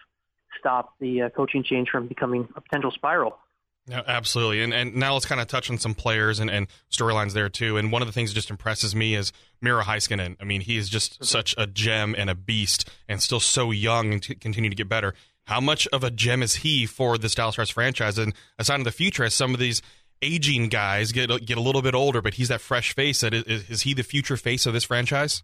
stop 0.58 0.94
the 0.98 1.22
uh, 1.22 1.28
coaching 1.30 1.62
change 1.62 1.88
from 1.90 2.06
becoming 2.08 2.48
a 2.56 2.60
potential 2.60 2.90
spiral. 2.90 3.38
Yeah, 3.86 4.02
absolutely. 4.06 4.62
And 4.62 4.72
and 4.72 4.94
now 4.94 5.14
let's 5.14 5.26
kind 5.26 5.40
of 5.40 5.48
touch 5.48 5.68
on 5.68 5.78
some 5.78 5.94
players 5.94 6.38
and, 6.38 6.48
and 6.48 6.68
storylines 6.90 7.32
there 7.32 7.48
too. 7.48 7.76
And 7.76 7.90
one 7.90 8.00
of 8.00 8.06
the 8.06 8.12
things 8.12 8.30
that 8.30 8.34
just 8.34 8.50
impresses 8.50 8.94
me 8.94 9.14
is 9.14 9.32
Miro 9.60 9.82
Heiskanen. 9.82 10.36
I 10.40 10.44
mean, 10.44 10.60
he 10.60 10.76
is 10.76 10.88
just 10.88 11.14
mm-hmm. 11.14 11.24
such 11.24 11.54
a 11.58 11.66
gem 11.66 12.14
and 12.16 12.30
a 12.30 12.34
beast 12.34 12.88
and 13.08 13.20
still 13.20 13.40
so 13.40 13.72
young 13.72 14.12
and 14.12 14.22
to 14.22 14.34
continue 14.36 14.70
to 14.70 14.76
get 14.76 14.88
better. 14.88 15.14
How 15.46 15.60
much 15.60 15.88
of 15.88 16.04
a 16.04 16.10
gem 16.12 16.42
is 16.42 16.56
he 16.56 16.86
for 16.86 17.18
the 17.18 17.28
Dallas 17.28 17.56
Stars 17.56 17.70
franchise? 17.70 18.18
And 18.18 18.34
a 18.56 18.64
sign 18.64 18.80
of 18.80 18.84
the 18.84 18.92
future 18.92 19.24
as 19.24 19.34
some 19.34 19.52
of 19.52 19.58
these 19.58 19.82
aging 20.22 20.68
guys 20.68 21.10
get 21.10 21.28
get 21.44 21.58
a 21.58 21.60
little 21.60 21.82
bit 21.82 21.94
older, 21.94 22.22
but 22.22 22.34
he's 22.34 22.48
that 22.48 22.60
fresh 22.60 22.94
face. 22.94 23.22
That 23.22 23.34
is, 23.34 23.68
is 23.68 23.82
he 23.82 23.94
the 23.94 24.04
future 24.04 24.36
face 24.36 24.64
of 24.64 24.72
this 24.72 24.84
franchise? 24.84 25.42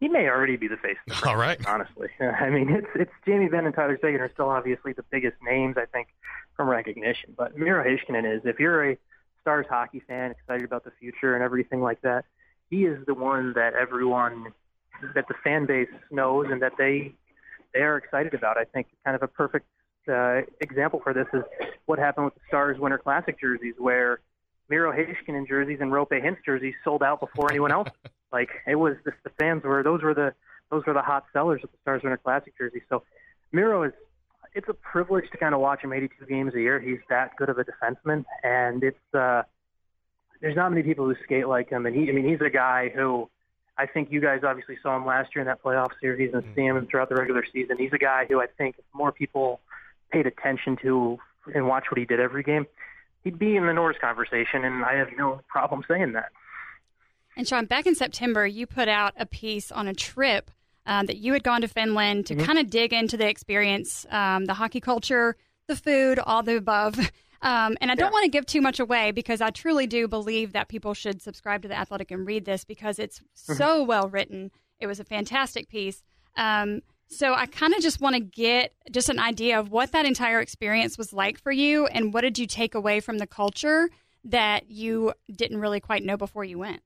He 0.00 0.08
may 0.08 0.28
already 0.28 0.56
be 0.56 0.66
the 0.66 0.76
face. 0.78 0.96
Of 1.08 1.20
the 1.20 1.28
All 1.28 1.36
right. 1.36 1.64
Honestly, 1.66 2.08
I 2.20 2.48
mean, 2.48 2.70
it's 2.70 2.88
it's 2.94 3.12
Jamie 3.26 3.48
Benn 3.48 3.66
and 3.66 3.74
Tyler 3.74 3.98
Seguin 4.00 4.20
are 4.20 4.30
still 4.32 4.48
obviously 4.48 4.94
the 4.94 5.04
biggest 5.10 5.36
names 5.42 5.76
I 5.76 5.84
think 5.84 6.08
from 6.56 6.68
recognition. 6.68 7.34
But 7.36 7.56
Miro 7.56 7.84
Heiskanen 7.84 8.36
is 8.36 8.42
if 8.44 8.58
you're 8.58 8.92
a 8.92 8.98
Stars 9.40 9.66
hockey 9.68 10.02
fan, 10.06 10.30
excited 10.30 10.64
about 10.64 10.84
the 10.84 10.92
future 10.98 11.34
and 11.34 11.44
everything 11.44 11.82
like 11.82 12.00
that, 12.02 12.24
he 12.70 12.84
is 12.84 13.04
the 13.06 13.14
one 13.14 13.52
that 13.54 13.74
everyone 13.74 14.52
that 15.14 15.28
the 15.28 15.34
fan 15.44 15.66
base 15.66 15.88
knows 16.10 16.46
and 16.50 16.62
that 16.62 16.72
they 16.78 17.12
they 17.74 17.80
are 17.80 17.96
excited 17.96 18.34
about. 18.34 18.56
I 18.56 18.64
think 18.64 18.86
kind 19.04 19.14
of 19.14 19.22
a 19.22 19.28
perfect 19.28 19.66
uh, 20.08 20.42
example 20.60 21.00
for 21.02 21.12
this 21.12 21.26
is 21.32 21.42
what 21.86 21.98
happened 21.98 22.26
with 22.26 22.34
the 22.34 22.40
Stars 22.48 22.78
Winter 22.78 22.98
Classic 22.98 23.38
jerseys, 23.38 23.74
where 23.78 24.20
Miro 24.68 24.92
Heiskanen 24.92 25.46
jerseys 25.46 25.78
and 25.80 25.92
Roope 25.92 26.12
Hintz 26.12 26.38
jerseys 26.44 26.74
sold 26.82 27.02
out 27.02 27.20
before 27.20 27.50
anyone 27.50 27.72
else. 27.72 27.88
like 28.32 28.48
it 28.66 28.76
was 28.76 28.96
the, 29.04 29.12
the 29.24 29.30
fans 29.38 29.62
were 29.64 29.82
those 29.82 30.02
were 30.02 30.14
the 30.14 30.34
those 30.70 30.84
were 30.86 30.94
the 30.94 31.02
hot 31.02 31.24
sellers 31.32 31.60
of 31.62 31.70
the 31.70 31.76
Stars 31.82 32.02
Winter 32.02 32.16
Classic 32.16 32.56
jerseys. 32.56 32.82
So 32.88 33.02
Miro 33.52 33.82
is 33.82 33.92
it's 34.54 34.68
a 34.68 34.74
privilege 34.74 35.30
to 35.32 35.38
kind 35.38 35.54
of 35.54 35.60
watch 35.60 35.82
him 35.82 35.92
82 35.92 36.26
games 36.26 36.54
a 36.54 36.60
year. 36.60 36.80
He's 36.80 37.00
that 37.08 37.36
good 37.36 37.48
of 37.48 37.58
a 37.58 37.64
defenseman, 37.64 38.24
and 38.42 38.82
it's 38.82 39.14
uh, 39.14 39.42
there's 40.40 40.56
not 40.56 40.70
many 40.70 40.82
people 40.82 41.06
who 41.06 41.14
skate 41.24 41.48
like 41.48 41.70
him. 41.70 41.86
And 41.86 41.94
he, 41.94 42.08
I 42.08 42.12
mean, 42.12 42.28
he's 42.28 42.40
a 42.40 42.50
guy 42.50 42.90
who 42.94 43.28
I 43.76 43.86
think 43.86 44.12
you 44.12 44.20
guys 44.20 44.40
obviously 44.46 44.78
saw 44.82 44.96
him 44.96 45.04
last 45.04 45.34
year 45.34 45.40
in 45.40 45.46
that 45.46 45.62
playoff 45.62 45.90
series 46.00 46.32
and 46.32 46.42
mm-hmm. 46.42 46.54
see 46.54 46.62
him 46.62 46.86
throughout 46.86 47.08
the 47.08 47.16
regular 47.16 47.44
season. 47.52 47.76
He's 47.78 47.92
a 47.92 47.98
guy 47.98 48.26
who 48.28 48.40
I 48.40 48.46
think 48.46 48.76
if 48.78 48.84
more 48.92 49.10
people 49.10 49.60
paid 50.10 50.26
attention 50.26 50.76
to 50.82 51.18
and 51.52 51.66
watched 51.66 51.90
what 51.90 51.98
he 51.98 52.04
did 52.04 52.20
every 52.20 52.42
game, 52.42 52.66
he'd 53.24 53.38
be 53.38 53.56
in 53.56 53.66
the 53.66 53.72
Norris 53.72 53.98
conversation, 54.00 54.64
and 54.64 54.84
I 54.84 54.94
have 54.94 55.08
no 55.16 55.40
problem 55.48 55.82
saying 55.88 56.12
that. 56.12 56.30
And 57.36 57.48
Sean, 57.48 57.66
back 57.66 57.86
in 57.86 57.96
September, 57.96 58.46
you 58.46 58.66
put 58.66 58.88
out 58.88 59.12
a 59.18 59.26
piece 59.26 59.72
on 59.72 59.88
a 59.88 59.94
trip 59.94 60.52
um, 60.86 61.06
that 61.06 61.18
you 61.18 61.32
had 61.32 61.42
gone 61.42 61.60
to 61.62 61.68
Finland 61.68 62.26
to 62.26 62.34
mm-hmm. 62.34 62.44
kind 62.44 62.58
of 62.58 62.70
dig 62.70 62.92
into 62.92 63.16
the 63.16 63.28
experience, 63.28 64.06
um, 64.10 64.44
the 64.44 64.54
hockey 64.54 64.80
culture, 64.80 65.36
the 65.66 65.76
food, 65.76 66.18
all 66.18 66.42
the 66.42 66.56
above. 66.56 67.10
Um, 67.42 67.76
and 67.82 67.90
I 67.90 67.94
don't 67.94 68.08
yeah. 68.08 68.12
want 68.12 68.24
to 68.24 68.30
give 68.30 68.46
too 68.46 68.62
much 68.62 68.80
away 68.80 69.10
because 69.10 69.42
I 69.42 69.50
truly 69.50 69.86
do 69.86 70.08
believe 70.08 70.54
that 70.54 70.68
people 70.68 70.94
should 70.94 71.20
subscribe 71.20 71.60
to 71.60 71.68
the 71.68 71.78
Athletic 71.78 72.10
and 72.10 72.26
read 72.26 72.46
this 72.46 72.64
because 72.64 72.98
it's 72.98 73.18
mm-hmm. 73.18 73.52
so 73.52 73.84
well 73.84 74.08
written. 74.08 74.50
It 74.80 74.86
was 74.86 74.98
a 74.98 75.04
fantastic 75.04 75.68
piece. 75.68 76.02
Um, 76.36 76.80
so 77.08 77.34
I 77.34 77.44
kind 77.44 77.74
of 77.74 77.82
just 77.82 78.00
want 78.00 78.16
to 78.16 78.20
get 78.20 78.72
just 78.90 79.10
an 79.10 79.18
idea 79.18 79.60
of 79.60 79.70
what 79.70 79.92
that 79.92 80.06
entire 80.06 80.40
experience 80.40 80.96
was 80.96 81.12
like 81.12 81.38
for 81.38 81.52
you 81.52 81.86
and 81.86 82.14
what 82.14 82.22
did 82.22 82.38
you 82.38 82.46
take 82.46 82.74
away 82.74 83.00
from 83.00 83.18
the 83.18 83.26
culture 83.26 83.90
that 84.24 84.70
you 84.70 85.12
didn't 85.30 85.60
really 85.60 85.80
quite 85.80 86.02
know 86.02 86.16
before 86.16 86.44
you 86.44 86.58
went? 86.58 86.80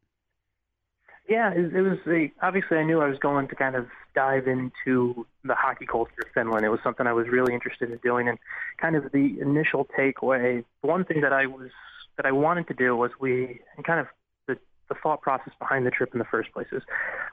Yeah, 1.28 1.52
it, 1.52 1.74
it 1.74 1.82
was 1.82 1.98
a, 2.06 2.32
obviously 2.42 2.78
I 2.78 2.84
knew 2.84 3.02
I 3.02 3.08
was 3.08 3.18
going 3.18 3.48
to 3.48 3.54
kind 3.54 3.76
of 3.76 3.86
dive 4.14 4.48
into 4.48 5.26
the 5.44 5.54
hockey 5.54 5.84
culture 5.84 6.22
of 6.22 6.32
Finland. 6.32 6.64
It 6.64 6.70
was 6.70 6.80
something 6.82 7.06
I 7.06 7.12
was 7.12 7.28
really 7.28 7.52
interested 7.52 7.90
in 7.90 7.98
doing, 7.98 8.28
and 8.28 8.38
kind 8.80 8.96
of 8.96 9.12
the 9.12 9.38
initial 9.38 9.86
takeaway. 9.98 10.64
One 10.80 11.04
thing 11.04 11.20
that 11.20 11.34
I 11.34 11.46
was 11.46 11.70
that 12.16 12.24
I 12.24 12.32
wanted 12.32 12.66
to 12.68 12.74
do 12.74 12.96
was 12.96 13.10
we 13.20 13.60
and 13.76 13.84
kind 13.84 14.00
of 14.00 14.06
the 14.46 14.56
the 14.88 14.94
thought 15.02 15.20
process 15.20 15.52
behind 15.58 15.84
the 15.86 15.90
trip 15.90 16.14
in 16.14 16.18
the 16.18 16.24
first 16.24 16.50
place 16.52 16.68
is 16.72 16.82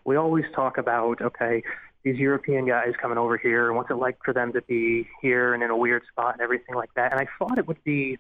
we 0.04 0.18
always 0.18 0.46
talk 0.54 0.78
about 0.78 1.22
okay 1.22 1.64
these 2.04 2.18
European 2.18 2.68
guys 2.68 2.94
coming 3.02 3.18
over 3.18 3.38
here 3.38 3.68
and 3.68 3.78
what's 3.78 3.90
it 3.90 3.96
like 3.96 4.18
for 4.24 4.34
them 4.34 4.52
to 4.54 4.62
be 4.64 5.08
here 5.22 5.54
and 5.54 5.64
in 5.64 5.72
a 5.72 5.78
weird 5.78 6.04
spot 6.12 6.34
and 6.34 6.42
everything 6.42 6.76
like 6.76 6.94
that. 6.96 7.12
And 7.12 7.20
I 7.20 7.28
thought 7.40 7.58
it 7.58 7.68
would 7.68 7.84
be 7.84 8.20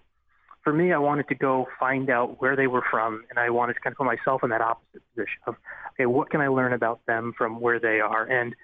for 0.65 0.73
me, 0.73 0.91
I 0.91 0.97
wanted 0.97 1.27
to 1.27 1.35
go 1.35 1.67
find 1.79 2.09
out 2.09 2.41
where 2.41 2.55
they 2.55 2.65
were 2.65 2.83
from, 2.89 3.23
and 3.29 3.37
I 3.37 3.51
wanted 3.51 3.75
to 3.75 3.79
kind 3.81 3.93
of 3.93 3.97
put 3.97 4.07
myself 4.07 4.43
in 4.43 4.49
that 4.49 4.61
opposite 4.61 5.03
position 5.13 5.37
of, 5.45 5.55
okay, 5.93 6.07
what 6.07 6.31
can 6.31 6.41
I 6.41 6.47
learn 6.47 6.73
about 6.73 7.05
them 7.05 7.33
from 7.37 7.61
where 7.61 7.79
they 7.79 7.99
are? 7.99 8.23
And 8.23 8.55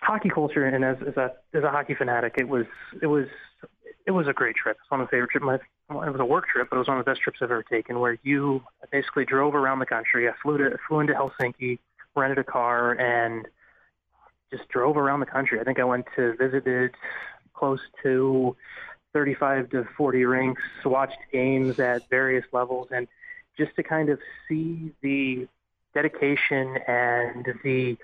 hockey 0.00 0.30
culture, 0.30 0.64
and 0.64 0.82
as, 0.82 0.96
as 1.06 1.16
a 1.18 1.34
as 1.52 1.62
a 1.62 1.70
hockey 1.70 1.94
fanatic, 1.94 2.36
it 2.38 2.48
was 2.48 2.64
it 3.02 3.06
was 3.06 3.26
it 4.06 4.12
was 4.12 4.26
a 4.28 4.32
great 4.32 4.56
trip. 4.56 4.78
It's 4.80 4.90
one 4.90 5.02
of 5.02 5.08
my 5.08 5.10
favorite 5.10 5.30
trips. 5.30 5.44
My, 5.90 6.06
it 6.06 6.10
was 6.10 6.20
a 6.20 6.24
work 6.24 6.48
trip, 6.48 6.68
but 6.70 6.76
it 6.76 6.78
was 6.78 6.88
one 6.88 6.98
of 6.98 7.04
the 7.04 7.10
best 7.10 7.20
trips 7.20 7.40
I've 7.42 7.50
ever 7.50 7.62
taken. 7.62 8.00
Where 8.00 8.18
you 8.22 8.62
basically 8.90 9.26
drove 9.26 9.54
around 9.54 9.80
the 9.80 9.86
country. 9.86 10.26
I 10.26 10.32
flew 10.42 10.56
to 10.56 10.78
flew 10.88 11.00
into 11.00 11.12
Helsinki, 11.12 11.80
rented 12.16 12.38
a 12.38 12.44
car, 12.44 12.98
and 12.98 13.46
just 14.50 14.66
drove 14.70 14.96
around 14.96 15.20
the 15.20 15.26
country. 15.26 15.60
I 15.60 15.64
think 15.64 15.78
I 15.78 15.84
went 15.84 16.06
to 16.16 16.34
visited 16.36 16.92
close 17.52 17.80
to 18.02 18.56
35 19.12 19.70
to 19.70 19.88
40 19.96 20.24
rinks, 20.24 20.62
watched 20.84 21.18
games 21.32 21.78
at 21.78 22.08
various 22.10 22.44
levels, 22.52 22.88
and 22.90 23.08
just 23.56 23.74
to 23.76 23.82
kind 23.82 24.08
of 24.08 24.18
see 24.48 24.92
the 25.02 25.48
dedication 25.94 26.76
and 26.86 27.46
the 27.64 27.96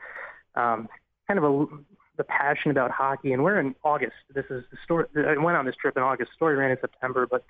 um, 0.56 0.88
kind 1.26 1.38
of 1.38 1.44
a, 1.44 1.66
the 2.16 2.24
passion 2.24 2.70
about 2.70 2.90
hockey. 2.90 3.32
And 3.32 3.44
we're 3.44 3.60
in 3.60 3.74
August. 3.84 4.14
This 4.34 4.46
is 4.50 4.64
the 4.70 4.76
story. 4.84 5.06
I 5.16 5.36
went 5.36 5.56
on 5.56 5.66
this 5.66 5.76
trip 5.76 5.96
in 5.96 6.02
August. 6.02 6.32
Story 6.32 6.56
ran 6.56 6.70
in 6.70 6.78
September, 6.80 7.26
but 7.26 7.44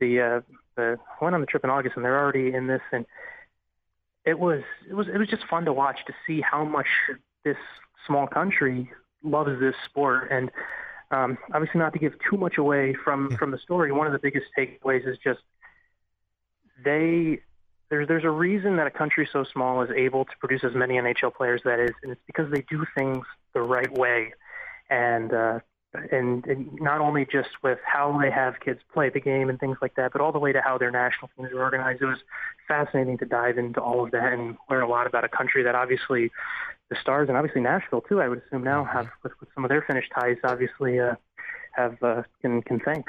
the 0.00 0.20
uh, 0.20 0.40
the 0.76 0.98
I 1.20 1.24
went 1.24 1.34
on 1.34 1.40
the 1.40 1.46
trip 1.46 1.64
in 1.64 1.70
August, 1.70 1.96
and 1.96 2.04
they're 2.04 2.18
already 2.18 2.54
in 2.54 2.66
this. 2.66 2.82
And 2.92 3.04
it 4.24 4.38
was 4.38 4.62
it 4.88 4.94
was 4.94 5.08
it 5.08 5.18
was 5.18 5.28
just 5.28 5.44
fun 5.48 5.64
to 5.64 5.72
watch 5.72 5.98
to 6.06 6.14
see 6.26 6.40
how 6.40 6.64
much 6.64 6.86
this 7.44 7.56
small 8.06 8.26
country 8.26 8.90
loves 9.22 9.60
this 9.60 9.74
sport 9.84 10.28
and 10.30 10.50
um, 11.12 11.38
obviously 11.52 11.78
not 11.78 11.92
to 11.92 11.98
give 11.98 12.14
too 12.28 12.36
much 12.36 12.58
away 12.58 12.94
from 13.04 13.36
from 13.36 13.50
the 13.50 13.58
story 13.58 13.92
one 13.92 14.06
of 14.06 14.12
the 14.12 14.18
biggest 14.18 14.46
takeaways 14.58 15.06
is 15.06 15.18
just 15.22 15.40
they 16.84 17.40
there's 17.90 18.08
there's 18.08 18.24
a 18.24 18.30
reason 18.30 18.76
that 18.76 18.86
a 18.86 18.90
country 18.90 19.28
so 19.32 19.44
small 19.44 19.82
is 19.82 19.90
able 19.94 20.24
to 20.24 20.32
produce 20.40 20.64
as 20.64 20.74
many 20.74 20.94
NHL 20.94 21.34
players 21.34 21.60
that 21.64 21.78
is 21.78 21.90
and 22.02 22.12
it's 22.12 22.22
because 22.26 22.50
they 22.50 22.62
do 22.62 22.84
things 22.96 23.24
the 23.52 23.60
right 23.60 23.92
way 23.92 24.32
and 24.90 25.32
uh, 25.32 25.60
and, 26.10 26.46
and 26.46 26.72
not 26.80 27.00
only 27.00 27.26
just 27.30 27.50
with 27.62 27.78
how 27.84 28.18
they 28.20 28.30
have 28.30 28.60
kids 28.60 28.80
play 28.92 29.10
the 29.10 29.20
game 29.20 29.50
and 29.50 29.60
things 29.60 29.76
like 29.82 29.94
that, 29.96 30.12
but 30.12 30.20
all 30.20 30.32
the 30.32 30.38
way 30.38 30.52
to 30.52 30.60
how 30.62 30.78
their 30.78 30.90
national 30.90 31.30
teams 31.36 31.52
are 31.52 31.62
organized. 31.62 32.00
It 32.00 32.06
was 32.06 32.18
fascinating 32.66 33.18
to 33.18 33.26
dive 33.26 33.58
into 33.58 33.80
all 33.80 34.04
of 34.04 34.10
that 34.12 34.32
and 34.32 34.56
learn 34.70 34.82
a 34.82 34.88
lot 34.88 35.06
about 35.06 35.24
a 35.24 35.28
country 35.28 35.62
that 35.64 35.74
obviously 35.74 36.30
the 36.92 37.00
Stars 37.00 37.28
and 37.28 37.36
obviously 37.36 37.60
Nashville 37.60 38.02
too. 38.02 38.20
I 38.20 38.28
would 38.28 38.42
assume 38.46 38.62
now 38.62 38.84
have 38.84 39.08
with, 39.22 39.32
with 39.40 39.48
some 39.54 39.64
of 39.64 39.68
their 39.68 39.82
Finnish 39.82 40.08
ties, 40.14 40.36
obviously 40.44 41.00
uh, 41.00 41.14
have 41.72 42.02
uh, 42.02 42.22
can 42.40 42.62
can 42.62 42.80
thank. 42.80 43.06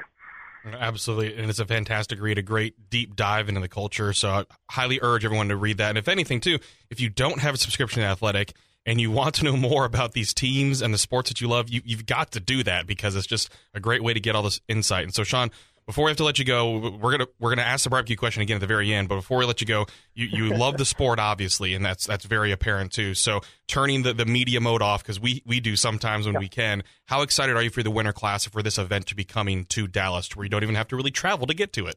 Absolutely, 0.66 1.36
and 1.36 1.50
it's 1.50 1.60
a 1.60 1.66
fantastic 1.66 2.22
read, 2.22 2.38
a 2.38 2.42
great 2.42 2.90
deep 2.90 3.18
dive 3.18 3.50
into 3.50 3.60
the 3.60 3.68
culture. 3.68 4.14
So 4.14 4.30
I 4.30 4.46
highly 4.72 5.00
urge 5.02 5.26
everyone 5.26 5.50
to 5.50 5.58
read 5.58 5.78
that. 5.78 5.90
And 5.90 5.98
if 5.98 6.08
anything, 6.08 6.40
too, 6.40 6.58
if 6.90 7.02
you 7.02 7.10
don't 7.10 7.40
have 7.40 7.56
a 7.56 7.58
subscription 7.58 8.02
to 8.02 8.08
Athletic 8.08 8.54
and 8.86 9.02
you 9.02 9.12
want 9.12 9.36
to 9.36 9.44
know 9.44 9.58
more 9.58 9.84
about 9.84 10.14
these 10.14 10.34
teams 10.34 10.82
and 10.82 10.94
the 10.94 10.98
sports 10.98 11.30
that 11.30 11.42
you 11.42 11.50
love, 11.50 11.68
you, 11.68 11.82
you've 11.84 12.06
got 12.06 12.32
to 12.32 12.40
do 12.40 12.64
that 12.64 12.88
because 12.88 13.18
it's 13.18 13.28
just 13.28 13.50
a 13.74 13.82
great 13.82 14.02
way 14.02 14.14
to 14.14 14.22
get 14.22 14.36
all 14.38 14.44
this 14.44 14.62
insight. 14.70 15.04
And 15.04 15.14
so, 15.14 15.26
Sean, 15.26 15.52
before 15.86 16.06
we 16.06 16.12
have 16.12 16.18
to 16.18 16.24
let 16.24 16.40
you 16.40 16.46
go, 16.46 16.98
we're 17.02 17.12
gonna 17.12 17.28
we're 17.40 17.50
gonna 17.50 17.62
ask 17.62 17.84
the 17.84 17.90
barbecue 17.90 18.16
question 18.16 18.42
again 18.42 18.56
at 18.56 18.62
the 18.62 18.68
very 18.68 18.94
end. 18.94 19.10
But 19.10 19.16
before 19.16 19.40
we 19.40 19.46
let 19.46 19.62
you 19.62 19.68
go, 19.68 19.86
you, 20.14 20.28
you 20.28 20.54
love 20.58 20.78
the 20.78 20.86
sport 20.86 21.20
obviously, 21.20 21.74
and 21.74 21.86
that's 21.86 22.06
that's 22.06 22.26
very 22.26 22.52
apparent 22.52 22.92
too. 22.92 23.14
So 23.14 23.42
turning 23.68 24.04
the, 24.04 24.14
the 24.14 24.26
media 24.26 24.62
mode 24.62 24.82
off 24.82 25.04
because 25.04 25.20
we 25.20 25.42
we 25.46 25.60
do 25.60 25.76
sometimes 25.76 26.26
when 26.26 26.34
yeah. 26.34 26.40
we 26.40 26.50
can. 26.50 26.84
How 27.06 27.22
excited 27.22 27.56
are 27.56 27.62
you 27.62 27.70
for 27.70 27.84
the 27.84 27.92
Winter 27.92 28.14
Classic 28.14 28.52
for 28.52 28.64
this 28.64 28.78
event 28.78 29.08
to 29.08 29.16
be 29.16 29.24
coming 29.24 29.66
to 29.66 29.88
Dallas, 29.88 30.36
where 30.36 30.44
you 30.44 30.50
don't 30.50 30.64
even 30.64 30.76
have 30.76 30.88
to 30.90 30.96
really 30.96 31.12
travel 31.12 31.48
to 31.48 31.54
get 31.54 31.74
to 31.74 31.88
it? 31.88 31.96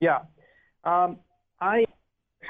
Yeah, 0.00 0.20
um, 0.84 1.18
I 1.60 1.84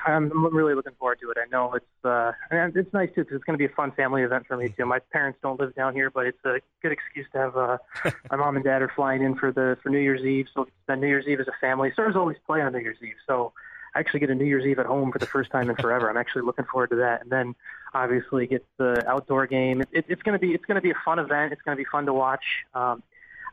I'm 0.07 0.55
really 0.55 0.75
looking 0.75 0.95
forward 0.99 1.19
to 1.21 1.31
it. 1.31 1.37
I 1.41 1.49
know 1.51 1.75
it's 1.75 2.05
uh, 2.05 2.33
and 2.51 2.77
it's 2.77 2.93
nice 2.93 3.09
too 3.15 3.23
because 3.23 3.37
it's 3.37 3.45
going 3.45 3.59
to 3.59 3.59
be 3.59 3.71
a 3.71 3.75
fun 3.75 3.93
family 3.93 4.23
event 4.23 4.47
for 4.47 4.57
me 4.57 4.69
too. 4.69 4.87
My 4.87 4.99
parents 4.99 5.39
don't 5.43 5.61
live 5.61 5.75
down 5.75 5.95
here, 5.95 6.11
but 6.11 6.27
it's 6.27 6.45
a 6.45 6.61
good 6.83 6.93
excuse 6.93 7.27
to 7.33 7.39
have 7.39 7.57
uh, 7.57 7.79
my 8.31 8.37
mom 8.37 8.57
and 8.57 8.65
dad 8.65 8.83
are 8.83 8.93
flying 8.95 9.23
in 9.23 9.35
for 9.37 9.53
the 9.53 9.77
for 9.83 9.91
New 9.91 9.99
Year's 9.99 10.23
Eve, 10.23 10.47
so 10.55 10.67
spend 10.85 11.01
New 11.01 11.09
Year's 11.09 11.27
Eve 11.27 11.41
as 11.41 11.49
a 11.49 11.55
family. 11.61 11.93
Stars 11.93 12.17
always 12.17 12.37
play 12.47 12.61
on 12.61 12.73
New 12.73 12.81
Year's 12.81 12.99
Eve, 13.03 13.17
so 13.27 13.53
I 13.95 14.01
actually 14.01 14.21
get 14.21 14.31
a 14.31 14.35
New 14.35 14.45
Year's 14.45 14.65
Eve 14.65 14.79
at 14.79 14.87
home 14.87 15.13
for 15.13 15.19
the 15.19 15.27
first 15.27 15.51
time 15.51 15.69
in 15.71 15.77
forever. 15.77 16.09
I'm 16.09 16.17
actually 16.17 16.43
looking 16.43 16.65
forward 16.65 16.91
to 16.91 16.97
that, 16.97 17.23
and 17.23 17.31
then 17.31 17.55
obviously 17.95 18.47
get 18.47 18.67
the 18.79 19.07
outdoor 19.09 19.47
game. 19.47 19.83
It, 19.83 19.89
it, 19.93 20.05
it's 20.09 20.23
going 20.23 20.39
to 20.39 20.39
be 20.39 20.55
it's 20.55 20.65
going 20.65 20.77
to 20.77 20.83
be 20.83 20.91
a 20.91 20.99
fun 21.05 21.19
event. 21.19 21.53
It's 21.53 21.63
going 21.63 21.77
to 21.77 21.81
be 21.81 21.89
fun 21.91 22.07
to 22.07 22.13
watch. 22.13 22.45
Um, 22.75 23.03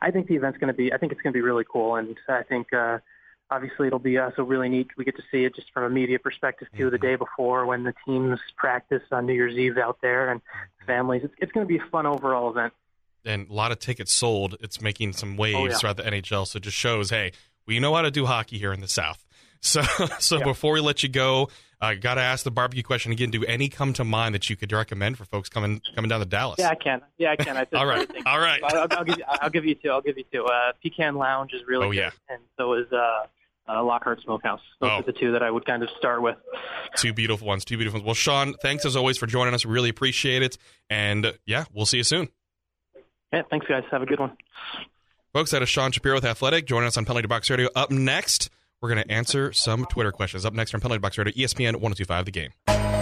I 0.02 0.10
think 0.10 0.28
the 0.28 0.36
event's 0.36 0.58
going 0.58 0.72
to 0.72 0.76
be 0.76 0.92
I 0.92 0.98
think 0.98 1.12
it's 1.12 1.20
going 1.20 1.32
to 1.32 1.36
be 1.36 1.42
really 1.42 1.64
cool, 1.70 1.96
and 1.96 2.16
I 2.28 2.42
think. 2.42 2.72
Uh, 2.72 2.98
obviously 3.50 3.88
it'll 3.88 3.98
be 3.98 4.18
also 4.18 4.42
really 4.44 4.68
neat. 4.68 4.88
We 4.96 5.04
get 5.04 5.16
to 5.16 5.22
see 5.30 5.44
it 5.44 5.54
just 5.54 5.72
from 5.72 5.84
a 5.84 5.90
media 5.90 6.18
perspective 6.18 6.68
too. 6.76 6.84
Mm-hmm. 6.84 6.92
The 6.92 6.98
day 6.98 7.16
before 7.16 7.66
when 7.66 7.84
the 7.84 7.94
teams 8.06 8.38
practice 8.56 9.02
on 9.10 9.26
New 9.26 9.34
Year's 9.34 9.56
Eve 9.56 9.78
out 9.78 9.98
there 10.02 10.30
and 10.30 10.40
mm-hmm. 10.40 10.86
families, 10.86 11.22
it's, 11.24 11.34
it's 11.38 11.52
going 11.52 11.66
to 11.66 11.68
be 11.68 11.78
a 11.78 11.88
fun 11.90 12.06
overall 12.06 12.50
event. 12.50 12.72
And 13.24 13.50
a 13.50 13.52
lot 13.52 13.72
of 13.72 13.78
tickets 13.78 14.12
sold. 14.12 14.56
It's 14.60 14.80
making 14.80 15.12
some 15.12 15.36
waves 15.36 15.56
oh, 15.58 15.66
yeah. 15.66 15.76
throughout 15.76 15.96
the 15.98 16.04
NHL. 16.04 16.46
So 16.46 16.56
it 16.56 16.62
just 16.62 16.76
shows, 16.76 17.10
hey, 17.10 17.32
we 17.66 17.78
know 17.78 17.94
how 17.94 18.02
to 18.02 18.10
do 18.10 18.24
hockey 18.24 18.58
here 18.58 18.72
in 18.72 18.80
the 18.80 18.88
South. 18.88 19.24
So, 19.62 19.82
so 20.18 20.38
yeah. 20.38 20.44
before 20.44 20.72
we 20.72 20.80
let 20.80 21.02
you 21.02 21.10
go, 21.10 21.50
I 21.82 21.92
uh, 21.92 21.94
got 22.00 22.14
to 22.14 22.22
ask 22.22 22.44
the 22.44 22.50
barbecue 22.50 22.82
question 22.82 23.12
again. 23.12 23.30
Do 23.30 23.44
any 23.44 23.68
come 23.68 23.92
to 23.92 24.04
mind 24.04 24.34
that 24.34 24.48
you 24.48 24.56
could 24.56 24.72
recommend 24.72 25.18
for 25.18 25.26
folks 25.26 25.50
coming 25.50 25.82
coming 25.94 26.08
down 26.08 26.20
to 26.20 26.26
Dallas? 26.26 26.56
Yeah, 26.58 26.70
I 26.70 26.74
can. 26.76 27.02
Yeah, 27.18 27.32
I 27.32 27.36
can. 27.36 27.58
I 27.58 27.66
all 27.74 27.84
right, 27.84 28.10
all 28.24 28.38
right. 28.38 28.62
I'll, 28.64 28.86
I'll, 28.90 29.04
give 29.04 29.18
you. 29.18 29.24
I'll 29.28 29.50
give 29.50 29.66
you 29.66 29.74
two. 29.74 29.90
I'll 29.90 30.00
give 30.00 30.16
you 30.16 30.24
two. 30.32 30.46
Uh, 30.46 30.72
Pecan 30.82 31.16
Lodge 31.16 31.52
is 31.52 31.60
really 31.66 31.86
oh, 31.86 31.90
good, 31.90 31.96
yeah. 31.98 32.10
and 32.30 32.40
so 32.56 32.72
is 32.72 32.90
uh, 32.90 33.26
uh, 33.70 33.82
Lockhart 33.82 34.20
Smokehouse. 34.22 34.60
Those 34.80 34.90
oh. 34.90 34.94
are 34.96 35.02
the 35.02 35.12
two 35.12 35.32
that 35.32 35.42
I 35.42 35.50
would 35.50 35.64
kind 35.64 35.82
of 35.82 35.88
start 35.98 36.22
with. 36.22 36.36
Two 36.96 37.12
beautiful 37.12 37.46
ones. 37.46 37.64
Two 37.64 37.76
beautiful 37.76 37.98
ones. 38.00 38.06
Well, 38.06 38.14
Sean, 38.14 38.54
thanks 38.62 38.84
as 38.84 38.96
always 38.96 39.18
for 39.18 39.26
joining 39.26 39.54
us. 39.54 39.64
Really 39.64 39.88
appreciate 39.88 40.42
it. 40.42 40.58
And 40.88 41.32
yeah, 41.46 41.64
we'll 41.72 41.86
see 41.86 41.98
you 41.98 42.04
soon. 42.04 42.28
Yeah, 43.32 43.42
thanks, 43.48 43.66
guys. 43.68 43.84
Have 43.90 44.02
a 44.02 44.06
good 44.06 44.18
one. 44.18 44.36
Folks, 45.32 45.52
that 45.52 45.62
is 45.62 45.68
Sean 45.68 45.92
Shapiro 45.92 46.16
with 46.16 46.24
Athletic 46.24 46.66
joining 46.66 46.88
us 46.88 46.96
on 46.96 47.04
Penalty 47.04 47.28
Box 47.28 47.48
Radio. 47.48 47.68
Up 47.76 47.90
next, 47.90 48.50
we're 48.82 48.92
going 48.92 49.04
to 49.04 49.10
answer 49.10 49.52
some 49.52 49.86
Twitter 49.86 50.10
questions. 50.10 50.44
Up 50.44 50.54
next 50.54 50.74
on 50.74 50.80
Penalty 50.80 50.98
Box 50.98 51.16
Radio, 51.16 51.32
ESPN 51.32 51.76
1025 51.76 52.24
The 52.24 52.30
Game. 52.32 52.99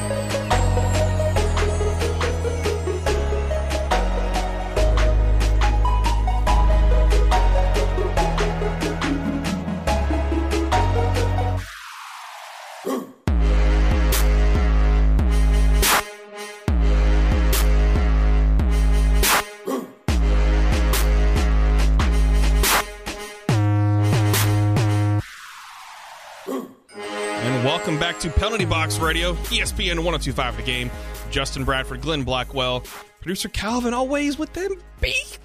Back 28.18 28.32
to 28.32 28.40
Penalty 28.40 28.64
Box 28.64 28.98
Radio, 28.98 29.34
ESPN 29.34 30.02
1025 30.02 30.56
The 30.56 30.62
Game. 30.62 30.90
Justin 31.30 31.64
Bradford, 31.64 32.00
Glenn 32.00 32.24
Blackwell, 32.24 32.82
producer 33.20 33.48
Calvin, 33.48 33.94
always 33.94 34.38
with 34.38 34.52
them 34.54 34.72
beats. 35.00 35.38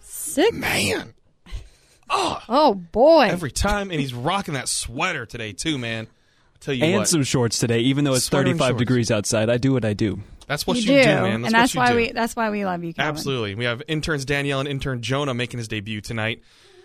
Sick. 0.00 0.52
Man. 0.52 1.14
Oh, 2.10 2.42
oh 2.48 2.74
boy. 2.74 3.28
Every 3.30 3.52
time. 3.52 3.90
And 3.90 4.00
he's 4.00 4.14
rocking 4.14 4.54
that 4.54 4.68
sweater 4.68 5.26
today, 5.26 5.52
too, 5.52 5.78
man. 5.78 6.06
I'll 6.06 6.60
tell 6.60 6.74
you 6.74 6.84
and 6.84 6.94
what. 7.00 7.08
some 7.08 7.22
shorts 7.22 7.58
today, 7.58 7.80
even 7.80 8.04
though 8.04 8.14
it's 8.14 8.24
Sweater 8.24 8.48
35 8.48 8.78
degrees 8.78 9.10
outside. 9.10 9.48
I 9.48 9.58
do 9.58 9.72
what 9.72 9.84
I 9.84 9.92
do. 9.92 10.18
That's 10.48 10.66
what 10.66 10.78
you, 10.78 10.94
you, 10.94 11.02
do, 11.02 11.08
man. 11.08 11.42
That's 11.42 11.54
and 11.54 11.62
that's 11.62 11.74
what 11.74 11.74
you 11.74 11.80
why 11.80 11.90
do. 11.90 11.96
we 11.96 12.12
that's 12.12 12.34
why 12.34 12.50
we 12.50 12.64
love 12.64 12.82
you. 12.82 12.94
Calvin. 12.94 13.08
Absolutely. 13.10 13.54
We 13.54 13.64
have 13.64 13.80
interns 13.86 14.24
Danielle 14.24 14.60
and 14.60 14.68
intern 14.68 15.02
Jonah 15.02 15.34
making 15.34 15.58
his 15.58 15.68
debut 15.68 16.00
tonight. 16.00 16.42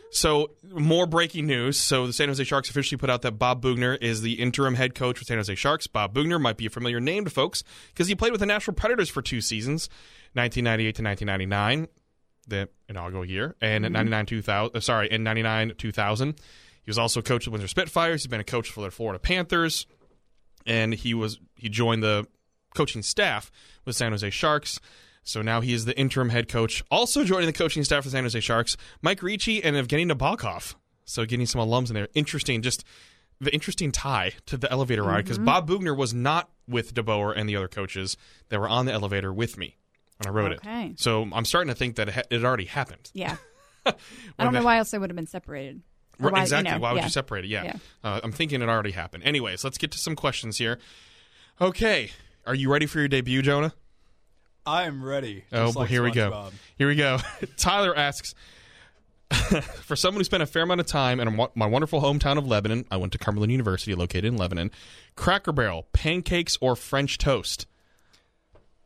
So, 0.10 0.52
more 0.72 1.06
breaking 1.06 1.48
news. 1.48 1.80
So, 1.80 2.08
the 2.08 2.14
San 2.14 2.30
Jose 2.30 2.44
Sharks 2.44 2.70
officially 2.70 2.98
put 2.98 3.10
out 3.10 3.22
that 3.24 3.34
Bob 3.34 3.62
Boughner 3.62 3.94
is 3.96 4.22
the 4.22 4.34
interim 4.34 4.76
head 4.76 4.96
coach 4.96 5.18
for 5.18 5.26
San 5.26 5.38
Jose 5.38 5.54
Sharks. 5.56 5.86
Bob 5.86 6.14
Boughner 6.14 6.40
might 6.40 6.58
be 6.58 6.66
a 6.66 6.70
familiar 6.70 7.00
name 7.00 7.26
to 7.26 7.30
folks 7.30 7.64
because 7.90 8.08
he 8.08 8.16
played 8.16 8.32
with 8.32 8.40
the 8.40 8.46
Nashville 8.46 8.74
Predators 8.74 9.10
for 9.10 9.22
two 9.22 9.42
seasons, 9.42 9.90
1998 10.34 10.96
to 10.96 11.04
1999, 11.04 11.88
the 12.48 12.70
inaugural 12.88 13.26
year, 13.26 13.56
and 13.62 13.84
Mm-hmm. 13.84 13.94
99 13.94 14.26
2000, 14.28 14.76
uh, 14.76 14.80
sorry, 14.80 15.12
in 15.12 15.24
99 15.24 15.74
2000. 15.78 16.40
He 16.84 16.90
was 16.90 16.98
also 16.98 17.20
a 17.20 17.24
coach 17.24 17.46
of 17.46 17.52
the 17.52 17.52
Windsor 17.52 17.68
Spitfires. 17.68 18.24
He's 18.24 18.30
been 18.30 18.40
a 18.40 18.46
coach 18.46 18.70
for 18.70 18.82
the 18.82 18.92
Florida 18.92 19.20
Panthers, 19.20 19.86
and 20.66 20.94
he 20.94 21.14
was 21.14 21.40
he 21.56 21.68
joined 21.68 22.02
the 22.02 22.26
coaching 22.74 23.02
staff 23.02 23.52
with 23.84 23.96
San 23.98 24.12
Jose 24.14 24.30
Sharks. 24.30 24.80
So 25.28 25.42
now 25.42 25.60
he 25.60 25.74
is 25.74 25.84
the 25.84 25.98
interim 26.00 26.30
head 26.30 26.48
coach. 26.48 26.82
Also 26.90 27.26
joining 27.26 27.48
the 27.48 27.54
coaching 27.54 27.84
staff 27.84 28.04
for 28.04 28.08
the 28.10 28.14
San 28.14 28.24
Jose 28.24 28.40
Sharks, 28.40 28.78
Mike 29.02 29.22
Ricci 29.22 29.62
and 29.62 29.76
Evgeny 29.76 30.10
Nabokov. 30.10 30.76
So 31.04 31.26
getting 31.26 31.46
some 31.46 31.60
alums 31.60 31.90
in 31.90 31.96
there. 31.96 32.08
Interesting, 32.14 32.62
just 32.62 32.86
the 33.42 33.54
interesting 33.54 33.92
tie 33.92 34.34
to 34.46 34.56
the 34.56 34.72
elevator 34.72 35.04
ride 35.04 35.26
because 35.26 35.38
Bob 35.38 35.68
Boughner 35.68 35.96
was 35.96 36.14
not 36.14 36.50
with 36.66 36.94
DeBoer 36.94 37.38
and 37.38 37.48
the 37.48 37.58
other 37.58 37.68
coaches 37.68 38.16
that 38.48 38.60
were 38.60 38.70
on 38.70 38.86
the 38.86 38.94
elevator 38.94 39.34
with 39.34 39.58
me 39.58 39.76
when 40.18 40.34
I 40.34 40.36
wrote 40.36 40.54
Okay. 40.54 40.88
it. 40.92 41.00
So 41.00 41.28
I'm 41.34 41.46
starting 41.46 41.68
to 41.68 41.76
think 41.76 41.98
that 41.98 42.08
it, 42.08 42.14
ha- 42.14 42.24
it 42.30 42.46
already 42.46 42.66
happened. 42.66 43.12
Yeah. 43.14 43.36
I 43.86 43.94
don't 44.40 44.54
know 44.54 44.64
why 44.64 44.78
else 44.78 44.92
they 44.92 44.98
would 44.98 45.10
have 45.10 45.18
been 45.18 45.28
separated. 45.28 45.82
Right, 46.20 46.32
why- 46.32 46.40
you 46.40 46.44
exactly. 46.44 46.72
know, 46.72 46.80
why 46.80 46.94
would 46.94 47.00
yeah. 47.00 47.04
you 47.04 47.12
separate 47.12 47.44
it? 47.44 47.50
Yeah. 47.50 47.64
Yeah. 47.64 47.74
Uh, 48.02 48.22
I'm 48.24 48.32
thinking 48.32 48.62
it 48.62 48.70
already 48.70 48.92
happened. 48.92 49.24
Anyways, 49.26 49.66
let's 49.66 49.78
get 49.78 49.92
to 49.92 49.98
some 49.98 50.16
questions 50.16 50.58
here. 50.58 50.80
Okay. 51.60 52.12
Are 52.46 52.56
you 52.56 52.72
ready 52.72 52.86
for 52.86 53.00
your 53.00 53.10
debut, 53.10 53.42
Jonah? 53.42 53.74
I 54.68 54.84
am 54.84 55.04
ready. 55.04 55.46
Oh, 55.54 55.64
well, 55.66 55.72
like 55.74 55.90
here 55.90 56.04
we 56.04 56.12
go. 56.12 56.30
SpongeBob. 56.30 56.52
Here 56.78 56.88
we 56.88 56.96
go. 56.96 57.18
Tyler 57.58 57.96
asks 57.98 58.36
For 59.84 59.96
someone 59.96 60.20
who 60.20 60.24
spent 60.26 60.44
a 60.44 60.46
fair 60.46 60.64
amount 60.64 60.80
of 60.82 60.88
time 60.88 61.20
in 61.20 61.36
my 61.56 61.66
wonderful 61.66 62.02
hometown 62.02 62.38
of 62.38 62.46
Lebanon, 62.48 62.86
I 62.92 62.98
went 62.98 63.12
to 63.14 63.18
Cumberland 63.18 63.52
University, 63.52 63.94
located 63.96 64.26
in 64.26 64.38
Lebanon. 64.38 64.72
Cracker 65.16 65.52
Barrel, 65.52 65.88
pancakes, 65.94 66.58
or 66.62 66.76
French 66.76 67.18
toast? 67.18 67.66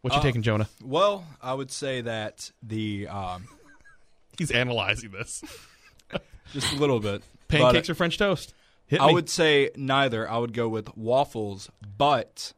What 0.02 0.14
you 0.14 0.20
Uh, 0.20 0.24
taking, 0.24 0.42
Jonah? 0.42 0.68
Well, 0.84 1.26
I 1.42 1.54
would 1.54 1.72
say 1.72 2.02
that 2.02 2.52
the 2.64 3.08
um, 3.08 3.48
He's 4.38 4.50
analyzing 4.52 5.12
this. 5.12 5.44
Just 6.54 6.74
a 6.74 6.76
little 6.78 7.00
bit. 7.00 7.22
Pancakes 7.48 7.88
But 7.88 7.92
or 7.92 7.96
French 7.96 8.18
toast? 8.18 8.54
Hit 8.88 9.00
I 9.02 9.08
me. 9.08 9.14
would 9.14 9.30
say 9.30 9.70
neither. 9.76 10.30
I 10.30 10.38
would 10.38 10.54
go 10.54 10.68
with 10.70 10.96
waffles, 10.98 11.70
but 11.98 12.54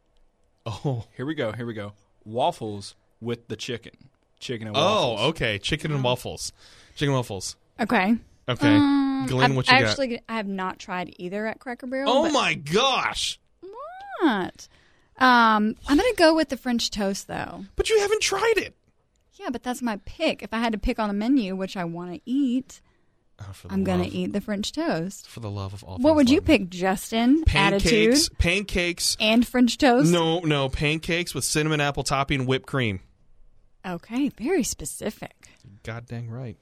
Oh. 0.65 1.05
here 1.17 1.26
we 1.26 1.36
go. 1.36 1.51
Here 1.51 1.65
we 1.65 1.74
go. 1.74 1.93
Waffles 2.24 2.95
with 3.24 3.47
the 3.47 3.55
chicken. 3.55 3.93
Chicken 4.39 4.67
and 4.67 4.76
waffles. 4.76 5.19
Oh, 5.21 5.28
okay. 5.30 5.57
Chicken 5.57 5.91
and 5.93 6.03
waffles. 6.03 6.51
Chicken 6.95 7.13
waffles. 7.13 7.55
Okay. 7.80 8.17
Okay. 8.49 8.76
Um, 8.76 9.26
Glenn, 9.28 9.51
I've 9.51 9.55
what 9.55 9.67
you 9.67 9.80
got? 9.80 9.84
actually, 9.84 10.19
I 10.28 10.36
have 10.36 10.47
not 10.47 10.80
tried 10.80 11.15
either 11.17 11.47
at 11.47 11.59
Cracker 11.59 11.88
Barrel. 11.88 12.11
Oh 12.11 12.24
but 12.24 12.34
my 12.34 12.53
gosh! 12.55 13.39
What? 14.19 14.67
Um, 15.17 15.76
I'm 15.88 15.97
gonna 15.97 16.03
go 16.17 16.36
with 16.36 16.49
the 16.49 16.57
French 16.57 16.89
toast 16.91 17.28
though. 17.28 17.65
But 17.76 17.89
you 17.89 17.99
haven't 17.99 18.21
tried 18.21 18.55
it. 18.57 18.76
Yeah, 19.36 19.49
but 19.49 19.63
that's 19.63 19.82
my 19.82 19.97
pick. 20.05 20.43
If 20.43 20.53
I 20.53 20.59
had 20.59 20.74
to 20.74 20.78
pick 20.80 20.99
on 20.99 21.09
a 21.09 21.13
menu, 21.13 21.55
which 21.55 21.78
I 21.78 21.86
want 21.86 22.13
to 22.13 22.21
eat, 22.26 22.82
Oh, 23.39 23.45
I'm 23.69 23.84
gonna 23.84 24.03
love- 24.03 24.13
eat 24.13 24.34
the 24.34 24.41
French 24.41 24.71
toast. 24.74 25.28
For 25.28 25.39
the 25.39 25.49
love 25.49 25.74
of 25.74 25.84
all. 25.84 25.97
What 25.99 26.15
would 26.15 26.30
you 26.30 26.39
lovely. 26.39 26.59
pick, 26.59 26.69
Justin? 26.69 27.43
Pancakes. 27.45 27.86
Attitude 27.86 28.38
Pancakes. 28.39 29.17
and 29.19 29.47
French 29.47 29.78
toast. 29.78 30.11
No, 30.11 30.39
no 30.39 30.67
pancakes 30.69 31.34
with 31.34 31.43
cinnamon 31.45 31.80
apple 31.82 32.03
topping, 32.03 32.41
and 32.41 32.47
whipped 32.47 32.67
cream. 32.67 32.99
Okay, 33.86 34.30
very 34.30 34.64
specific. 34.64 35.34
God 35.84 36.06
dang 36.08 36.30
right. 36.30 36.58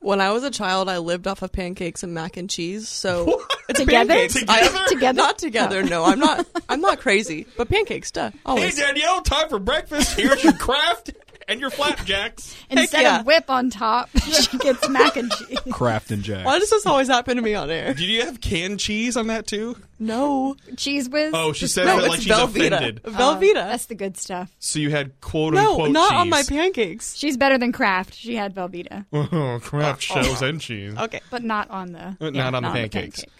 When 0.00 0.20
I 0.20 0.32
was 0.32 0.44
a 0.44 0.50
child, 0.50 0.90
I 0.90 0.98
lived 0.98 1.26
off 1.26 1.40
of 1.40 1.50
pancakes 1.50 2.02
and 2.02 2.12
mac 2.12 2.36
and 2.36 2.50
cheese. 2.50 2.88
So 2.90 3.40
it's 3.70 3.80
Together? 3.80 4.12
pancakes. 4.12 4.34
Together? 4.34 4.76
I, 4.78 4.86
Together? 4.88 5.16
Not 5.16 5.38
together. 5.38 5.82
No, 5.82 6.04
I'm 6.04 6.18
not. 6.18 6.46
I'm 6.68 6.82
not 6.82 7.00
crazy. 7.00 7.46
But 7.56 7.70
pancakes, 7.70 8.10
duh. 8.10 8.30
Hey 8.30 8.38
Always. 8.44 8.76
Danielle, 8.76 9.22
time 9.22 9.48
for 9.48 9.58
breakfast. 9.58 10.14
Here's 10.18 10.44
your 10.44 10.52
craft 10.52 11.12
and 11.48 11.60
your 11.60 11.70
flapjacks. 11.70 12.54
Instead 12.70 13.02
yeah. 13.02 13.20
of 13.20 13.26
whip 13.26 13.48
on 13.50 13.70
top, 13.70 14.08
she 14.18 14.58
gets 14.58 14.88
mac 14.88 15.16
and 15.16 15.30
cheese. 15.32 15.58
Kraft 15.72 16.10
and 16.10 16.22
Jack. 16.22 16.44
Why 16.46 16.58
does 16.58 16.70
this 16.70 16.86
always 16.86 17.08
happen 17.08 17.36
to 17.36 17.42
me 17.42 17.54
on 17.54 17.70
air? 17.70 17.94
Did 17.94 18.00
you 18.08 18.22
have 18.24 18.40
canned 18.40 18.80
cheese 18.80 19.16
on 19.16 19.26
that 19.28 19.46
too? 19.46 19.76
No. 19.98 20.56
Cheese 20.76 21.08
whiz. 21.08 21.32
Oh, 21.34 21.52
she 21.52 21.66
says 21.66 21.86
No, 21.86 22.00
that 22.00 22.08
like 22.08 22.20
she's 22.20 22.32
Velveeta. 22.32 22.66
offended. 22.66 23.02
Velveeta. 23.04 23.54
That's 23.54 23.86
the 23.86 23.94
good 23.94 24.16
stuff. 24.16 24.54
So 24.58 24.78
you 24.78 24.90
had 24.90 25.20
quote 25.20 25.54
unquote 25.56 25.90
no, 25.90 26.00
not 26.00 26.10
cheese. 26.10 26.18
on 26.20 26.28
my 26.28 26.42
pancakes. 26.42 27.16
She's 27.16 27.36
better 27.36 27.58
than 27.58 27.72
Kraft. 27.72 28.14
She 28.14 28.34
had 28.36 28.54
Velveeta, 28.54 29.06
Oh, 29.12 29.58
craft 29.62 30.02
shows 30.02 30.42
and 30.42 30.60
cheese. 30.60 30.94
Okay. 30.98 31.20
but 31.30 31.42
not 31.42 31.70
on 31.70 31.92
the 31.92 32.16
Uh, 32.20 32.30
yeah, 32.30 32.30
not 32.50 32.54
on 32.54 32.62
the 32.64 32.68
on 32.70 32.74
pancakes. 32.74 33.20
pancake. 33.20 33.30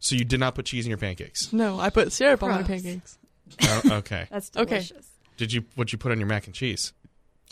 So 0.00 0.16
you 0.16 0.24
did 0.24 0.38
not 0.40 0.54
put 0.54 0.66
cheese 0.66 0.84
in 0.84 0.90
your 0.90 0.98
pancakes. 0.98 1.52
No, 1.52 1.80
I 1.80 1.88
put 1.90 2.12
syrup 2.12 2.42
on 2.42 2.50
my 2.50 2.62
pancakes. 2.62 3.16
oh, 3.62 3.80
okay. 3.92 4.26
That's 4.30 4.50
Okay. 4.56 4.66
delicious. 4.76 5.06
Did 5.36 5.52
you 5.52 5.64
what 5.74 5.92
you 5.92 5.98
put 5.98 6.12
on 6.12 6.18
your 6.18 6.26
mac 6.28 6.46
and 6.46 6.54
cheese? 6.54 6.92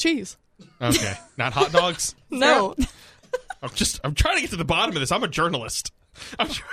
Cheese. 0.03 0.37
Okay. 0.81 1.15
not 1.39 1.53
hot 1.53 1.73
dogs. 1.73 2.15
No. 2.31 2.75
I'm 3.63 3.71
just 3.75 4.01
I'm 4.03 4.15
trying 4.15 4.37
to 4.37 4.41
get 4.41 4.51
to 4.51 4.57
the 4.57 4.65
bottom 4.65 4.97
of 4.97 5.01
this. 5.01 5.13
I'm 5.13 5.23
a 5.23 5.29
journalist. 5.29 5.93
I'm 6.39 6.49
tr- 6.49 6.65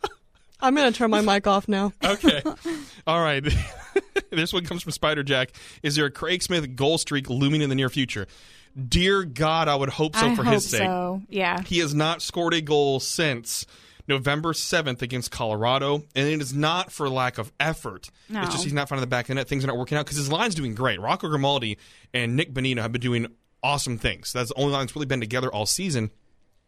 I'm 0.62 0.74
going 0.74 0.90
to 0.92 0.96
turn 0.96 1.10
my 1.10 1.20
mic 1.20 1.46
off 1.46 1.68
now. 1.68 1.92
okay. 2.02 2.42
All 3.06 3.22
right. 3.22 3.44
this 4.30 4.52
one 4.52 4.64
comes 4.64 4.82
from 4.82 4.92
Spider 4.92 5.22
Jack. 5.22 5.52
Is 5.82 5.96
there 5.96 6.06
a 6.06 6.10
Craig 6.10 6.42
Smith 6.42 6.74
goal 6.76 6.98
streak 6.98 7.30
looming 7.30 7.62
in 7.62 7.68
the 7.68 7.74
near 7.74 7.88
future? 7.88 8.26
Dear 8.88 9.24
God, 9.24 9.68
I 9.68 9.74
would 9.74 9.88
hope 9.88 10.16
so 10.16 10.26
I 10.28 10.34
for 10.34 10.44
hope 10.44 10.54
his 10.54 10.68
sake. 10.68 10.80
so. 10.82 11.22
Yeah. 11.28 11.62
He 11.62 11.78
has 11.78 11.94
not 11.94 12.22
scored 12.22 12.54
a 12.54 12.60
goal 12.60 13.00
since 13.00 13.66
November 14.10 14.52
7th 14.52 15.00
against 15.00 15.30
Colorado, 15.30 16.04
and 16.14 16.28
it 16.28 16.42
is 16.42 16.52
not 16.52 16.92
for 16.92 17.08
lack 17.08 17.38
of 17.38 17.50
effort. 17.58 18.10
No. 18.28 18.42
It's 18.42 18.50
just 18.50 18.64
he's 18.64 18.72
not 18.72 18.88
finding 18.88 19.00
the 19.00 19.06
back 19.06 19.24
of 19.24 19.28
the 19.28 19.34
net. 19.36 19.48
Things 19.48 19.64
are 19.64 19.68
not 19.68 19.78
working 19.78 19.96
out 19.96 20.04
because 20.04 20.18
his 20.18 20.30
line's 20.30 20.54
doing 20.54 20.74
great. 20.74 21.00
Rocco 21.00 21.28
Grimaldi 21.28 21.78
and 22.12 22.36
Nick 22.36 22.52
Bonino 22.52 22.82
have 22.82 22.92
been 22.92 23.00
doing 23.00 23.28
awesome 23.62 23.96
things. 23.96 24.32
That's 24.32 24.50
the 24.50 24.56
only 24.56 24.72
line 24.72 24.82
that's 24.82 24.94
really 24.94 25.06
been 25.06 25.20
together 25.20 25.48
all 25.48 25.64
season. 25.64 26.10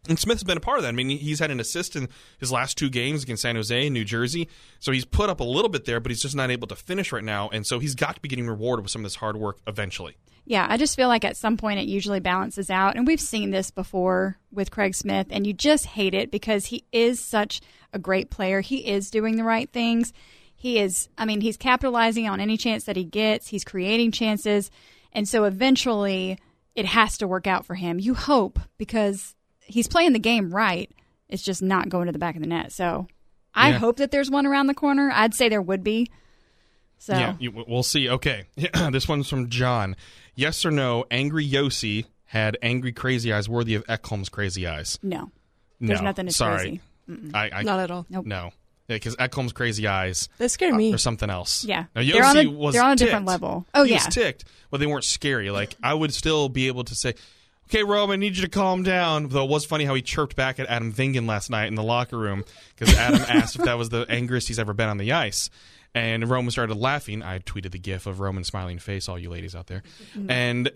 And 0.08 0.18
Smith's 0.18 0.42
been 0.42 0.56
a 0.56 0.60
part 0.60 0.78
of 0.78 0.82
that. 0.82 0.88
I 0.88 0.92
mean, 0.92 1.10
he's 1.10 1.38
had 1.38 1.52
an 1.52 1.60
assist 1.60 1.94
in 1.94 2.08
his 2.38 2.50
last 2.50 2.76
two 2.76 2.90
games 2.90 3.22
against 3.22 3.42
San 3.42 3.54
Jose 3.54 3.86
and 3.86 3.94
New 3.94 4.04
Jersey. 4.04 4.48
So 4.80 4.90
he's 4.90 5.04
put 5.04 5.30
up 5.30 5.38
a 5.38 5.44
little 5.44 5.68
bit 5.68 5.84
there, 5.84 6.00
but 6.00 6.10
he's 6.10 6.20
just 6.20 6.34
not 6.34 6.50
able 6.50 6.66
to 6.68 6.74
finish 6.74 7.12
right 7.12 7.22
now. 7.22 7.48
And 7.50 7.64
so 7.64 7.78
he's 7.78 7.94
got 7.94 8.16
to 8.16 8.20
be 8.20 8.28
getting 8.28 8.48
rewarded 8.48 8.82
with 8.82 8.90
some 8.90 9.02
of 9.02 9.04
this 9.04 9.14
hard 9.14 9.36
work 9.36 9.58
eventually. 9.66 10.16
Yeah, 10.44 10.66
I 10.68 10.76
just 10.76 10.96
feel 10.96 11.06
like 11.06 11.24
at 11.24 11.36
some 11.36 11.56
point 11.56 11.78
it 11.78 11.86
usually 11.86 12.18
balances 12.18 12.68
out. 12.68 12.96
And 12.96 13.06
we've 13.06 13.20
seen 13.20 13.50
this 13.50 13.70
before 13.70 14.38
with 14.50 14.72
Craig 14.72 14.96
Smith, 14.96 15.28
and 15.30 15.46
you 15.46 15.52
just 15.52 15.86
hate 15.86 16.14
it 16.14 16.32
because 16.32 16.66
he 16.66 16.84
is 16.90 17.20
such 17.20 17.60
a 17.92 17.98
great 18.00 18.28
player. 18.28 18.60
He 18.60 18.88
is 18.88 19.08
doing 19.08 19.36
the 19.36 19.44
right 19.44 19.70
things. 19.70 20.12
He 20.56 20.80
is, 20.80 21.08
I 21.16 21.26
mean, 21.26 21.40
he's 21.40 21.56
capitalizing 21.56 22.28
on 22.28 22.40
any 22.40 22.56
chance 22.56 22.84
that 22.84 22.96
he 22.96 23.04
gets, 23.04 23.48
he's 23.48 23.64
creating 23.64 24.10
chances. 24.10 24.68
And 25.12 25.28
so 25.28 25.44
eventually 25.44 26.38
it 26.74 26.86
has 26.86 27.18
to 27.18 27.28
work 27.28 27.46
out 27.46 27.64
for 27.64 27.76
him. 27.76 28.00
You 28.00 28.14
hope 28.14 28.58
because 28.78 29.36
he's 29.66 29.88
playing 29.88 30.12
the 30.12 30.18
game 30.18 30.54
right. 30.54 30.90
It's 31.28 31.42
just 31.42 31.62
not 31.62 31.88
going 31.88 32.06
to 32.06 32.12
the 32.12 32.18
back 32.18 32.34
of 32.36 32.42
the 32.42 32.48
net. 32.48 32.72
So 32.72 33.06
I 33.54 33.70
Yeah. 33.70 33.78
hope 33.78 33.96
that 33.96 34.10
there's 34.10 34.30
one 34.30 34.46
around 34.46 34.66
the 34.66 34.74
corner. 34.74 35.10
I'd 35.12 35.34
say 35.34 35.48
there 35.48 35.62
would 35.62 35.82
be. 35.84 36.10
So 36.98 37.14
Yeah, 37.14 37.34
you, 37.40 37.50
we'll 37.66 37.82
see. 37.82 38.08
Okay, 38.08 38.44
this 38.92 39.08
one's 39.08 39.28
from 39.28 39.48
John. 39.48 39.96
Yes 40.34 40.64
or 40.64 40.70
no? 40.70 41.04
Angry 41.10 41.48
Josi 41.48 42.06
had 42.26 42.56
angry 42.62 42.92
crazy 42.92 43.32
eyes 43.32 43.48
worthy 43.48 43.74
of 43.74 43.84
Ekholm's 43.86 44.28
crazy 44.28 44.66
eyes. 44.66 44.98
no, 45.02 45.30
there's 45.80 46.00
no, 46.00 46.04
nothing 46.06 46.28
as 46.28 46.36
sorry. 46.36 46.80
crazy. 47.08 47.30
I, 47.34 47.50
I 47.52 47.62
Not 47.62 47.80
at 47.80 47.90
all. 47.90 48.06
Nope. 48.08 48.24
no, 48.26 48.52
because 48.86 49.16
Ekholm's 49.16 49.52
crazy 49.52 49.86
eyes 49.88 50.28
They 50.38 50.48
scare 50.48 50.72
uh, 50.72 50.76
me. 50.76 50.94
or 50.94 50.98
something 50.98 51.28
else. 51.28 51.64
Yeah. 51.64 51.86
now, 51.96 52.02
They're 52.02 52.24
on 52.24 52.36
a- 52.38 52.46
was 52.46 52.74
they're 52.74 52.84
on 52.84 52.92
a 52.92 52.96
different 52.96 53.26
level. 53.26 53.66
Oh, 53.74 53.82
he 53.82 53.90
yeah. 53.90 53.96
was 54.04 54.14
ticked, 54.14 54.44
but 54.70 54.78
they 54.78 54.86
weren't 54.86 55.04
scary. 55.04 55.50
Like 55.50 55.74
I 55.82 55.92
would 55.92 56.14
still 56.14 56.48
be 56.48 56.68
able 56.68 56.84
to 56.84 56.94
say. 56.94 57.14
Okay, 57.72 57.84
Rome, 57.84 58.10
I 58.10 58.16
need 58.16 58.36
you 58.36 58.42
to 58.42 58.50
calm 58.50 58.82
down. 58.82 59.28
Though 59.28 59.44
it 59.44 59.48
was 59.48 59.64
funny 59.64 59.86
how 59.86 59.94
he 59.94 60.02
chirped 60.02 60.36
back 60.36 60.60
at 60.60 60.66
Adam 60.66 60.92
Vingan 60.92 61.26
last 61.26 61.48
night 61.48 61.68
in 61.68 61.74
the 61.74 61.82
locker 61.82 62.18
room 62.18 62.44
because 62.76 62.94
Adam 62.94 63.22
asked 63.30 63.56
if 63.56 63.64
that 63.64 63.78
was 63.78 63.88
the 63.88 64.04
angriest 64.10 64.48
he's 64.48 64.58
ever 64.58 64.74
been 64.74 64.90
on 64.90 64.98
the 64.98 65.12
ice. 65.12 65.48
And 65.94 66.28
Roman 66.28 66.50
started 66.50 66.74
laughing. 66.74 67.22
I 67.22 67.38
tweeted 67.38 67.70
the 67.70 67.78
gif 67.78 68.06
of 68.06 68.20
Roman 68.20 68.44
smiling 68.44 68.78
face, 68.78 69.08
all 69.08 69.18
you 69.18 69.30
ladies 69.30 69.54
out 69.54 69.68
there, 69.68 69.82
mm-hmm. 70.14 70.30
and 70.30 70.70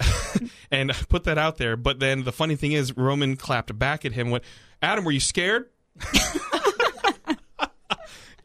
and 0.70 0.90
put 1.10 1.24
that 1.24 1.36
out 1.36 1.58
there. 1.58 1.76
But 1.76 1.98
then 1.98 2.24
the 2.24 2.32
funny 2.32 2.56
thing 2.56 2.72
is, 2.72 2.96
Roman 2.96 3.36
clapped 3.36 3.78
back 3.78 4.06
at 4.06 4.12
him. 4.12 4.30
Went, 4.30 4.44
Adam, 4.80 5.04
were 5.04 5.12
you 5.12 5.20
scared? 5.20 5.68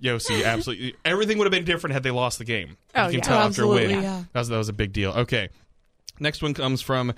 Josi, 0.03 0.43
absolutely. 0.43 0.95
Everything 1.05 1.37
would 1.37 1.45
have 1.45 1.53
been 1.53 1.63
different 1.63 1.93
had 1.93 2.03
they 2.03 2.11
lost 2.11 2.37
the 2.37 2.43
game. 2.43 2.75
Oh, 2.95 3.05
you 3.05 3.11
can 3.11 3.19
yeah. 3.19 3.21
tell 3.21 3.37
after 3.37 3.63
a 3.63 3.67
win. 3.69 3.91
Yeah. 3.91 4.23
That 4.33 4.39
was, 4.39 4.49
that 4.49 4.57
was 4.57 4.67
a 4.67 4.73
big 4.73 4.91
deal. 4.91 5.11
Okay. 5.11 5.47
Next 6.19 6.41
one 6.41 6.53
comes 6.53 6.81
from 6.81 7.13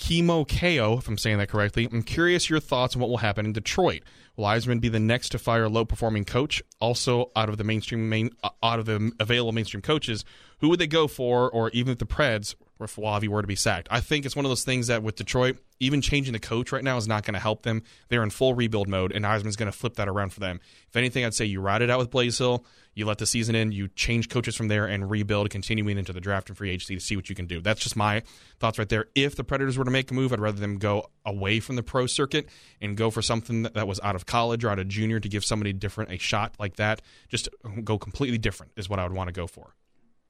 Chemo 0.00 0.48
KO, 0.48 0.96
if 0.98 1.08
I'm 1.08 1.18
saying 1.18 1.38
that 1.38 1.50
correctly. 1.50 1.86
I'm 1.92 2.02
curious 2.02 2.48
your 2.48 2.58
thoughts 2.58 2.96
on 2.96 3.02
what 3.02 3.10
will 3.10 3.18
happen 3.18 3.44
in 3.44 3.52
Detroit. 3.52 4.02
Will 4.34 4.46
Yzerman 4.46 4.80
be 4.80 4.88
the 4.88 4.98
next 4.98 5.28
to 5.30 5.38
fire 5.38 5.64
a 5.64 5.68
low 5.68 5.84
performing 5.84 6.24
coach? 6.24 6.62
Also, 6.80 7.30
out 7.36 7.50
of 7.50 7.58
the 7.58 7.64
mainstream 7.64 8.08
main, 8.08 8.30
uh, 8.42 8.48
out 8.62 8.78
of 8.78 8.86
the 8.86 9.12
available 9.20 9.52
mainstream 9.52 9.82
coaches, 9.82 10.24
who 10.60 10.70
would 10.70 10.78
they 10.80 10.86
go 10.86 11.06
for? 11.06 11.50
Or 11.50 11.68
even 11.70 11.92
if 11.92 11.98
the 11.98 12.06
Preds, 12.06 12.54
Wavi 12.86 13.28
were 13.28 13.42
to 13.42 13.48
be 13.48 13.56
sacked, 13.56 13.88
I 13.90 14.00
think 14.00 14.24
it's 14.24 14.36
one 14.36 14.44
of 14.44 14.50
those 14.50 14.64
things 14.64 14.88
that 14.88 15.02
with 15.02 15.16
Detroit, 15.16 15.58
even 15.78 16.00
changing 16.00 16.32
the 16.32 16.38
coach 16.38 16.72
right 16.72 16.84
now 16.84 16.96
is 16.96 17.08
not 17.08 17.24
going 17.24 17.34
to 17.34 17.40
help 17.40 17.62
them. 17.62 17.82
They're 18.08 18.22
in 18.22 18.30
full 18.30 18.54
rebuild 18.54 18.88
mode, 18.88 19.12
and 19.12 19.24
Yzerman's 19.24 19.56
going 19.56 19.70
to 19.70 19.76
flip 19.76 19.94
that 19.94 20.08
around 20.08 20.32
for 20.32 20.40
them. 20.40 20.60
If 20.88 20.96
anything, 20.96 21.24
I'd 21.24 21.34
say 21.34 21.46
you 21.46 21.60
ride 21.60 21.82
it 21.82 21.90
out 21.90 21.98
with 21.98 22.10
Blashill. 22.10 22.64
You 22.92 23.06
let 23.06 23.18
the 23.18 23.26
season 23.26 23.54
in, 23.54 23.72
you 23.72 23.88
change 23.88 24.28
coaches 24.28 24.56
from 24.56 24.68
there, 24.68 24.86
and 24.86 25.08
rebuild, 25.08 25.48
continuing 25.50 25.96
into 25.96 26.12
the 26.12 26.20
draft 26.20 26.48
and 26.48 26.58
free 26.58 26.70
agency 26.70 26.96
to 26.96 27.00
see 27.00 27.16
what 27.16 27.28
you 27.28 27.34
can 27.34 27.46
do. 27.46 27.60
That's 27.60 27.80
just 27.80 27.96
my 27.96 28.22
thoughts 28.58 28.78
right 28.78 28.88
there. 28.88 29.06
If 29.14 29.36
the 29.36 29.44
Predators 29.44 29.78
were 29.78 29.84
to 29.84 29.90
make 29.90 30.10
a 30.10 30.14
move, 30.14 30.32
I'd 30.32 30.40
rather 30.40 30.60
them 30.60 30.76
go 30.76 31.10
away 31.24 31.60
from 31.60 31.76
the 31.76 31.82
pro 31.82 32.06
circuit 32.06 32.48
and 32.80 32.96
go 32.96 33.10
for 33.10 33.22
something 33.22 33.62
that 33.62 33.86
was 33.86 34.00
out 34.02 34.16
of 34.16 34.26
college 34.26 34.64
or 34.64 34.70
out 34.70 34.78
of 34.78 34.88
junior 34.88 35.20
to 35.20 35.28
give 35.28 35.44
somebody 35.44 35.72
different 35.72 36.10
a 36.10 36.18
shot 36.18 36.54
like 36.58 36.76
that. 36.76 37.00
Just 37.28 37.48
go 37.84 37.96
completely 37.96 38.38
different 38.38 38.72
is 38.76 38.88
what 38.88 38.98
I 38.98 39.04
would 39.04 39.12
want 39.12 39.28
to 39.28 39.32
go 39.32 39.46
for. 39.46 39.74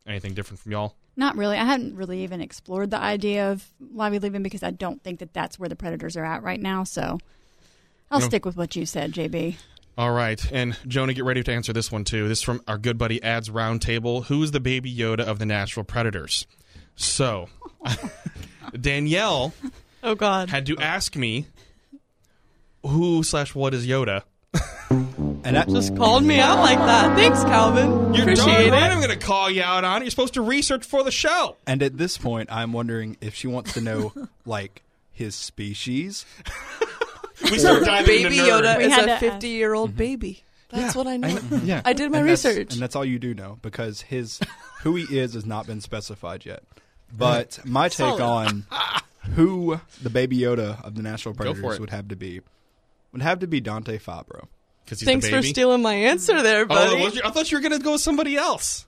Anything 0.07 0.35
different 0.35 0.61
from 0.61 0.73
y'all? 0.73 0.95
Not 1.17 1.37
really. 1.37 1.57
I 1.57 1.65
hadn't 1.65 1.97
really 1.97 2.23
even 2.23 2.41
explored 2.41 2.91
the 2.91 2.99
idea 2.99 3.51
of 3.53 3.65
Lavi 3.95 4.21
leaving 4.23 4.43
because 4.43 4.63
I 4.63 4.71
don't 4.71 5.03
think 5.03 5.19
that 5.21 5.35
that's 5.35 5.59
where 5.59 5.69
the 5.69 5.77
Predators 5.77 6.17
are 6.17 6.25
at 6.25 6.43
right 6.43 6.61
now. 6.61 6.85
So 6.85 7.19
I'll 8.11 8.21
No. 8.21 8.27
stick 8.27 8.45
with 8.45 8.57
what 8.57 8.75
you 8.77 8.87
said, 8.87 9.13
JB. 9.13 9.57
All 9.99 10.13
right, 10.13 10.41
and 10.51 10.77
Jonah, 10.89 11.13
get 11.13 11.25
ready 11.25 11.43
to 11.43 11.53
answer 11.53 11.73
this 11.75 11.93
one 11.93 12.05
too. 12.05 12.27
This 12.29 12.39
is 12.39 12.43
from 12.43 12.63
our 12.67 12.79
good 12.79 12.97
buddy 12.97 13.23
Ads 13.23 13.51
Roundtable. 13.51 14.25
Who's 14.27 14.51
the 14.53 14.61
baby 14.61 14.93
Yoda 14.95 15.21
of 15.21 15.39
the 15.39 15.45
Nashville 15.47 15.85
Predators? 15.85 16.47
So, 16.97 17.49
Danielle 18.81 19.53
Oh 20.03 20.15
God. 20.15 20.49
had 20.49 20.65
to 20.67 20.79
ask 20.79 21.17
me 21.17 21.47
who 22.83 23.23
slash 23.23 23.55
what 23.55 23.75
is 23.75 23.87
Yoda. 23.87 24.23
And 25.43 25.57
that, 25.57 25.69
Just 25.69 25.97
called 25.97 26.23
me 26.23 26.39
out 26.39 26.59
like 26.59 26.79
that. 26.79 27.17
Thanks, 27.17 27.43
Calvin. 27.45 28.13
You're 28.15 28.23
Appreciate 28.25 28.69
darn 28.71 28.83
it. 28.91 28.95
I'm 28.95 28.99
going 29.01 29.19
to 29.19 29.25
call 29.25 29.51
you 29.51 29.63
out 29.63 29.85
on 29.85 30.03
it. 30.03 30.05
You're 30.05 30.11
supposed 30.11 30.35
to 30.35 30.43
research 30.43 30.85
for 30.85 31.03
the 31.03 31.11
show. 31.11 31.57
and 31.67 31.83
at 31.83 31.97
this 31.97 32.19
point, 32.19 32.51
I'm 32.53 32.73
wondering 32.73 33.17
if 33.21 33.35
she 33.35 33.47
wants 33.47 33.73
to 33.75 33.81
know 33.81 34.13
like 34.45 34.83
his 35.13 35.35
species. 35.35 36.27
We 37.43 37.59
start 37.59 37.85
diving 37.85 38.07
Baby 38.07 38.39
into 38.39 38.51
nerd. 38.51 38.63
Yoda 38.63 38.79
We 38.79 38.85
is 38.85 38.93
had 38.93 39.03
a 39.05 39.07
to 39.07 39.13
ask. 39.13 39.21
50 39.25 39.49
year 39.49 39.73
old 39.75 39.91
mm-hmm. 39.91 39.99
baby. 39.99 40.45
That's 40.69 40.95
what 40.95 41.07
I 41.07 41.17
know. 41.17 41.29
And- 41.51 41.63
yeah, 41.63 41.81
I 41.87 41.95
did 41.95 42.13
my 42.13 42.19
And 42.19 42.29
that's- 42.29 42.45
research. 42.45 42.73
and 42.75 42.83
that's 42.83 42.95
all 42.95 43.05
you 43.05 43.19
do 43.19 43.35
know 43.35 43.59
because 43.63 44.03
his 44.03 44.41
who 44.83 44.95
he 44.97 45.19
is 45.19 45.35
has 45.35 45.47
not 45.47 45.67
been 45.67 45.81
specified 45.81 46.45
yet. 46.45 46.63
But 47.17 47.59
my 47.65 47.89
take 47.89 48.19
Solid. 48.19 48.21
on 48.23 48.67
who 49.35 49.81
the 50.03 50.11
baby 50.11 50.39
Yoda 50.39 50.85
of 50.85 50.95
the 50.95 51.03
Nashville 51.03 51.33
for 51.33 51.45
Predators 51.45 51.75
it. 51.77 51.81
would 51.81 51.91
have 51.91 52.09
to 52.09 52.17
be 52.17 52.41
would 53.13 53.23
have 53.23 53.41
to 53.41 53.47
be 53.49 53.61
Dante 53.61 53.99
Fabbro. 53.99 54.47
Because 54.85 55.03
Thanks 55.03 55.27
the 55.27 55.37
for 55.37 55.43
stealing 55.43 55.83
my 55.83 55.95
answer 55.95 56.43
there, 56.43 56.67
buddy. 56.67 57.01
Oh, 57.01 57.05
was 57.05 57.15
you- 57.15 57.23
I 57.25 57.31
thought 57.31 57.51
you 57.51 57.59
were 57.59 57.63
going 57.63 57.79
to 57.79 57.85
go 57.85 57.93
with 57.93 58.01
somebody 58.01 58.37
else. 58.37 58.87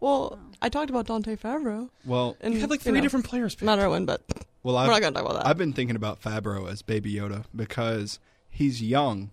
well, 0.00 0.38
I 0.60 0.68
talked 0.68 0.90
about 0.90 1.06
Dante 1.06 1.34
Favreau. 1.36 1.90
Well, 2.04 2.36
And, 2.40 2.54
You 2.54 2.60
had 2.60 2.70
like 2.70 2.80
three 2.80 2.92
know, 2.92 3.00
different 3.00 3.26
players. 3.26 3.54
picked. 3.54 3.64
Not 3.64 3.78
Irwin, 3.80 4.06
but 4.06 4.22
well, 4.62 4.76
we're 4.76 4.82
I've, 4.82 4.88
not 4.90 5.00
going 5.00 5.14
to 5.14 5.20
talk 5.20 5.28
about 5.30 5.42
that. 5.42 5.48
I've 5.48 5.58
been 5.58 5.72
thinking 5.72 5.96
about 5.96 6.22
Fabbro 6.22 6.70
as 6.70 6.82
Baby 6.82 7.14
Yoda 7.14 7.44
because 7.54 8.20
he's 8.48 8.80
young, 8.80 9.30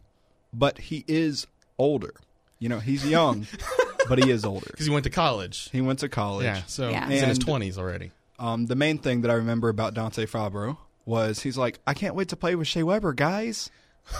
but 0.52 0.80
he 0.80 1.06
is 1.08 1.46
older. 1.78 2.14
You 2.58 2.70
know, 2.70 2.80
he's 2.80 3.06
young, 3.06 3.46
but 4.10 4.18
he 4.24 4.32
is 4.32 4.44
older. 4.44 4.66
Because 4.72 4.88
he 4.88 4.92
went 4.92 5.04
to 5.04 5.10
college. 5.12 5.70
He 5.72 5.82
went 5.82 6.00
to 6.00 6.10
college. 6.10 6.46
Yeah, 6.46 6.64
so 6.66 6.90
Yeah. 6.90 7.08
he's 7.08 7.22
in 7.22 7.30
his 7.30 7.40
20s 7.40 7.78
already. 7.78 8.12
Um, 8.40 8.66
the 8.66 8.76
main 8.76 8.98
thing 8.98 9.22
that 9.22 9.30
I 9.32 9.36
remember 9.36 9.70
about 9.70 9.94
Dante 9.94 10.26
Fabbro 10.26 10.78
was 11.06 11.42
he's 11.42 11.58
like, 11.58 11.80
I 11.86 11.94
can't 11.94 12.16
wait 12.16 12.30
to 12.30 12.36
play 12.36 12.56
with 12.56 12.68
Shea 12.68 12.84
Weber, 12.84 13.14
guys. 13.14 13.70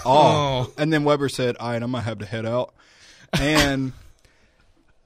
Oh. 0.04 0.66
Oh. 0.68 0.72
And 0.78 0.92
then 0.92 1.04
Weber 1.04 1.28
said, 1.28 1.56
All 1.58 1.70
right, 1.70 1.82
I'm 1.82 1.90
going 1.90 2.02
to 2.02 2.08
have 2.08 2.18
to 2.18 2.26
head 2.26 2.46
out. 2.46 2.74
And, 3.32 3.92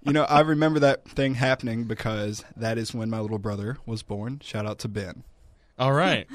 you 0.03 0.13
know, 0.13 0.25
I 0.25 0.41
remember 0.41 0.81
that 0.81 1.07
thing 1.09 1.35
happening 1.35 1.85
because 1.85 2.45
that 2.57 2.79
is 2.79 2.95
when 2.95 3.11
my 3.11 3.21
little 3.21 3.39
brother 3.39 3.79
was 3.87 4.03
born. 4.03 4.41
Shout 4.43 4.67
out 4.67 4.79
to 4.81 4.89
Ben. 4.89 5.25
All 5.79 5.93
right. 5.93 6.27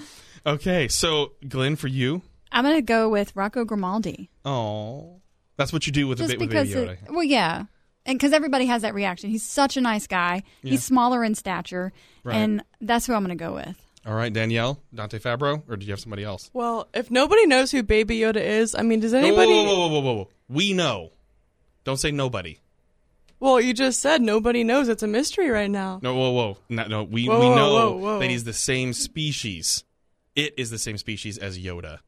okay, 0.45 0.87
so 0.87 1.33
Glenn, 1.47 1.75
for 1.75 1.87
you, 1.87 2.21
I'm 2.51 2.63
going 2.63 2.75
to 2.75 2.81
go 2.81 3.09
with 3.09 3.35
Rocco 3.35 3.65
Grimaldi. 3.65 4.29
oh, 4.45 5.21
that's 5.55 5.73
what 5.73 5.85
you 5.85 5.91
do 5.91 6.07
with 6.07 6.19
a 6.19 6.23
Just 6.23 6.31
bit 6.31 6.39
with 6.39 6.49
because, 6.49 6.73
Baby 6.73 6.87
Yoda. 6.87 6.91
it, 7.03 7.11
well, 7.11 7.23
yeah. 7.23 7.65
And 8.05 8.17
because 8.17 8.31
everybody 8.31 8.65
has 8.67 8.81
that 8.83 8.93
reaction. 8.93 9.29
He's 9.29 9.43
such 9.43 9.75
a 9.75 9.81
nice 9.81 10.07
guy. 10.07 10.43
Yeah. 10.63 10.71
He's 10.71 10.83
smaller 10.85 11.21
in 11.23 11.35
stature. 11.35 11.91
Right. 12.23 12.37
And 12.37 12.63
that's 12.79 13.05
who 13.05 13.13
I'm 13.13 13.25
going 13.25 13.37
to 13.37 13.43
go 13.43 13.53
with. 13.55 13.77
All 14.05 14.15
right, 14.15 14.31
Danielle, 14.31 14.79
Dante 14.93 15.19
Fabbro, 15.19 15.61
or 15.67 15.75
do 15.75 15.85
you 15.85 15.91
have 15.91 15.99
somebody 15.99 16.23
else? 16.23 16.49
well, 16.53 16.87
if 16.93 17.11
nobody 17.11 17.45
knows 17.45 17.71
who 17.71 17.83
Baby 17.83 18.19
Yoda 18.19 18.37
is, 18.37 18.73
I 18.73 18.81
mean, 18.81 19.01
does 19.01 19.13
anybody? 19.13 19.51
Whoa, 19.51 19.65
whoa, 19.65 19.75
whoa, 19.75 19.87
whoa, 19.89 19.99
whoa, 20.01 20.13
whoa. 20.13 20.29
We 20.47 20.73
know. 20.73 21.11
Don't 21.83 21.97
say 21.97 22.11
nobody. 22.11 22.59
Well, 23.39 23.61
you 23.61 23.73
just 23.73 24.01
said 24.01 24.21
nobody 24.21 24.63
knows. 24.63 24.89
It's 24.89 25.03
a 25.03 25.07
mystery 25.07 25.49
right 25.49 25.69
now. 25.69 25.99
No, 26.01 26.15
whoa, 26.15 26.31
whoa. 26.31 26.57
No, 26.67 26.87
no 26.87 27.03
we, 27.03 27.27
Whoa, 27.27 27.39
we 27.39 27.49
know 27.55 27.73
whoa, 27.73 27.97
whoa. 27.97 28.19
that 28.19 28.29
he's 28.29 28.43
the 28.43 28.53
same 28.53 28.93
species. 28.93 29.83
It 30.35 30.53
is 30.57 30.69
the 30.69 30.77
same 30.77 30.97
species 30.97 31.37
as 31.37 31.57
Yoda. 31.57 31.99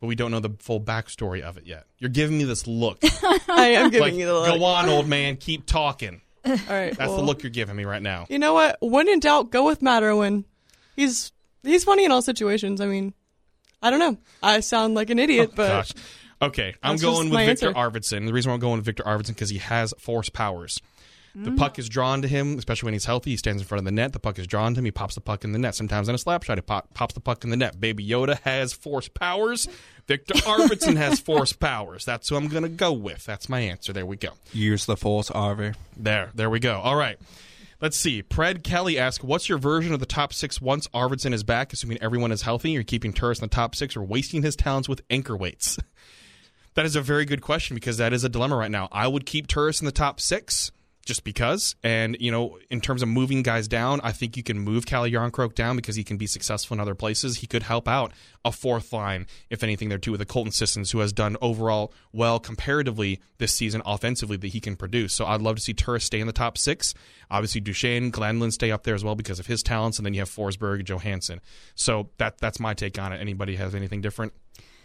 But 0.00 0.06
we 0.06 0.14
don't 0.14 0.30
know 0.30 0.40
the 0.40 0.56
full 0.58 0.80
backstory 0.80 1.42
of 1.42 1.58
it 1.58 1.66
yet. 1.66 1.84
You're 1.98 2.08
giving 2.10 2.38
me 2.38 2.44
this 2.44 2.66
look. 2.66 3.00
I 3.48 3.72
am 3.76 3.90
giving 3.90 4.00
like, 4.00 4.14
you 4.14 4.26
the 4.26 4.32
look. 4.32 4.58
go 4.58 4.64
on, 4.64 4.88
old 4.88 5.06
man, 5.06 5.36
keep 5.36 5.66
talking. 5.66 6.22
All 6.44 6.52
right. 6.68 6.96
That's 6.96 7.08
well, 7.08 7.16
the 7.16 7.22
look 7.22 7.42
you're 7.42 7.50
giving 7.50 7.76
me 7.76 7.84
right 7.84 8.02
now. 8.02 8.26
You 8.28 8.38
know 8.38 8.54
what? 8.54 8.78
When 8.80 9.08
in 9.08 9.20
doubt, 9.20 9.50
go 9.50 9.66
with 9.66 9.82
Matt 9.82 10.02
Irwin. 10.02 10.44
He's 10.96 11.32
he's 11.62 11.84
funny 11.84 12.04
in 12.04 12.12
all 12.12 12.22
situations. 12.22 12.80
I 12.80 12.86
mean, 12.86 13.14
I 13.82 13.90
don't 13.90 13.98
know. 13.98 14.16
I 14.42 14.60
sound 14.60 14.94
like 14.94 15.10
an 15.10 15.18
idiot, 15.18 15.50
oh, 15.52 15.56
but 15.56 15.70
Oh, 15.70 15.74
Gosh. 15.74 15.92
Okay, 16.42 16.74
I'm 16.82 16.96
going 16.96 17.28
with 17.28 17.38
Viktor 17.44 17.68
answer. 17.68 17.78
Arvidsson. 17.78 18.26
The 18.26 18.32
reason 18.32 18.48
why 18.50 18.54
I'm 18.54 18.60
going 18.60 18.76
with 18.76 18.86
Viktor 18.86 19.02
Arvidsson 19.02 19.28
because 19.28 19.50
he 19.50 19.58
has 19.58 19.92
force 19.98 20.30
powers. 20.30 20.80
Mm. 21.36 21.44
The 21.44 21.52
puck 21.52 21.78
is 21.78 21.88
drawn 21.88 22.22
to 22.22 22.28
him, 22.28 22.58
especially 22.58 22.88
when 22.88 22.94
he's 22.94 23.04
healthy. 23.04 23.30
He 23.30 23.36
stands 23.36 23.62
in 23.62 23.68
front 23.68 23.80
of 23.80 23.84
the 23.84 23.92
net. 23.92 24.12
The 24.12 24.18
puck 24.18 24.38
is 24.38 24.46
drawn 24.46 24.74
to 24.74 24.78
him. 24.78 24.84
He 24.84 24.90
pops 24.90 25.14
the 25.14 25.20
puck 25.20 25.44
in 25.44 25.52
the 25.52 25.58
net. 25.58 25.74
Sometimes 25.74 26.08
in 26.08 26.14
a 26.14 26.18
slap 26.18 26.42
shot, 26.42 26.58
he 26.58 26.62
pop, 26.62 26.92
pops 26.94 27.14
the 27.14 27.20
puck 27.20 27.44
in 27.44 27.50
the 27.50 27.56
net. 27.56 27.80
Baby 27.80 28.06
Yoda 28.06 28.40
has 28.40 28.72
force 28.72 29.08
powers. 29.08 29.68
Viktor 30.08 30.34
Arvidsson 30.40 30.96
has 30.96 31.20
force 31.20 31.52
powers. 31.52 32.04
That's 32.04 32.28
who 32.28 32.36
I'm 32.36 32.48
going 32.48 32.64
to 32.64 32.68
go 32.68 32.92
with. 32.92 33.24
That's 33.24 33.48
my 33.48 33.60
answer. 33.60 33.92
There 33.92 34.06
we 34.06 34.16
go. 34.16 34.30
Use 34.52 34.86
the 34.86 34.96
force, 34.96 35.30
Arvy. 35.30 35.76
There, 35.96 36.30
there 36.34 36.50
we 36.50 36.58
go. 36.58 36.80
All 36.80 36.96
right. 36.96 37.18
Let's 37.80 37.96
see. 37.96 38.22
Pred 38.22 38.62
Kelly 38.62 38.98
asks, 38.98 39.24
"What's 39.24 39.48
your 39.48 39.56
version 39.56 39.94
of 39.94 40.00
the 40.00 40.06
top 40.06 40.34
six 40.34 40.60
once 40.60 40.86
Arvidsson 40.88 41.32
is 41.32 41.42
back? 41.42 41.72
Assuming 41.72 41.96
everyone 42.02 42.30
is 42.30 42.42
healthy, 42.42 42.72
you're 42.72 42.82
keeping 42.82 43.14
Turris 43.14 43.38
in 43.38 43.48
the 43.48 43.54
top 43.54 43.74
six, 43.74 43.96
or 43.96 44.02
wasting 44.02 44.42
his 44.42 44.54
talents 44.54 44.86
with 44.86 45.00
anchor 45.08 45.34
weights." 45.34 45.78
that 46.74 46.84
is 46.84 46.94
a 46.94 47.00
very 47.00 47.24
good 47.24 47.40
question 47.40 47.74
because 47.74 47.96
that 47.96 48.12
is 48.12 48.22
a 48.22 48.28
dilemma 48.28 48.56
right 48.56 48.70
now. 48.70 48.88
I 48.92 49.08
would 49.08 49.24
keep 49.24 49.46
Turris 49.46 49.80
in 49.80 49.86
the 49.86 49.92
top 49.92 50.20
six 50.20 50.72
just 51.06 51.24
because, 51.24 51.76
and 51.82 52.16
you 52.20 52.30
know, 52.30 52.58
in 52.70 52.80
terms 52.80 53.02
of 53.02 53.08
moving 53.08 53.42
guys 53.42 53.66
down, 53.66 54.00
I 54.02 54.12
think 54.12 54.36
you 54.36 54.42
can 54.42 54.58
move 54.58 54.86
Calle 54.86 55.10
Jarnkrok 55.10 55.54
down 55.54 55.76
because 55.76 55.96
he 55.96 56.04
can 56.04 56.16
be 56.16 56.26
successful 56.26 56.74
in 56.74 56.80
other 56.80 56.94
places. 56.94 57.38
He 57.38 57.46
could 57.46 57.62
help 57.62 57.88
out 57.88 58.12
a 58.44 58.52
fourth 58.52 58.92
line, 58.92 59.26
if 59.48 59.62
anything, 59.62 59.88
there 59.88 59.98
too, 59.98 60.12
with 60.12 60.20
a 60.20 60.26
Colton 60.26 60.52
Sissons 60.52 60.90
who 60.90 60.98
has 60.98 61.12
done 61.12 61.36
overall 61.40 61.92
well 62.12 62.38
comparatively 62.38 63.20
this 63.38 63.52
season 63.52 63.82
offensively 63.86 64.36
that 64.36 64.48
he 64.48 64.60
can 64.60 64.76
produce. 64.76 65.14
So 65.14 65.24
I'd 65.24 65.42
love 65.42 65.56
to 65.56 65.62
see 65.62 65.74
Turris 65.74 66.04
stay 66.04 66.20
in 66.20 66.26
the 66.26 66.32
top 66.32 66.58
six. 66.58 66.94
Obviously, 67.30 67.60
Duchene, 67.60 68.12
Granlund 68.12 68.52
stay 68.52 68.70
up 68.70 68.84
there 68.84 68.94
as 68.94 69.02
well 69.02 69.14
because 69.14 69.38
of 69.38 69.46
his 69.46 69.62
talents, 69.62 69.98
and 69.98 70.06
then 70.06 70.14
you 70.14 70.20
have 70.20 70.30
Forsberg, 70.30 70.80
and 70.80 70.86
Johansen. 70.86 71.40
So 71.74 72.10
that 72.18 72.38
that's 72.38 72.60
my 72.60 72.74
take 72.74 72.98
on 72.98 73.12
it. 73.12 73.20
Anybody 73.20 73.56
has 73.56 73.74
anything 73.74 74.00
different? 74.00 74.32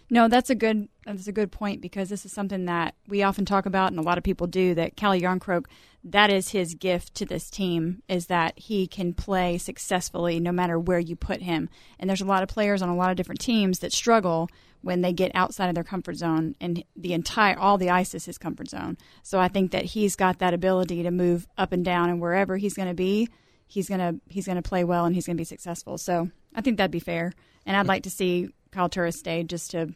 No, 0.10 0.28
that's 0.28 0.50
a 0.50 0.56
good 0.56 0.88
that's 1.06 1.28
a 1.28 1.32
good 1.32 1.52
point 1.52 1.82
because 1.82 2.10
this 2.10 2.26
is 2.26 2.32
something 2.32 2.66
that 2.66 2.96
we 3.08 3.24
often 3.24 3.46
talk 3.46 3.66
about 3.66 3.92
and 3.92 4.00
a 4.00 4.04
lot 4.04 4.18
of 4.18 4.24
people 4.24 4.48
do 4.48 4.74
that 4.76 4.96
Calle 4.96 5.20
Jarnkrok 5.20 5.66
that 6.04 6.30
is 6.30 6.50
his 6.50 6.76
gift 6.76 7.16
to 7.16 7.26
this 7.26 7.50
team 7.50 8.04
is 8.08 8.28
that 8.28 8.58
he 8.60 8.86
can 8.86 9.14
play 9.14 9.58
successfully 9.58 10.40
no 10.40 10.52
matter 10.52 10.80
where 10.80 11.00
you 11.00 11.16
put 11.16 11.42
him. 11.42 11.68
And 11.98 12.08
there's 12.08 12.22
a 12.22 12.26
lot 12.26 12.44
of 12.44 12.50
players 12.50 12.84
on 12.84 12.90
a 12.90 12.96
lot 12.96 13.10
of 13.10 13.18
different 13.18 13.42
teams 13.42 13.80
that 13.80 13.92
struggle 13.92 14.48
when 14.82 15.02
they 15.02 15.12
get 15.12 15.32
outside 15.34 15.68
of 15.68 15.74
their 15.74 15.84
comfort 15.84 16.16
zone 16.16 16.56
and 16.62 16.84
the 16.96 17.14
entire 17.14 17.58
all 17.58 17.80
the 17.80 17.90
ice 17.90 18.14
is 18.14 18.26
his 18.26 18.38
comfort 18.38 18.70
zone. 18.70 18.98
So 19.24 19.40
I 19.40 19.48
think 19.48 19.72
that 19.72 19.86
he's 19.86 20.16
got 20.16 20.38
that 20.38 20.54
ability 20.54 21.02
to 21.02 21.10
move 21.10 21.48
up 21.58 21.72
and 21.72 21.84
down 21.84 22.12
and 22.12 22.22
wherever 22.22 22.58
he's 22.58 22.76
going 22.76 22.90
to 22.90 22.94
be, 22.94 23.28
he's 23.66 23.90
going 23.90 24.00
to 24.00 24.22
he's 24.30 24.46
going 24.46 24.62
to 24.62 24.70
play 24.70 24.84
well 24.84 25.06
and 25.06 25.16
he's 25.16 25.26
going 25.26 25.38
to 25.38 25.42
be 25.42 25.46
successful. 25.46 25.98
So 25.98 26.30
I 26.54 26.62
think 26.62 26.78
that'd 26.78 26.92
be 26.92 27.00
fair. 27.00 27.34
And 27.66 27.76
I'd 27.76 27.88
like 27.88 28.04
to 28.04 28.12
see 28.12 28.50
Kyle 28.76 28.90
Turris 28.90 29.18
stay 29.18 29.44
just 29.44 29.72
to 29.72 29.94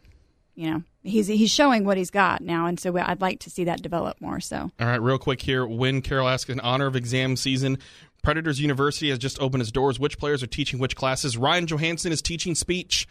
you 0.54 0.70
know 0.70 0.82
he's 1.02 1.26
he's 1.26 1.50
showing 1.50 1.84
what 1.84 1.98
he's 1.98 2.10
got 2.10 2.40
now, 2.40 2.66
and 2.66 2.80
so 2.80 2.96
I'd 2.96 3.20
like 3.20 3.40
to 3.40 3.50
see 3.50 3.64
that 3.64 3.82
develop 3.82 4.20
more. 4.20 4.40
So 4.40 4.70
All 4.80 4.86
right, 4.86 5.00
real 5.00 5.18
quick 5.18 5.42
here. 5.42 5.66
When 5.66 6.00
Carol 6.00 6.28
asks, 6.28 6.48
in 6.50 6.60
honor 6.60 6.86
of 6.86 6.96
exam 6.96 7.36
season, 7.36 7.78
Predators 8.22 8.60
University 8.60 9.10
has 9.10 9.18
just 9.18 9.40
opened 9.40 9.60
its 9.62 9.70
doors. 9.70 10.00
Which 10.00 10.18
players 10.18 10.42
are 10.42 10.46
teaching 10.46 10.78
which 10.78 10.96
classes? 10.96 11.36
Ryan 11.36 11.66
Johansen 11.66 12.10
is 12.10 12.22
teaching 12.22 12.54
speech. 12.54 13.06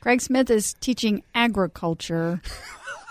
Craig 0.00 0.20
Smith 0.20 0.50
is 0.50 0.74
teaching 0.80 1.22
agriculture. 1.34 2.42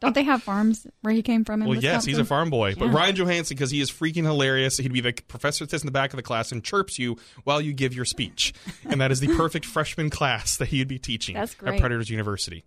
Don't 0.00 0.14
they 0.14 0.22
have 0.24 0.42
farms 0.42 0.86
where 1.02 1.12
he 1.12 1.22
came 1.22 1.44
from? 1.44 1.62
In 1.62 1.68
Well, 1.68 1.78
yes, 1.78 2.04
he's 2.04 2.18
a 2.18 2.24
farm 2.24 2.50
boy. 2.50 2.74
But 2.74 2.88
Ryan 2.88 3.16
Johansen, 3.16 3.50
because 3.50 3.70
he 3.70 3.80
is 3.80 3.90
freaking 3.90 4.24
hilarious, 4.24 4.76
he'd 4.76 4.92
be 4.92 5.00
the 5.00 5.12
professor 5.12 5.64
that 5.64 5.70
sits 5.70 5.82
in 5.82 5.86
the 5.86 5.92
back 5.92 6.12
of 6.12 6.16
the 6.16 6.22
class 6.22 6.52
and 6.52 6.62
chirps 6.62 6.98
you 6.98 7.16
while 7.44 7.60
you 7.60 7.72
give 7.72 7.94
your 7.94 8.04
speech. 8.04 8.52
and 8.84 9.00
that 9.00 9.10
is 9.10 9.20
the 9.20 9.28
perfect 9.36 9.64
freshman 9.64 10.10
class 10.10 10.56
that 10.56 10.68
he'd 10.68 10.88
be 10.88 10.98
teaching 10.98 11.34
That's 11.34 11.54
at. 11.64 11.78
Predators 11.78 12.10
University. 12.10 12.64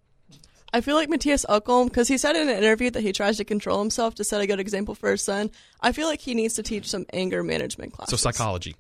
I 0.74 0.82
feel 0.82 0.96
like 0.96 1.10
Mattias 1.10 1.46
Ekholm, 1.48 1.86
because 1.86 2.08
he 2.08 2.18
said 2.18 2.36
in 2.36 2.48
an 2.50 2.58
interview 2.58 2.90
that 2.92 3.02
he 3.02 3.12
tries 3.12 3.38
to 3.38 3.44
control 3.44 3.80
himself 3.80 4.16
to 4.16 4.24
set 4.24 4.42
a 4.42 4.48
good 4.48 4.60
example 4.60 4.96
for 4.96 5.12
his 5.12 5.22
son. 5.22 5.50
I 5.82 5.94
feel 5.94 6.08
like 6.08 6.20
he 6.20 6.34
needs 6.36 6.56
to 6.56 6.64
teach 6.64 6.90
some 6.90 7.06
anger 7.14 7.42
management 7.44 7.94
classes. 7.94 8.20
So 8.20 8.24
classes. 8.24 8.38
psychology. 8.38 8.76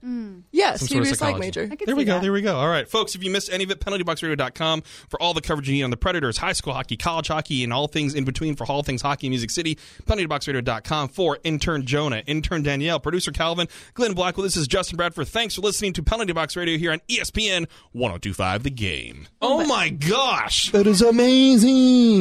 Yes, 0.51 0.79
Some 0.81 0.87
he'd 0.87 0.93
sort 0.93 1.01
of 1.05 1.11
a 1.11 1.15
psych 1.15 1.17
psychology. 1.19 1.39
major. 1.39 1.85
There 1.85 1.95
we 1.95 2.03
go. 2.03 2.13
that. 2.15 2.21
There 2.21 2.31
we 2.33 2.41
go. 2.41 2.57
All 2.57 2.67
right, 2.67 2.87
folks. 2.89 3.15
If 3.15 3.23
you 3.23 3.31
missed 3.31 3.49
any 3.51 3.63
of 3.63 3.71
it, 3.71 3.79
penaltyboxradio.com 3.79 4.81
for 5.09 5.21
all 5.21 5.33
the 5.33 5.41
coverage 5.41 5.69
you 5.69 5.75
need 5.75 5.83
on 5.83 5.89
the 5.91 5.97
Predators, 5.97 6.37
high 6.37 6.51
school 6.53 6.73
hockey, 6.73 6.97
college 6.97 7.29
hockey, 7.29 7.63
and 7.63 7.71
all 7.71 7.87
things 7.87 8.13
in 8.13 8.25
between 8.25 8.55
for 8.55 8.65
all 8.69 8.83
things 8.83 9.01
hockey 9.01 9.27
in 9.27 9.31
Music 9.31 9.49
City. 9.49 9.77
Penaltyboxradio.com 10.05 11.07
for 11.09 11.39
intern 11.43 11.85
Jonah, 11.85 12.21
intern 12.27 12.63
Danielle, 12.63 12.99
producer 12.99 13.31
Calvin, 13.31 13.67
Glenn 13.93 14.13
Blackwell. 14.13 14.43
This 14.43 14.57
is 14.57 14.67
Justin 14.67 14.97
Bradford. 14.97 15.27
Thanks 15.29 15.55
for 15.55 15.61
listening 15.61 15.93
to 15.93 16.03
Penalty 16.03 16.33
Box 16.33 16.55
Radio 16.55 16.77
here 16.77 16.91
on 16.91 16.99
ESPN 17.07 17.67
1025 17.93 18.63
The 18.63 18.69
Game. 18.69 19.27
Oh, 19.41 19.61
oh 19.61 19.65
my 19.65 19.89
gosh. 19.89 20.71
That 20.71 20.85
is 20.85 21.01
amazing 21.01 21.78
mean 21.79 22.19